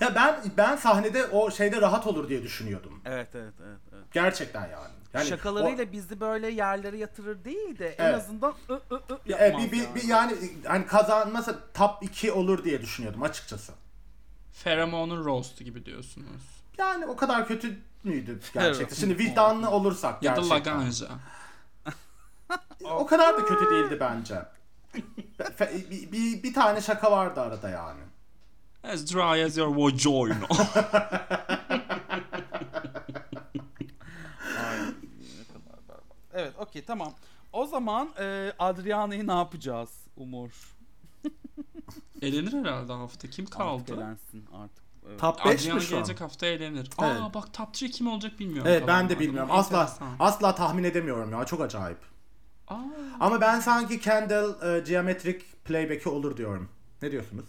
Ya 0.00 0.14
ben 0.14 0.40
ben 0.56 0.76
sahnede 0.76 1.26
o 1.26 1.50
şeyde 1.50 1.80
rahat 1.80 2.06
olur 2.06 2.28
diye 2.28 2.42
düşünüyordum. 2.42 3.00
Evet 3.04 3.28
evet 3.34 3.54
evet. 3.66 3.78
evet. 3.94 4.04
Gerçekten 4.12 4.62
yani. 4.62 4.92
yani 5.14 5.26
Şakalarıyla 5.26 5.92
bizi 5.92 6.20
böyle 6.20 6.48
yerlere 6.48 6.96
yatırır 6.98 7.44
değil 7.44 7.78
de 7.78 7.88
en 7.88 8.04
Evet. 8.04 8.14
azından 8.16 8.54
ı 8.70 8.72
ı 8.74 8.80
ı 8.94 9.00
o- 9.10 9.18
e, 9.26 9.32
yapmaz 9.32 9.62
bir, 9.64 9.72
bir, 9.72 9.78
yani. 9.82 9.94
bir 9.94 10.04
yani 10.04 10.36
hani 10.66 10.86
kazanmasa 10.86 11.54
top 11.74 12.02
2 12.02 12.32
olur 12.32 12.64
diye 12.64 12.82
düşünüyordum 12.82 13.22
açıkçası. 13.22 13.72
Pheromone'un 14.64 15.24
roast'u 15.24 15.64
gibi 15.64 15.84
diyorsunuz. 15.86 16.42
Yani 16.78 17.06
o 17.06 17.16
kadar 17.16 17.48
kötü 17.48 17.78
müydü 18.04 18.40
gerçekten? 18.54 18.84
Evet. 18.86 18.96
Şimdi 18.96 19.18
vicdanlı 19.18 19.70
olursak 19.70 20.22
Ya 20.22 20.36
da 20.36 20.40
gerçekten. 20.40 20.78
Laganja. 20.78 21.06
O 22.84 23.06
kadar 23.06 23.36
da 23.38 23.44
kötü 23.44 23.64
değildi 23.70 23.96
bence. 24.00 24.42
Bir, 25.90 26.12
bir, 26.12 26.42
bir 26.42 26.54
tane 26.54 26.80
şaka 26.80 27.10
vardı 27.12 27.40
arada 27.40 27.68
yani. 27.68 28.00
As 28.84 29.04
dry 29.14 29.42
as 29.44 29.56
your 29.56 29.76
vagina. 29.76 30.46
Evet 36.34 36.52
okey 36.58 36.84
tamam. 36.84 37.12
O 37.52 37.66
zaman 37.66 38.08
e, 38.20 38.52
Adriana'yı 38.58 39.26
ne 39.26 39.32
yapacağız 39.32 39.90
Umur? 40.16 40.50
Elenir 42.22 42.52
herhalde 42.52 42.92
hafta. 42.92 43.30
Kim 43.30 43.44
Artık 43.44 43.56
kaldı? 43.58 43.94
elensin 43.94 44.46
artık. 44.54 44.84
Evet. 45.08 45.20
Top 45.20 45.44
5 45.44 45.60
Adriana 45.60 45.74
mi 45.74 45.80
şu 45.82 45.96
an? 45.96 46.02
gelecek 46.02 46.20
hafta 46.20 46.46
eğlenir. 46.46 46.90
Evet. 47.02 47.20
Aa 47.20 47.34
bak 47.34 47.52
top 47.54 47.68
3 47.82 47.90
kim 47.90 48.06
olacak 48.08 48.38
bilmiyorum. 48.40 48.70
Evet 48.70 48.84
ben 48.86 49.08
de 49.08 49.18
bilmiyorum. 49.20 49.50
Asla 49.52 49.80
enteresan. 49.80 50.08
asla 50.18 50.54
tahmin 50.54 50.84
edemiyorum 50.84 51.32
ya. 51.32 51.44
Çok 51.44 51.60
acayip. 51.60 51.98
Aa, 52.68 52.76
Ama 53.20 53.40
ben 53.40 53.60
sanki 53.60 54.00
Kendall 54.00 54.76
e, 54.76 54.80
geometric 54.80 55.44
playback'i 55.64 56.08
olur 56.08 56.36
diyorum. 56.36 56.68
Ne 57.02 57.12
diyorsunuz? 57.12 57.44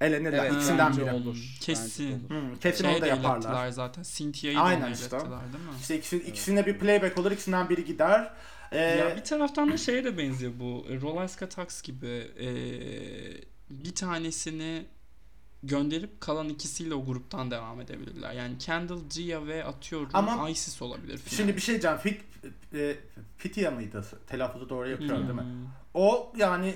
Elenirler. 0.00 0.38
Evet, 0.44 0.52
İkisinden 0.52 0.96
biri. 0.96 1.10
olur. 1.12 1.56
Kesin. 1.60 2.28
Hmm, 2.28 2.56
kesin 2.60 2.84
şey 2.84 2.94
onu 2.94 3.00
da 3.00 3.06
yaparlar. 3.06 3.68
zaten. 3.70 4.02
Cynthia'yı 4.02 4.56
da 4.56 4.62
Aynen 4.62 4.92
işte. 4.92 5.10
değil 5.20 5.24
mi? 5.30 5.70
İşte 5.80 5.98
ikisi, 5.98 6.16
ikisine 6.16 6.66
bir 6.66 6.78
playback 6.78 7.18
olur, 7.18 7.30
ikisinden 7.30 7.68
biri 7.68 7.84
gider. 7.84 8.32
Ee, 8.72 8.78
Ya 8.78 9.16
bir 9.16 9.24
taraftan 9.24 9.72
da 9.72 9.76
şeye 9.76 10.04
de 10.04 10.18
benziyor 10.18 10.52
bu. 10.60 10.86
E, 10.90 11.00
Roleska 11.00 11.48
Tax 11.48 11.82
gibi. 11.82 12.06
e, 12.40 12.48
bir 13.70 13.94
tanesini 13.94 14.84
gönderip 15.62 16.20
kalan 16.20 16.48
ikisiyle 16.48 16.94
o 16.94 17.04
gruptan 17.04 17.50
devam 17.50 17.80
edebilirler. 17.80 18.32
Yani 18.32 18.58
Kendall, 18.58 19.00
Gia 19.14 19.46
ve 19.46 19.64
atıyorum 19.64 20.10
Ama- 20.14 20.50
Isis 20.50 20.82
olabilir. 20.82 21.18
filan. 21.18 21.36
Şimdi 21.36 21.56
bir 21.56 21.60
şey 21.60 21.72
diyeceğim. 21.72 21.96
Fit, 21.96 22.20
e, 22.74 22.96
Fitia 23.36 23.70
mıydı? 23.70 24.04
Telaffuzu 24.26 24.68
doğru 24.68 24.88
yapıyorum 24.90 25.22
değil 25.22 25.34
mi? 25.38 25.42
Hmm. 25.42 25.66
O 25.94 26.32
yani 26.36 26.74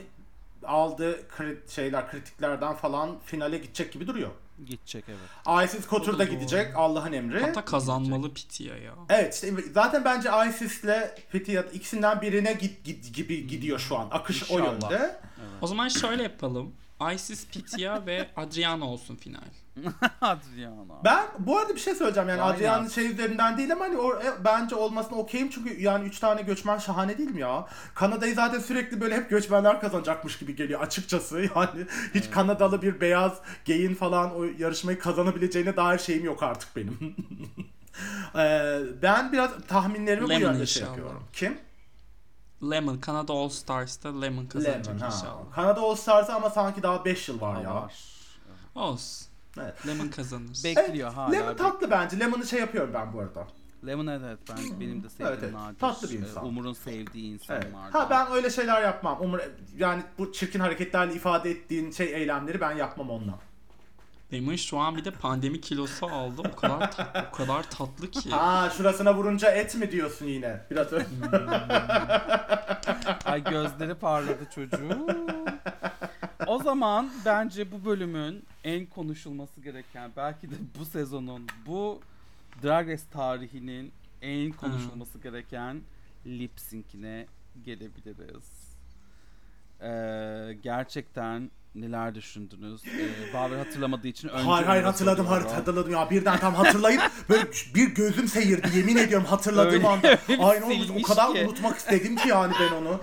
aldığı 0.66 1.20
kri- 1.28 1.70
şeyler, 1.74 2.10
kritiklerden 2.10 2.74
falan 2.74 3.18
finale 3.24 3.58
gidecek 3.58 3.92
gibi 3.92 4.06
duruyor. 4.06 4.30
Gidecek 4.66 5.04
evet. 5.08 5.64
Isis 5.68 5.88
Couture 5.88 6.16
O 6.16 6.18
da 6.18 6.24
gidecek 6.24 6.76
Allah'ın 6.76 7.12
emri. 7.12 7.40
Hatta 7.42 7.64
kazanmalı 7.64 8.34
Pitia 8.34 8.76
ya. 8.76 8.92
Evet 9.08 9.34
işte 9.34 9.54
zaten 9.72 10.04
bence 10.04 10.28
Isis'le 10.48 11.14
Fitia 11.28 11.62
ikisinden 11.62 12.20
birine 12.20 12.52
git, 12.52 12.84
git 12.84 13.14
gibi 13.14 13.46
gidiyor 13.46 13.78
şu 13.78 13.98
an. 13.98 14.08
Akış 14.10 14.50
o 14.50 14.58
İnşallah. 14.60 14.90
yönde. 14.90 15.16
O 15.60 15.66
zaman 15.66 15.88
şöyle 15.88 16.22
yapalım. 16.22 16.74
Isis 17.14 17.46
Pitya 17.46 18.06
ve 18.06 18.28
Adriana 18.36 18.84
olsun 18.84 19.16
final. 19.16 19.40
Adriana. 20.20 21.04
Ben 21.04 21.24
bu 21.38 21.58
arada 21.58 21.74
bir 21.74 21.80
şey 21.80 21.94
söyleyeceğim 21.94 22.28
yani 22.28 22.42
Aynen. 22.42 22.56
Adrian'ın 22.56 22.88
şey 22.88 23.10
üzerinden 23.10 23.58
değil 23.58 23.72
ama 23.72 23.84
hani 23.84 23.96
o, 23.98 24.20
e, 24.20 24.44
bence 24.44 24.74
olmasına 24.74 25.18
okeyim 25.18 25.50
çünkü 25.50 25.82
yani 25.82 26.08
3 26.08 26.18
tane 26.18 26.42
göçmen 26.42 26.78
şahane 26.78 27.18
değil 27.18 27.30
mi 27.30 27.40
ya? 27.40 27.66
Kanada'yı 27.94 28.34
zaten 28.34 28.58
sürekli 28.58 29.00
böyle 29.00 29.16
hep 29.16 29.30
göçmenler 29.30 29.80
kazanacakmış 29.80 30.38
gibi 30.38 30.56
geliyor 30.56 30.80
açıkçası 30.80 31.40
yani 31.56 31.86
hiç 32.14 32.30
Kanadalı 32.30 32.82
bir 32.82 33.00
beyaz 33.00 33.32
geyin 33.64 33.94
falan 33.94 34.34
o 34.36 34.44
yarışmayı 34.58 34.98
kazanabileceğine 34.98 35.76
dair 35.76 35.98
şeyim 35.98 36.24
yok 36.24 36.42
artık 36.42 36.76
benim. 36.76 37.16
Ee, 38.36 38.80
ben 39.02 39.32
biraz 39.32 39.50
tahminlerimi 39.68 40.26
bu 40.26 40.30
Lemon 40.30 40.40
yönde 40.40 40.66
şey 40.66 40.82
yapıyorum. 40.82 41.24
Kim? 41.32 41.58
Lemon, 42.70 42.96
Kanada 42.96 43.32
All 43.32 43.48
Stars'ta 43.48 44.20
Lemon 44.20 44.46
kazanacak 44.46 44.86
Lemon 44.86 44.98
ha. 44.98 45.06
inşallah. 45.06 45.52
Kanada 45.54 45.80
All 45.80 45.94
Stars'a 45.94 46.34
ama 46.34 46.50
sanki 46.50 46.82
daha 46.82 47.04
5 47.04 47.28
yıl 47.28 47.40
var 47.40 47.60
ya. 47.60 47.74
Var. 47.74 47.94
Olsun. 48.74 49.26
Evet. 49.60 49.86
Lemon 49.86 50.08
kazanır. 50.16 50.64
Bekliyor 50.64 51.12
hala. 51.12 51.32
Lemon 51.32 51.54
tatlı 51.54 51.90
bence. 51.90 52.20
Lemon'ı 52.20 52.46
şey 52.46 52.60
yapıyorum 52.60 52.90
ben 52.94 53.12
bu 53.12 53.20
arada. 53.20 53.46
Lemon 53.86 54.06
evet 54.06 54.38
ben 54.50 54.80
benim 54.80 55.02
de 55.02 55.08
sevdiğim 55.08 55.28
Evet, 55.32 55.38
evet. 55.42 55.54
nadir. 55.54 55.78
Tatlı 55.78 56.10
bir 56.10 56.14
e, 56.14 56.18
insan. 56.18 56.46
Umur'un 56.46 56.72
sevdiği 56.72 57.30
Evet. 57.30 57.42
insanlardan. 57.42 57.90
Ha 57.98 58.10
ben 58.10 58.32
öyle 58.32 58.50
şeyler 58.50 58.82
yapmam. 58.82 59.20
Umur 59.20 59.38
yani 59.76 60.02
bu 60.18 60.32
çirkin 60.32 60.60
hareketlerle 60.60 61.14
ifade 61.14 61.50
ettiğin 61.50 61.90
şey 61.90 62.14
eylemleri 62.14 62.60
ben 62.60 62.72
yapmam 62.76 63.10
onunla. 63.10 63.38
Lemon 64.32 64.56
şu 64.56 64.78
an 64.78 64.96
bir 64.96 65.04
de 65.04 65.10
pandemi 65.10 65.60
kilosu 65.60 66.06
aldı. 66.06 66.42
O 66.52 66.56
kadar 66.56 66.90
tat- 66.90 67.26
o 67.28 67.36
kadar 67.36 67.70
tatlı 67.70 68.10
ki. 68.10 68.30
Ha 68.30 68.70
şurasına 68.76 69.14
vurunca 69.14 69.50
et 69.50 69.74
mi 69.74 69.92
diyorsun 69.92 70.26
yine? 70.26 70.60
Biraz 70.70 70.92
öyle. 70.92 71.06
Ay 73.24 73.44
gözleri 73.44 73.94
parladı 73.94 74.46
çocuğum. 74.54 75.06
O 76.46 76.58
zaman 76.62 77.10
bence 77.24 77.72
bu 77.72 77.84
bölümün 77.84 78.44
en 78.64 78.86
konuşulması 78.86 79.60
gereken 79.60 80.10
belki 80.16 80.50
de 80.50 80.54
bu 80.78 80.84
sezonun 80.84 81.46
bu 81.66 82.00
Drag 82.62 82.88
Race 82.88 83.02
tarihinin 83.12 83.92
en 84.22 84.52
konuşulması 84.52 85.18
gereken 85.18 85.80
lip 86.26 86.60
sync'ine 86.60 87.26
gelebiliriz. 87.64 88.74
Ee, 89.80 90.58
gerçekten 90.62 91.50
neler 91.74 92.14
düşündünüz? 92.14 92.82
Ee, 92.84 93.34
Baver 93.34 93.56
hatırlamadığı 93.58 94.08
için 94.08 94.28
önce 94.28 94.44
hayır 94.50 94.66
hayır 94.66 94.82
hatırladım 94.82 95.26
soruyorum. 95.26 95.50
hatırladım 95.52 95.92
ya 95.92 96.10
birden 96.10 96.38
tam 96.38 96.54
hatırlayıp 96.54 97.02
böyle 97.28 97.42
bir 97.74 97.94
gözüm 97.94 98.28
seyirdi 98.28 98.68
yemin 98.78 98.96
ediyorum 98.96 99.26
hatırladığım 99.26 99.72
Öyle 99.74 99.88
anda. 99.88 100.18
bir 100.28 100.38
Ay 100.50 100.60
ne 100.60 100.64
olmuş 100.64 100.88
o 100.98 101.02
kadar 101.02 101.32
ki. 101.34 101.44
unutmak 101.44 101.78
istedim 101.78 102.16
ki 102.16 102.28
yani 102.28 102.52
ben 102.60 102.76
onu. 102.76 103.00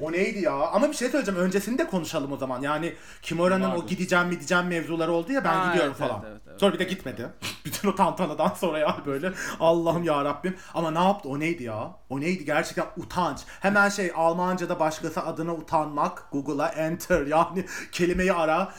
O 0.00 0.12
neydi 0.12 0.38
ya? 0.38 0.52
Ama 0.52 0.88
bir 0.88 0.94
şey 0.96 1.08
söyleyeceğim. 1.08 1.40
Öncesini 1.40 1.78
de 1.78 1.86
konuşalım 1.86 2.32
o 2.32 2.36
zaman. 2.36 2.62
Yani 2.62 2.94
Kimora'nın 3.22 3.70
o 3.70 3.86
gideceğim 3.86 4.26
mi 4.26 4.34
gideceğim 4.34 4.66
mevzuları 4.66 5.12
oldu 5.12 5.32
ya 5.32 5.44
ben 5.44 5.54
Ha, 5.54 5.66
gidiyorum 5.66 5.94
evet, 5.98 6.08
falan. 6.08 6.24
evet, 6.30 6.40
evet. 6.48 6.60
Sonra 6.60 6.74
bir 6.74 6.78
de 6.78 6.84
gitmedi. 6.84 7.28
Bütün 7.64 7.88
o 7.88 7.94
tantanadan 7.94 8.48
sonra 8.54 8.78
yani 8.78 9.06
böyle 9.06 9.32
Allah'ım 9.60 10.04
ya 10.04 10.24
Rabbim. 10.24 10.56
Ama 10.74 10.90
ne 10.90 10.98
yaptı? 11.04 11.28
O 11.28 11.40
neydi 11.40 11.62
ya? 11.62 11.90
O 12.10 12.20
neydi? 12.20 12.44
Gerçekten 12.44 12.86
utanç. 12.96 13.40
Hemen 13.60 13.88
şey 13.88 14.12
Almanca'da 14.16 14.80
başkası 14.80 15.22
adına 15.22 15.54
utanmak. 15.54 16.32
Google'a 16.32 16.68
enter 16.68 17.26
yani 17.26 17.64
kelimeyi 17.92 18.32
ara. 18.32 18.72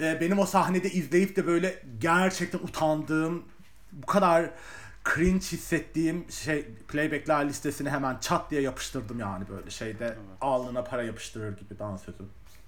Ee, 0.00 0.18
benim 0.20 0.38
o 0.38 0.46
sahnede 0.46 0.90
izleyip 0.90 1.36
de 1.36 1.46
böyle 1.46 1.82
gerçekten 1.98 2.58
utandığım 2.58 3.44
bu 3.92 4.06
kadar 4.06 4.50
cringe 5.14 5.46
hissettiğim 5.46 6.30
şey 6.30 6.64
playbackler 6.88 7.48
listesini 7.48 7.90
hemen 7.90 8.18
çat 8.18 8.50
diye 8.50 8.60
yapıştırdım 8.60 9.18
yani 9.18 9.44
böyle 9.48 9.70
şeyde 9.70 10.18
alnına 10.40 10.84
para 10.84 11.02
yapıştırır 11.02 11.56
gibi 11.58 11.78
dansözü. 11.78 12.24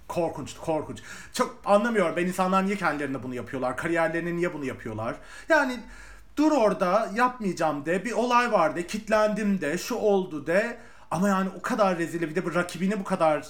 Korkunç, 0.09 0.57
korkunç. 0.57 0.99
Çok 1.33 1.57
anlamıyorum 1.65 2.17
ben 2.17 2.27
insanlar 2.27 2.67
niye 2.67 2.77
kendilerine 2.77 3.23
bunu 3.23 3.35
yapıyorlar? 3.35 3.77
Kariyerlerine 3.77 4.37
niye 4.37 4.55
bunu 4.55 4.65
yapıyorlar? 4.65 5.17
Yani 5.49 5.81
dur 6.37 6.53
orada 6.53 7.11
yapmayacağım 7.15 7.87
de 7.87 8.05
bir 8.05 8.13
olay 8.13 8.53
var 8.53 8.77
de 8.77 8.87
kitlendim 8.87 9.61
de 9.61 9.79
şu 9.79 9.95
oldu 9.95 10.47
de 10.47 10.79
ama 11.11 11.29
yani 11.29 11.51
o 11.59 11.63
kadar 11.63 11.99
rezil 11.99 12.23
bir 12.23 12.35
de 12.35 12.45
bu 12.45 12.55
rakibini 12.55 13.01
bu 13.01 13.05
kadar 13.05 13.47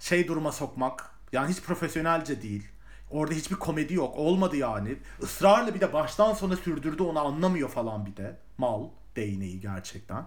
şey 0.00 0.28
duruma 0.28 0.52
sokmak 0.52 1.10
yani 1.32 1.50
hiç 1.50 1.60
profesyonelce 1.60 2.42
değil. 2.42 2.68
Orada 3.10 3.34
hiçbir 3.34 3.56
komedi 3.56 3.94
yok. 3.94 4.14
Olmadı 4.16 4.56
yani. 4.56 4.96
Israrla 5.22 5.74
bir 5.74 5.80
de 5.80 5.92
baştan 5.92 6.34
sona 6.34 6.56
sürdürdü 6.56 7.02
onu 7.02 7.18
anlamıyor 7.18 7.68
falan 7.68 8.06
bir 8.06 8.16
de. 8.16 8.38
Mal 8.58 8.88
değneği 9.16 9.60
gerçekten. 9.60 10.26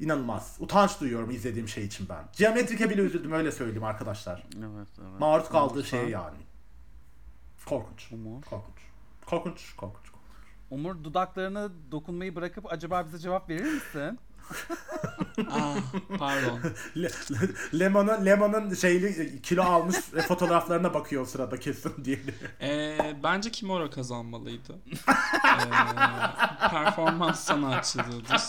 İnanılmaz. 0.00 0.56
Utanç 0.60 1.00
duyuyorum 1.00 1.30
izlediğim 1.30 1.68
şey 1.68 1.84
için 1.84 2.08
ben. 2.08 2.24
Geometrike 2.36 2.90
bile 2.90 3.02
üzüldüm 3.02 3.32
öyle 3.32 3.52
söyleyeyim 3.52 3.84
arkadaşlar. 3.84 4.46
Evet, 4.58 4.88
evet. 5.00 5.20
Maruz 5.20 5.48
kaldığı 5.48 5.74
Umur, 5.74 5.84
şey 5.84 6.08
yani. 6.08 6.38
Korkunç. 7.66 8.12
Umur. 8.12 8.42
Korkunç. 8.42 8.78
Korkunç. 9.26 9.76
Korkunç. 9.76 10.10
Umur 10.70 11.04
dudaklarını 11.04 11.70
dokunmayı 11.90 12.36
bırakıp 12.36 12.72
acaba 12.72 13.04
bize 13.06 13.18
cevap 13.18 13.48
verir 13.48 13.74
misin? 13.74 14.18
Ah, 15.50 15.76
pardon. 16.18 16.60
Le- 16.96 17.10
le- 17.30 17.78
Lemon'un 17.78 18.26
Lemon'un 18.26 18.74
şeyli 18.74 19.42
kilo 19.42 19.62
almış 19.62 19.96
fotoğraflarına 20.28 20.94
bakıyor 20.94 21.22
o 21.22 21.24
sırada 21.26 21.60
kesin 21.60 22.04
diye. 22.04 22.18
Ee, 22.60 23.16
bence 23.22 23.50
Kimura 23.50 23.90
kazanmalıydı. 23.90 24.78
Ee, 25.08 26.70
performans 26.70 27.40
sanatçılığıdır. 27.44 28.42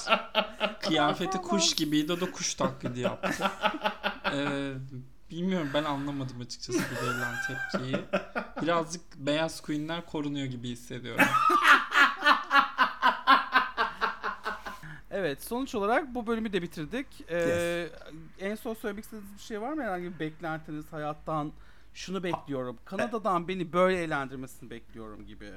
Kıyafeti 0.81 1.37
kuş 1.37 1.73
gibiydi. 1.75 2.13
O 2.13 2.21
da 2.21 2.31
kuş 2.31 2.53
taklidi 2.55 2.99
yaptı. 2.99 3.51
Ee, 4.33 4.71
bilmiyorum 5.31 5.69
ben 5.73 5.83
anlamadım 5.83 6.41
açıkçası 6.41 6.79
bu 6.79 7.05
verilen 7.05 7.35
tepkiyi. 7.47 7.97
Birazcık 8.61 9.01
beyaz 9.15 9.61
queenler 9.61 10.05
korunuyor 10.05 10.45
gibi 10.45 10.69
hissediyorum. 10.69 11.25
Evet 15.11 15.43
sonuç 15.43 15.75
olarak 15.75 16.15
bu 16.15 16.27
bölümü 16.27 16.53
de 16.53 16.61
bitirdik. 16.61 17.07
Ee, 17.31 17.89
En 18.39 18.55
son 18.55 18.73
söylemek 18.73 19.03
istediğiniz 19.03 19.33
bir 19.33 19.41
şey 19.41 19.61
var 19.61 19.73
mı? 19.73 19.83
Herhangi 19.83 20.13
bir 20.13 20.19
beklentiniz 20.19 20.93
hayattan 20.93 21.51
şunu 21.93 22.23
bekliyorum. 22.23 22.77
Kanada'dan 22.85 23.47
beni 23.47 23.73
böyle 23.73 24.03
eğlendirmesini 24.03 24.69
bekliyorum 24.69 25.25
gibi. 25.25 25.51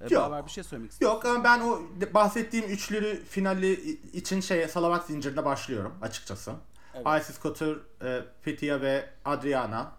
Ee, 0.00 0.14
Yok. 0.14 0.46
Bir 0.46 0.50
şey 0.50 0.64
söylemek 0.64 0.92
istiyorum. 0.92 1.16
Yok 1.16 1.24
ama 1.24 1.44
ben 1.44 1.60
o 1.60 1.80
bahsettiğim 2.14 2.64
üçlü 2.70 3.24
finali 3.24 3.72
için 4.12 4.40
şey 4.40 4.68
Salavat 4.68 5.06
zincirine 5.06 5.44
başlıyorum 5.44 5.94
açıkçası. 6.02 6.52
Evet. 6.94 7.22
Isis 7.22 7.42
Couture, 7.42 7.78
e, 8.02 8.20
Fitia 8.42 8.80
ve 8.80 9.08
Adriana. 9.24 9.92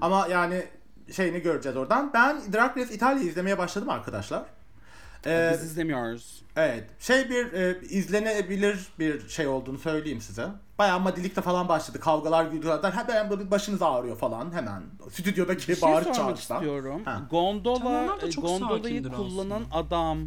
Ama 0.00 0.26
yani 0.26 0.66
şeyini 1.12 1.40
göreceğiz 1.40 1.76
oradan. 1.76 2.10
Ben 2.14 2.52
Drag 2.52 2.76
Race 2.76 2.94
İtalya 2.94 3.22
izlemeye 3.22 3.58
başladım 3.58 3.88
arkadaşlar. 3.88 4.44
Ee, 5.26 5.50
Biz 5.54 5.62
izlemiyoruz. 5.62 6.42
Evet. 6.56 6.84
Şey 6.98 7.30
bir 7.30 7.52
e, 7.52 7.80
izlenebilir 7.80 8.88
bir 8.98 9.28
şey 9.28 9.46
olduğunu 9.46 9.78
söyleyeyim 9.78 10.20
size. 10.20 10.46
Bayağı 10.78 11.00
madilikte 11.00 11.40
falan 11.40 11.68
başladı. 11.68 12.00
Kavgalar, 12.00 12.44
gürültüler. 12.44 12.92
Hemen 12.92 13.30
böyle 13.30 13.50
başınız 13.50 13.82
ağrıyor 13.82 14.16
falan 14.16 14.52
hemen. 14.54 14.82
Stüdyodaki 15.10 15.68
Bir 15.68 15.76
şey 15.76 15.80
çağrıştan. 15.80 16.34
istiyorum. 16.34 17.02
Ha. 17.04 17.22
Gondola, 17.30 18.16
e, 18.22 18.30
gondolayı 18.30 19.02
kullanan 19.10 19.62
adam 19.72 20.18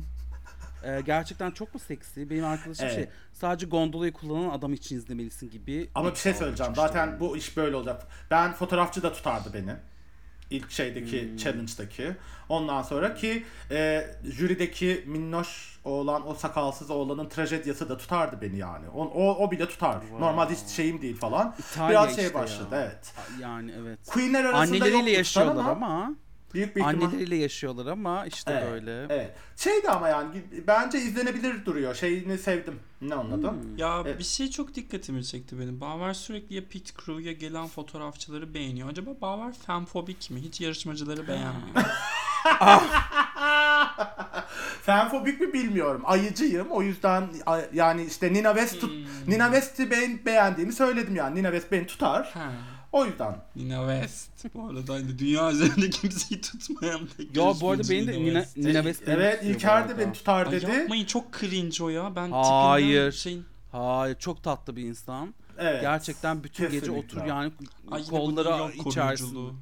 e, 0.84 1.02
gerçekten 1.02 1.52
çok 1.52 1.74
mu 1.74 1.80
seksi? 1.80 2.30
Benim 2.30 2.46
arkadaşım 2.46 2.86
Evet. 2.86 2.96
şey 2.96 3.08
sadece 3.34 3.66
gondolayı 3.66 4.14
kullanan 4.14 4.50
adam 4.50 4.74
için 4.74 4.98
izlemelisin 4.98 5.50
gibi. 5.50 5.90
Ama 5.96 6.12
bir 6.12 6.16
şey 6.16 6.32
iddialar 6.32 6.40
söyleyeceğim. 6.46 6.76
Zaten 6.76 7.20
bu 7.20 7.38
iş 7.38 7.58
böyle 7.58 7.76
olacak. 7.76 8.08
Ben 8.32 8.54
fotoğrafçı 8.54 9.04
da 9.04 9.14
tutardı 9.14 9.54
beni. 9.54 9.76
İlk 10.50 10.72
şeydeki 10.72 11.30
Hmm. 11.30 11.38
challenge'daki. 11.38 12.16
Ondan 12.50 12.82
sonra 12.82 13.14
ki 13.16 13.44
e, 13.72 14.08
jürideki 14.24 15.04
minnoş 15.08 15.80
oğlan, 15.84 16.28
o 16.30 16.34
sakalsız 16.34 16.90
oğlanın 16.90 17.30
trajedyası 17.30 17.90
da 17.90 17.98
tutardı 17.98 18.42
beni 18.42 18.58
yani. 18.58 18.90
O, 18.90 19.04
o, 19.04 19.46
o 19.46 19.52
bile 19.52 19.68
tutar. 19.68 19.98
Normalde 20.20 20.54
hiç 20.54 20.68
şeyim 20.68 21.02
değil 21.02 21.18
falan. 21.18 21.56
İtalya 21.60 21.90
Biraz 21.90 22.16
şey 22.16 22.26
işte 22.26 22.36
başladı 22.38 22.76
ya. 22.76 22.82
evet. 22.82 23.14
Yani 23.42 23.74
evet. 23.82 24.00
Queen'ler 24.08 24.44
arasında 24.44 24.86
Anneleriyle 24.86 25.12
yaşıyorlar 25.12 25.66
ama, 25.66 25.88
ama, 25.88 26.16
büyük 26.58 26.76
bir 26.76 26.82
ihtimal. 26.82 27.06
anneleriyle 27.06 27.36
yaşıyorlar 27.36 27.86
ama 27.86 28.26
işte 28.26 28.52
Evet, 28.52 28.72
böyle. 28.72 29.06
Evet. 29.10 29.32
Şeydi 29.56 29.90
ama 29.90 30.10
yani 30.10 30.28
bence 30.68 30.98
izlenebilir 30.98 31.66
duruyor. 31.66 31.96
Şeyini 31.96 32.38
sevdim. 32.38 32.80
Ne 33.02 33.16
adı? 33.16 33.52
Hmm. 33.52 33.78
Ya 33.78 34.02
Evet. 34.06 34.20
bir 34.20 34.24
şey 34.24 34.50
çok 34.50 34.76
dikkatimi 34.76 35.26
çekti 35.26 35.60
benim. 35.60 35.82
Baver 35.82 36.14
sürekli 36.14 36.56
ya 36.56 36.62
pit 36.70 36.94
crew'ya 37.06 37.32
gelen 37.34 37.68
fotoğrafçıları 37.68 38.54
beğeniyor. 38.54 38.90
Acaba 38.90 39.12
Baver 39.22 39.54
femfobik 39.68 40.32
mi? 40.32 40.42
Hiç 40.42 40.62
yarışmacıları 40.62 41.28
beğenmiyor. 41.28 41.76
Fenfobik 44.82 45.42
mi 45.42 45.54
bilmiyorum. 45.54 46.02
Ayıcıyım. 46.06 46.68
O 46.72 46.82
yüzden 46.82 47.28
a- 47.46 47.62
yani 47.74 48.04
işte 48.06 48.34
Nina 48.34 48.54
West 48.56 48.82
tut, 48.82 48.92
Hmm. 48.92 49.34
Nina 49.34 49.46
West'i 49.46 49.92
ben 49.92 50.26
beğendiğimi 50.26 50.74
söyledim 50.74 51.16
yani. 51.16 51.36
Nina 51.40 51.48
West 51.52 51.72
beni 51.72 51.88
tutar. 51.88 52.32
Ha. 52.34 52.52
O 52.98 53.06
yüzden. 53.06 53.36
Nina 53.56 54.00
West. 54.00 54.56
Bu 54.56 54.68
arada 54.70 54.94
hani 54.94 55.20
dünya 55.20 55.52
üzerinde 55.52 55.90
kimseyi 56.00 56.42
tutmayan 56.42 57.00
tek 57.18 57.38
Ya 57.38 57.54
bu 57.62 57.72
arada 57.72 57.84
beni 57.90 58.08
de 58.08 58.12
Nina, 58.12 58.26
West. 58.42 58.58
Nina 58.58 58.74
West 58.84 59.08
demek 59.08 59.20
Evet 59.20 59.34
istiyor 59.34 59.54
bu 59.54 59.58
İlker 59.58 59.72
de 59.90 59.92
arada. 59.94 59.98
beni 59.98 60.14
tutar 60.14 60.46
Ay 60.48 60.52
dedi. 60.52 60.72
yapmayın 60.72 61.06
çok 61.06 61.34
cringe 61.40 61.84
o 61.84 61.90
ya. 61.90 62.16
Ben 62.16 62.32
Hayır. 62.32 62.88
tipinden 62.88 63.10
şey... 63.10 63.42
Hayır 63.72 64.16
çok 64.20 64.44
tatlı 64.44 64.76
bir 64.76 64.84
insan. 64.84 65.34
Evet. 65.58 65.82
Gerçekten 65.82 66.44
bütün 66.44 66.64
gece 66.66 66.80
Kesinlikle. 66.80 67.06
otur 67.20 67.26
yani 67.28 67.52
Ay 67.92 68.02
yine 68.02 68.12
bu 68.12 68.16
New 68.16 68.18
kolları 68.18 68.50
York 68.50 68.76
içersin. 68.88 69.26
koruyuculuğu. 69.26 69.54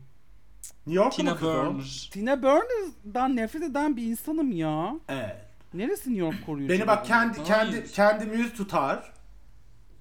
New 0.87 1.03
York'ta 1.03 1.23
mı 1.23 1.29
Tina 1.29 1.35
kız 1.37 1.47
o? 1.47 1.53
Burner. 1.65 2.09
Tina 2.13 2.41
Burner'dan 2.43 3.35
nefret 3.35 3.63
eden 3.63 3.97
bir 3.97 4.03
insanım 4.03 4.51
ya. 4.51 4.93
Evet. 5.09 5.35
Neresi 5.73 6.09
New 6.09 6.25
York 6.25 6.45
koruyucu? 6.45 6.73
Beni 6.73 6.87
bak 6.87 7.05
kendi 7.05 7.37
Hayır. 7.37 7.47
kendi 7.71 7.91
kendimi 7.91 8.37
yüz 8.37 8.53
tutar. 8.53 9.13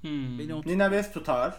Hmm. 0.00 0.38
Beni 0.38 0.54
o 0.54 0.62
Nina 0.66 0.84
West 0.84 1.14
tutar. 1.14 1.54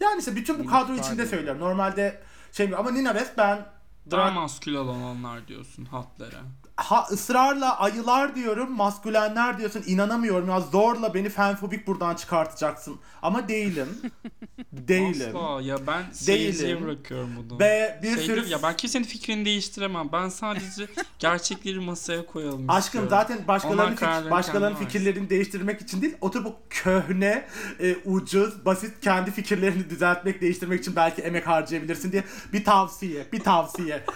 Yani 0.00 0.18
işte 0.18 0.36
bütün 0.36 0.58
bu 0.58 0.66
kadro 0.66 0.94
içinde 0.94 1.26
söylüyorum. 1.26 1.60
Normalde 1.60 2.20
şey 2.52 2.68
mi- 2.68 2.76
ama 2.76 2.90
Nina 2.90 3.12
West 3.12 3.38
ben 3.38 3.66
Daha 4.10 4.30
maskül 4.30 4.74
olanlar 4.74 5.48
diyorsun 5.48 5.84
hatlara. 5.84 6.40
Ha, 6.76 7.06
ısrarla 7.10 7.78
ayılar 7.78 8.34
diyorum, 8.34 8.72
maskülenler 8.76 9.58
diyorsun. 9.58 9.82
inanamıyorum 9.86 10.48
ya 10.48 10.60
zorla 10.60 11.14
beni 11.14 11.28
fenfobik 11.28 11.86
buradan 11.86 12.14
çıkartacaksın. 12.14 13.00
Ama 13.22 13.48
değilim. 13.48 13.88
değilim. 14.72 15.36
Asla 15.36 15.62
ya 15.62 15.86
ben 15.86 16.02
seyirciye 16.12 16.82
bırakıyorum 16.82 17.30
bunu. 17.36 17.58
Ve 17.58 18.00
bir 18.02 18.14
Şey 18.14 18.24
sürü 18.24 18.48
ya 18.48 18.62
ben 18.62 18.76
kimsenin 18.76 19.04
fikrini 19.04 19.44
değiştiremem. 19.44 20.08
Ben 20.12 20.28
sadece 20.28 20.86
gerçekleri 21.18 21.80
masaya 21.80 22.26
koyalım 22.26 22.70
Aşkım 22.70 22.80
istiyorum. 22.80 23.08
zaten 23.10 23.48
başkalarının, 23.48 23.96
fik- 23.96 24.30
başkalarının 24.30 24.76
fikirlerini 24.78 25.30
değiştirmek 25.30 25.80
için 25.80 26.02
değil, 26.02 26.16
oturup 26.20 26.46
bu 26.46 26.56
köhne, 26.70 27.46
e, 27.80 27.96
ucuz, 28.04 28.64
basit 28.64 29.00
kendi 29.00 29.30
fikirlerini 29.30 29.90
düzeltmek, 29.90 30.40
değiştirmek 30.40 30.80
için 30.80 30.96
belki 30.96 31.22
emek 31.22 31.46
harcayabilirsin 31.46 32.12
diye 32.12 32.24
bir 32.52 32.64
tavsiye, 32.64 33.32
bir 33.32 33.40
tavsiye. 33.40 34.04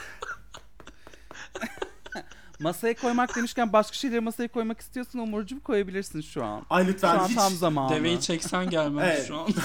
Masaya 2.60 2.94
koymak 2.94 3.36
demişken 3.36 3.72
başka 3.72 3.94
şeyleri 3.94 4.20
masaya 4.20 4.48
koymak 4.48 4.80
istiyorsun 4.80 5.18
Umurcuğum 5.18 5.60
koyabilirsin 5.60 6.20
şu 6.20 6.44
an. 6.44 6.62
Ay 6.70 6.84
Şu 6.84 6.88
lütfen 6.90 7.18
an 7.18 7.28
hiç 7.28 7.34
tam 7.34 7.52
zamanı. 7.52 7.94
Deveyi 7.94 8.20
çeksen 8.20 8.70
gelmez 8.70 9.08
Evet. 9.12 9.28
şu 9.28 9.36
an. 9.36 9.48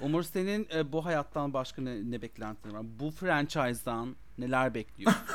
Umur 0.00 0.22
senin 0.22 0.68
e, 0.74 0.92
bu 0.92 1.04
hayattan 1.04 1.52
başka 1.54 1.82
ne, 1.82 2.10
ne 2.10 2.22
beklentilerin 2.22 2.76
var? 2.76 2.86
Bu 3.00 3.10
franchise'dan 3.10 4.16
neler 4.38 4.74
bekliyorsun? 4.74 5.20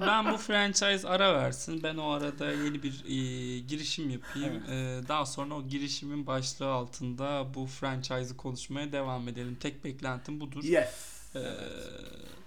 Ben 0.00 0.32
bu 0.32 0.36
franchise 0.36 1.08
ara 1.08 1.34
versin. 1.34 1.80
Ben 1.82 1.96
o 1.96 2.10
arada 2.10 2.50
yeni 2.52 2.82
bir 2.82 3.04
e, 3.04 3.58
girişim 3.58 4.10
yapayım. 4.10 4.62
E, 4.70 5.00
daha 5.08 5.26
sonra 5.26 5.54
o 5.54 5.62
girişimin 5.62 6.26
başlığı 6.26 6.72
altında 6.72 7.46
bu 7.54 7.66
franchise'ı 7.66 8.36
konuşmaya 8.36 8.92
devam 8.92 9.28
edelim. 9.28 9.56
Tek 9.60 9.84
beklentim 9.84 10.40
budur. 10.40 10.64
Yes. 10.64 10.88
E, 11.36 11.40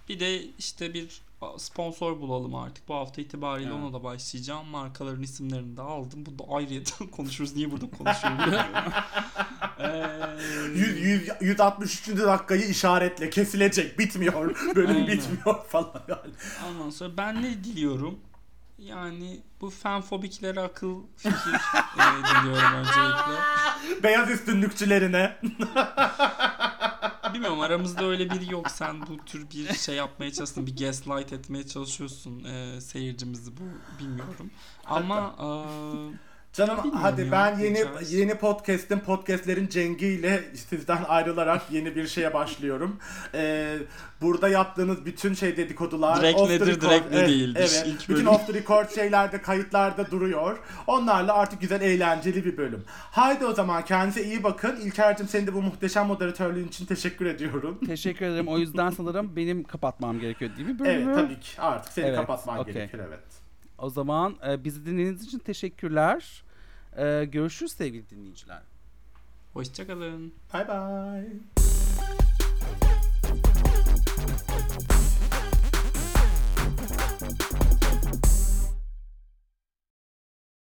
bir 0.10 0.20
de 0.20 0.44
işte 0.58 0.94
bir 0.94 1.22
sponsor 1.58 2.20
bulalım 2.22 2.56
artık. 2.56 2.88
Bu 2.88 2.96
hafta 2.96 3.22
itibariyle 3.22 3.70
Evet. 3.70 3.80
ona 3.84 3.94
da 3.94 4.04
başlayacağım. 4.04 4.68
Markaların 4.68 5.22
isimlerini 5.24 5.78
de 5.78 5.82
aldım. 5.82 6.26
Bu 6.26 6.40
da 6.40 6.54
ayrıyeten 6.56 7.08
konuşuruz. 7.12 7.56
Niye 7.56 7.72
burada 7.72 7.86
konuşuyorum 7.98 8.40
bilmiyorum. 8.40 8.68
E, 9.80 10.78
100, 10.80 11.00
100, 11.02 11.30
163. 11.42 12.08
dakikayı 12.08 12.66
işaretle 12.66 13.30
kesilecek 13.30 14.00
bitmiyor 14.00 14.56
bölüm 14.76 14.90
Aynen. 14.96 15.08
bitmiyor 15.08 15.66
falan 15.66 16.04
yani. 16.08 16.34
Ondan 16.70 16.90
sonra 16.90 17.18
ben 17.18 17.44
ne 17.44 17.64
diliyorum? 17.64 18.20
Yani 18.80 19.40
bu 19.62 19.70
fenfobiklere 19.70 20.62
akıl 20.62 21.02
fikir 21.18 21.36
e, 21.98 22.42
diliyorum 22.42 22.74
öncelikle. 22.74 24.04
Beyaz 24.04 24.30
üstünlükçülerine. 24.32 25.38
Bilmiyorum 27.36 27.60
aramızda 27.60 28.06
öyle 28.06 28.30
biri 28.30 28.52
yok. 28.52 28.72
Sen 28.72 29.02
bu 29.08 29.26
tür 29.26 29.50
bir 29.50 29.74
şey 29.74 29.96
yapmaya 29.96 30.32
çalışıyorsun. 30.32 30.68
Bir 30.68 30.86
gaslight 30.86 31.34
etmeye 31.34 31.68
çalışıyorsun 31.68 32.44
e, 32.44 32.82
seyircimizi 32.82 33.52
bu 33.58 33.64
bilmiyorum. 34.00 34.52
Ama 34.86 35.36
e, 35.40 35.48
Canım 36.56 36.78
Bilmiyorum 36.78 37.00
hadi 37.02 37.22
ya, 37.22 37.32
ben 37.32 37.60
yeni 37.60 37.80
yapacağız. 37.80 38.14
yeni 38.14 38.36
podcast'in 38.36 39.00
podcast'lerin 39.00 39.68
cengiyle 39.68 40.44
sizden 40.54 41.04
ayrılarak 41.08 41.62
yeni 41.72 41.96
bir 41.96 42.08
şeye 42.08 42.34
başlıyorum. 42.34 43.00
Ee, 43.34 43.78
burada 44.22 44.50
yaptığınız 44.50 45.06
bütün 45.06 45.34
şey 45.34 45.58
dedikodular 45.58 46.22
Direkt 46.22 46.40
off 46.40 46.48
the 46.50 46.56
nedir, 46.56 46.68
record- 46.68 46.82
direkt 46.82 47.12
ne 47.12 47.18
evet, 47.18 47.30
değildir. 47.30 47.60
Evet. 47.60 47.84
İlk 47.88 48.00
bütün 48.00 48.16
bölüm. 48.16 48.28
off 48.28 48.48
the 48.48 48.54
record 48.54 48.90
şeylerde 48.90 49.42
kayıtlarda 49.42 50.12
duruyor. 50.12 50.58
Onlarla 50.88 51.34
artık 51.34 51.62
güzel 51.62 51.82
eğlenceli 51.82 52.46
bir 52.46 52.58
bölüm. 52.58 52.84
Haydi 52.88 53.46
o 53.46 53.54
zaman 53.54 53.86
kendinize 53.86 54.24
iyi 54.24 54.44
bakın. 54.44 54.76
İlker'cim 54.76 55.28
senin 55.28 55.48
de 55.48 55.54
bu 55.54 55.62
muhteşem 55.62 56.08
moderatörlüğün 56.08 56.68
için 56.68 56.86
teşekkür 56.86 57.26
ediyorum. 57.26 57.80
Teşekkür 57.88 58.26
ederim. 58.26 58.48
O 58.48 58.58
yüzden 58.58 58.90
sanırım 58.90 59.36
benim 59.36 59.64
kapatmam 59.64 60.20
gerekiyor 60.20 60.52
değil 60.58 60.70
mi 60.70 60.80
bölümü? 60.80 61.04
Evet 61.14 61.16
tabii 61.16 61.40
ki 61.40 61.62
artık 61.62 61.94
seni 61.94 62.06
Evet, 62.06 62.18
kapatman 62.18 62.60
okey. 62.60 62.74
gerekir 62.74 63.00
evet. 63.08 63.45
O 63.78 63.90
zaman 63.90 64.36
e, 64.48 64.64
bizi 64.64 64.86
dinlediğiniz 64.86 65.24
için 65.24 65.40
teşekkürler. 65.40 66.44
E, 66.98 67.26
görüşürüz 67.26 67.72
sevgili 67.72 68.10
dinleyiciler. 68.10 68.62
hoşçakalın. 69.54 70.34
Bye 70.54 70.68
bye. 70.68 72.35